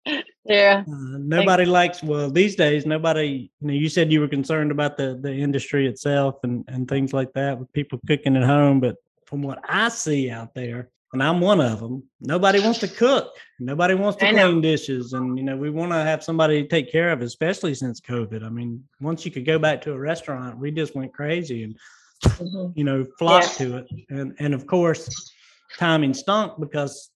yeah 0.46 0.84
Uh, 0.88 1.18
nobody 1.20 1.66
likes 1.66 2.02
well 2.04 2.30
these 2.30 2.56
days. 2.56 2.86
Nobody. 2.86 3.52
You 3.62 3.68
know, 3.68 3.74
you 3.74 3.90
said 3.90 4.12
you 4.12 4.20
were 4.22 4.28
concerned 4.28 4.72
about 4.72 4.98
the 4.98 5.18
the 5.22 5.34
industry 5.34 5.88
itself 5.88 6.36
and 6.44 6.64
and 6.68 6.88
things 6.88 7.12
like 7.14 7.32
that 7.34 7.58
with 7.60 7.72
people 7.74 8.00
cooking 8.08 8.36
at 8.38 8.44
home, 8.44 8.80
but 8.80 8.96
from 9.26 9.42
what 9.42 9.60
I 9.68 9.90
see 9.90 10.30
out 10.30 10.54
there, 10.54 10.90
and 11.14 11.22
I'm 11.24 11.40
one 11.40 11.62
of 11.62 11.80
them, 11.80 12.04
nobody 12.20 12.60
wants 12.60 12.80
to 12.80 12.88
cook. 12.88 13.34
Nobody 13.60 13.94
wants 13.94 14.18
to 14.20 14.26
clean 14.30 14.62
dishes, 14.62 15.14
and 15.14 15.38
you 15.38 15.44
know 15.44 15.56
we 15.56 15.70
want 15.70 15.92
to 15.92 15.98
have 15.98 16.24
somebody 16.24 16.66
take 16.68 16.92
care 16.92 17.12
of, 17.12 17.22
especially 17.22 17.76
since 17.76 18.02
COVID. 18.02 18.44
I 18.44 18.50
mean, 18.50 18.84
once 19.00 19.24
you 19.24 19.32
could 19.32 19.46
go 19.46 19.58
back 19.58 19.82
to 19.84 19.94
a 19.94 20.00
restaurant, 20.00 20.58
we 20.58 20.72
just 20.72 20.96
went 20.96 21.14
crazy 21.14 21.64
and 21.64 21.78
Mhm. 22.24 22.72
you 22.76 22.84
know, 22.84 23.06
flocked 23.20 23.58
to 23.58 23.78
it. 23.78 23.88
And 24.10 24.34
and 24.40 24.54
of 24.54 24.66
course, 24.66 25.32
timing 25.78 26.14
stunk 26.14 26.60
because 26.60 27.10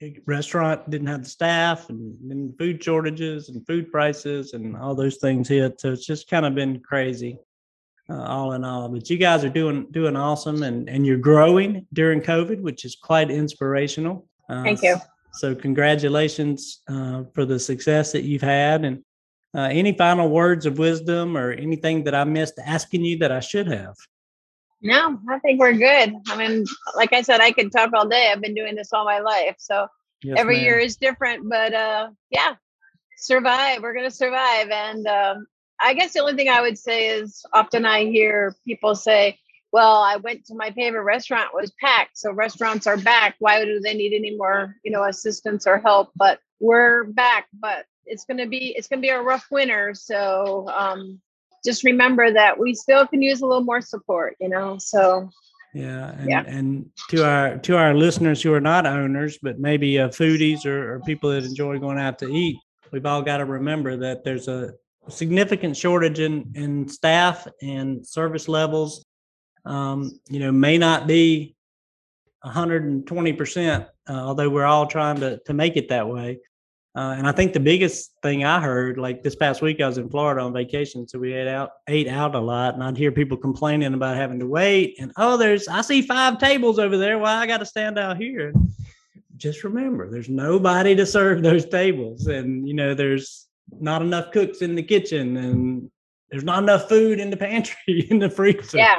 the 0.00 0.18
restaurant 0.26 0.88
didn't 0.90 1.06
have 1.08 1.22
the 1.22 1.28
staff 1.28 1.88
and 1.90 2.16
then 2.22 2.54
food 2.58 2.82
shortages 2.82 3.48
and 3.48 3.66
food 3.66 3.90
prices 3.92 4.54
and 4.54 4.76
all 4.76 4.94
those 4.94 5.16
things 5.18 5.48
hit. 5.48 5.80
So 5.80 5.92
it's 5.92 6.06
just 6.06 6.28
kind 6.28 6.46
of 6.46 6.54
been 6.54 6.80
crazy. 6.80 7.38
Uh, 8.10 8.24
all 8.24 8.54
in 8.54 8.64
all, 8.64 8.88
but 8.88 9.08
you 9.08 9.16
guys 9.16 9.44
are 9.44 9.48
doing 9.48 9.86
doing 9.92 10.16
awesome, 10.16 10.62
and 10.64 10.88
and 10.88 11.06
you're 11.06 11.16
growing 11.16 11.86
during 11.92 12.20
COVID, 12.20 12.60
which 12.60 12.84
is 12.84 12.96
quite 12.96 13.30
inspirational. 13.30 14.26
Uh, 14.48 14.64
Thank 14.64 14.82
you. 14.82 14.96
So 15.34 15.54
congratulations 15.54 16.82
uh, 16.88 17.22
for 17.34 17.44
the 17.44 17.58
success 17.58 18.10
that 18.12 18.24
you've 18.24 18.42
had, 18.42 18.84
and 18.84 19.04
uh, 19.56 19.68
any 19.70 19.92
final 19.96 20.28
words 20.28 20.66
of 20.66 20.78
wisdom 20.78 21.36
or 21.36 21.52
anything 21.52 22.02
that 22.04 22.14
I 22.14 22.24
missed 22.24 22.58
asking 22.64 23.04
you 23.04 23.18
that 23.18 23.30
I 23.30 23.40
should 23.40 23.68
have. 23.68 23.94
no 24.82 25.18
i 25.28 25.38
think 25.40 25.60
we're 25.60 25.74
good 25.90 26.08
i 26.28 26.34
mean 26.40 26.64
like 26.96 27.12
i 27.12 27.20
said 27.20 27.38
i 27.42 27.50
could 27.52 27.70
talk 27.70 27.90
all 27.92 28.08
day 28.08 28.24
i've 28.32 28.40
been 28.40 28.54
doing 28.60 28.74
this 28.74 28.92
all 28.94 29.04
my 29.04 29.18
life 29.20 29.56
so 29.58 29.76
Yes, 30.22 30.38
every 30.40 30.56
ma'am. 30.56 30.64
year 30.64 30.78
is 30.86 30.96
different 30.96 31.40
but 31.56 31.72
uh 31.74 32.08
yeah 32.30 32.52
survive 33.18 33.82
we're 33.82 33.92
gonna 33.98 34.10
survive 34.24 34.68
and 34.70 35.06
um 35.06 35.46
i 35.82 35.94
guess 35.94 36.12
the 36.12 36.20
only 36.20 36.34
thing 36.34 36.48
i 36.48 36.60
would 36.60 36.78
say 36.78 37.08
is 37.08 37.44
often 37.52 37.84
i 37.84 38.04
hear 38.04 38.54
people 38.64 38.94
say 38.94 39.38
well 39.72 40.02
i 40.02 40.16
went 40.16 40.44
to 40.44 40.54
my 40.54 40.70
favorite 40.72 41.02
restaurant 41.02 41.48
it 41.52 41.60
was 41.60 41.72
packed 41.80 42.16
so 42.16 42.32
restaurants 42.32 42.86
are 42.86 42.96
back 42.98 43.34
why 43.38 43.64
do 43.64 43.80
they 43.80 43.94
need 43.94 44.12
any 44.14 44.36
more 44.36 44.76
you 44.84 44.90
know 44.90 45.04
assistance 45.04 45.66
or 45.66 45.78
help 45.78 46.10
but 46.16 46.38
we're 46.60 47.04
back 47.04 47.46
but 47.60 47.84
it's 48.06 48.24
gonna 48.24 48.46
be 48.46 48.74
it's 48.76 48.88
gonna 48.88 49.02
be 49.02 49.08
a 49.08 49.20
rough 49.20 49.46
winter 49.50 49.94
so 49.94 50.68
um 50.74 51.20
just 51.64 51.84
remember 51.84 52.32
that 52.32 52.58
we 52.58 52.74
still 52.74 53.06
can 53.06 53.20
use 53.20 53.40
a 53.42 53.46
little 53.46 53.64
more 53.64 53.80
support 53.80 54.36
you 54.40 54.48
know 54.48 54.76
so 54.78 55.28
Yeah, 55.72 56.10
and, 56.18 56.28
Yeah. 56.28 56.42
and 56.46 56.90
to 57.10 57.24
our 57.24 57.58
to 57.58 57.76
our 57.76 57.94
listeners 57.94 58.42
who 58.42 58.52
are 58.52 58.60
not 58.60 58.86
owners, 58.86 59.38
but 59.40 59.60
maybe 59.60 60.00
uh, 60.00 60.08
foodies 60.08 60.66
or, 60.66 60.94
or 60.94 61.00
people 61.00 61.30
that 61.30 61.44
enjoy 61.44 61.78
going 61.78 61.98
out 61.98 62.18
to 62.20 62.26
eat, 62.26 62.56
we've 62.92 63.06
all 63.06 63.22
got 63.22 63.36
to 63.36 63.44
remember 63.44 63.96
that 63.98 64.24
there's 64.24 64.48
a 64.48 64.72
significant 65.08 65.76
shortage 65.76 66.20
in 66.20 66.52
in 66.54 66.88
staff 66.88 67.46
and 67.62 68.06
service 68.06 68.48
levels. 68.48 69.04
Um, 69.64 70.18
you 70.28 70.40
know, 70.40 70.52
may 70.52 70.78
not 70.78 71.06
be 71.06 71.54
120 72.42 73.32
percent, 73.34 73.86
uh, 74.08 74.12
although 74.12 74.48
we're 74.48 74.64
all 74.64 74.86
trying 74.86 75.20
to 75.20 75.38
to 75.46 75.52
make 75.52 75.76
it 75.76 75.88
that 75.88 76.08
way. 76.08 76.40
Uh, 76.96 77.14
and 77.16 77.28
I 77.28 77.30
think 77.30 77.52
the 77.52 77.60
biggest 77.60 78.14
thing 78.20 78.44
I 78.44 78.60
heard, 78.60 78.98
like 78.98 79.22
this 79.22 79.36
past 79.36 79.62
week, 79.62 79.80
I 79.80 79.86
was 79.86 79.98
in 79.98 80.10
Florida 80.10 80.40
on 80.40 80.52
vacation, 80.52 81.06
so 81.06 81.20
we 81.20 81.32
ate 81.32 81.46
out 81.46 81.70
ate 81.86 82.08
out 82.08 82.34
a 82.34 82.40
lot, 82.40 82.74
and 82.74 82.82
I'd 82.82 82.96
hear 82.96 83.12
people 83.12 83.36
complaining 83.36 83.94
about 83.94 84.16
having 84.16 84.40
to 84.40 84.46
wait. 84.46 84.96
And 84.98 85.12
oh, 85.16 85.36
there's 85.36 85.68
I 85.68 85.82
see 85.82 86.02
five 86.02 86.38
tables 86.38 86.80
over 86.80 86.96
there. 86.96 87.18
Why 87.18 87.36
I 87.36 87.46
got 87.46 87.58
to 87.58 87.66
stand 87.66 87.96
out 87.96 88.16
here? 88.16 88.52
Just 89.36 89.62
remember, 89.62 90.10
there's 90.10 90.28
nobody 90.28 90.96
to 90.96 91.06
serve 91.06 91.42
those 91.42 91.64
tables, 91.64 92.26
and 92.26 92.66
you 92.66 92.74
know 92.74 92.94
there's 92.94 93.46
not 93.78 94.02
enough 94.02 94.32
cooks 94.32 94.62
in 94.62 94.74
the 94.74 94.82
kitchen, 94.82 95.36
and 95.36 95.90
there's 96.30 96.44
not 96.44 96.62
enough 96.62 96.88
food 96.88 97.20
in 97.20 97.30
the 97.30 97.36
pantry 97.36 98.06
in 98.10 98.18
the 98.18 98.30
freezer. 98.30 98.78
yeah 98.78 98.96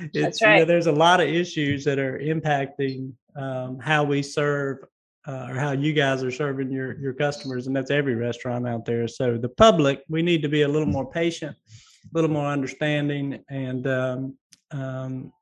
it's, 0.00 0.12
That's 0.12 0.40
you 0.40 0.46
know, 0.46 0.52
right. 0.52 0.66
there's 0.66 0.86
a 0.86 0.92
lot 0.92 1.20
of 1.20 1.28
issues 1.28 1.84
that 1.84 1.98
are 1.98 2.18
impacting 2.18 3.12
um, 3.36 3.78
how 3.78 4.04
we 4.04 4.22
serve 4.22 4.78
uh, 5.26 5.48
or 5.50 5.54
how 5.54 5.72
you 5.72 5.92
guys 5.92 6.22
are 6.22 6.30
serving 6.30 6.70
your 6.70 6.98
your 7.00 7.14
customers, 7.14 7.66
and 7.66 7.74
that's 7.74 7.90
every 7.90 8.14
restaurant 8.14 8.68
out 8.68 8.84
there. 8.84 9.08
So 9.08 9.38
the 9.38 9.48
public, 9.48 10.02
we 10.08 10.22
need 10.22 10.42
to 10.42 10.48
be 10.48 10.62
a 10.62 10.68
little 10.68 10.86
more 10.86 11.10
patient, 11.10 11.56
a 11.68 12.08
little 12.12 12.30
more 12.30 12.46
understanding, 12.46 13.42
and 13.48 13.86
um, 13.86 14.36
um, 14.70 15.32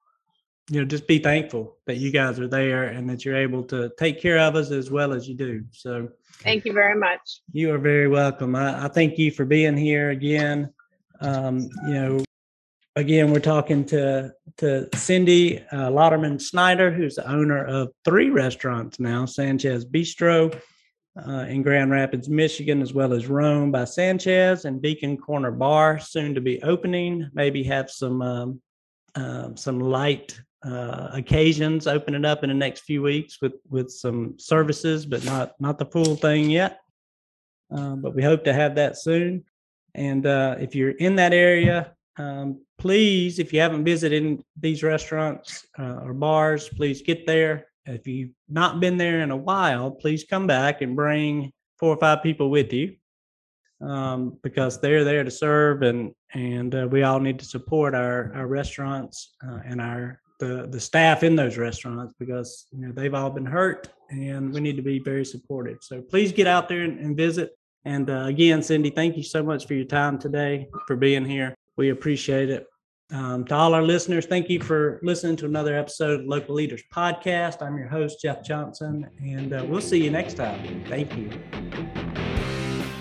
you 0.71 0.81
know, 0.81 0.87
just 0.87 1.09
be 1.09 1.19
thankful 1.19 1.77
that 1.87 1.97
you 1.97 2.13
guys 2.13 2.39
are 2.39 2.49
there 2.49 2.85
and 2.85 3.11
that 3.11 3.25
you're 3.25 3.37
able 3.37 3.65
to 3.65 3.91
take 3.99 4.21
care 4.21 4.39
of 4.39 4.55
us 4.55 4.71
as 4.71 4.91
well 4.91 5.13
as 5.13 5.29
you 5.29 5.35
do. 5.35 5.65
So 5.73 6.09
thank 6.43 6.65
you 6.65 6.73
very 6.73 6.99
much 6.99 7.41
you 7.53 7.73
are 7.73 7.79
very 7.79 8.09
welcome. 8.09 8.55
I, 8.55 8.85
I 8.85 8.89
thank 8.89 9.19
you 9.19 9.31
for 9.31 9.45
being 9.45 9.77
here 9.77 10.11
again. 10.11 10.73
Um, 11.21 11.69
you 11.87 11.95
know, 11.95 12.25
again, 12.97 13.33
we're 13.33 13.41
talking 13.41 13.85
to 13.87 14.33
to 14.59 14.89
Cindy 14.95 15.61
uh, 15.73 15.91
Lotterman 15.91 16.41
Schneider, 16.41 16.91
who's 16.91 17.17
the 17.17 17.31
owner 17.31 17.65
of 17.65 17.91
three 18.05 18.31
restaurants 18.31 18.99
now: 18.99 19.27
San 19.27 19.59
Chez 19.59 19.85
Bistro 19.85 20.59
uh, 21.27 21.47
in 21.49 21.63
Grand 21.63 21.91
Rapids, 21.91 22.29
Michigan, 22.29 22.83
as 22.83 22.95
well 22.95 23.13
as 23.13 23.27
Roame 23.27 23.71
by 23.71 23.85
San 23.85 24.19
Chez 24.19 24.65
and 24.65 24.83
Beacon 24.83 25.17
Corner 25.17 25.51
Bar, 25.51 25.99
soon 25.99 26.35
to 26.35 26.41
be 26.41 26.63
opening. 26.63 27.31
Maybe 27.35 27.63
have 27.65 27.91
some 27.91 28.23
um, 28.23 28.63
um, 29.15 29.57
some 29.57 29.79
light 29.79 30.41
uh, 30.65 31.09
occasions 31.13 31.87
opening 31.87 32.25
up 32.25 32.43
in 32.45 32.49
the 32.49 32.55
next 32.55 32.81
few 32.81 33.03
weeks 33.03 33.39
with 33.43 33.55
with 33.69 33.91
some 33.91 34.39
services, 34.39 35.07
but 35.07 35.25
not 35.25 35.53
not 35.61 35.79
the 35.79 35.87
full 35.87 36.17
thing 36.17 36.51
yet. 36.51 36.79
Um, 37.71 38.03
but 38.03 38.15
we 38.15 38.23
hope 38.23 38.45
to 38.45 38.53
have 38.53 38.75
that 38.77 38.99
soon. 38.99 39.45
And 39.95 40.27
uh, 40.27 40.57
if 40.61 40.75
you're 40.75 40.91
in 40.91 41.17
that 41.17 41.33
area, 41.33 41.93
um, 42.19 42.61
please, 42.79 43.39
if 43.39 43.53
you 43.53 43.61
haven't 43.61 43.85
visited 43.85 44.43
these 44.61 44.83
restaurants 44.83 45.67
uh, 45.79 46.01
or 46.05 46.15
bars, 46.15 46.69
please 46.69 47.03
get 47.03 47.27
there. 47.27 47.67
If 47.87 48.07
you've 48.07 48.35
not 48.49 48.81
been 48.81 48.97
there 48.99 49.21
in 49.21 49.31
a 49.31 49.37
while, 49.37 49.91
please 49.91 50.25
come 50.25 50.47
back 50.47 50.83
and 50.83 50.95
bring 50.95 51.53
four 51.79 51.91
or 51.95 51.99
five 51.99 52.23
people 52.23 52.51
with 52.51 52.73
you. 52.73 52.97
um, 53.83 54.39
because 54.43 54.81
they're 54.81 55.05
there 55.05 55.25
to 55.25 55.31
serve, 55.31 55.83
and 55.83 56.15
and 56.35 56.75
uh, 56.75 56.89
we 56.91 57.03
all 57.03 57.21
need 57.21 57.39
to 57.41 57.45
support 57.45 57.95
our 57.95 58.33
our 58.35 58.47
restaurants 58.47 59.35
and 59.43 59.81
our 59.81 60.21
the 60.43 60.67
the 60.69 60.81
staff 60.81 61.23
in 61.23 61.37
those 61.37 61.57
restaurants 61.57 62.15
because 62.19 62.67
you 62.73 62.87
know 62.87 62.93
they've 62.93 63.15
all 63.15 63.31
been 63.31 63.47
hurt, 63.47 63.89
and 64.11 64.53
we 64.53 64.61
need 64.61 64.77
to 64.77 64.83
be 64.83 64.99
very 64.99 65.25
supportive. 65.25 65.79
So 65.83 66.03
please 66.03 66.33
get 66.33 66.47
out 66.47 66.69
there 66.69 66.83
and, 66.83 66.99
and 66.99 67.17
visit. 67.17 67.57
And 67.85 68.11
uh, 68.11 68.25
again, 68.27 68.63
Cindy, 68.63 68.91
thank 68.91 69.17
you 69.17 69.23
so 69.23 69.43
much 69.43 69.67
for 69.67 69.75
your 69.75 69.85
time 69.85 70.19
today, 70.19 70.69
for 70.87 70.97
being 70.97 71.25
here. 71.25 71.55
We 71.77 71.91
appreciate 71.91 72.51
it. 72.51 72.67
Um, 73.13 73.45
to 73.47 73.55
all 73.55 73.75
our 73.75 73.83
listeners, 73.83 74.27
thank 74.27 74.49
you 74.49 74.61
for 74.61 74.99
listening 75.03 75.37
to 75.37 75.47
another 75.47 75.77
episode 75.77 76.21
of 76.21 76.27
Local 76.27 76.55
Leaders 76.55 76.83
Podcast. 76.93 77.61
I'm 77.61 77.77
your 77.77 77.89
host, 77.89 78.21
Jeff 78.23 78.43
Johnson, 78.43 79.09
and 79.21 79.53
uh, 79.53 79.65
we'll 79.67 79.81
see 79.81 80.03
you 80.03 80.11
next 80.11 80.35
time. 80.35 80.85
Thank 80.89 81.17
you. 81.17 81.62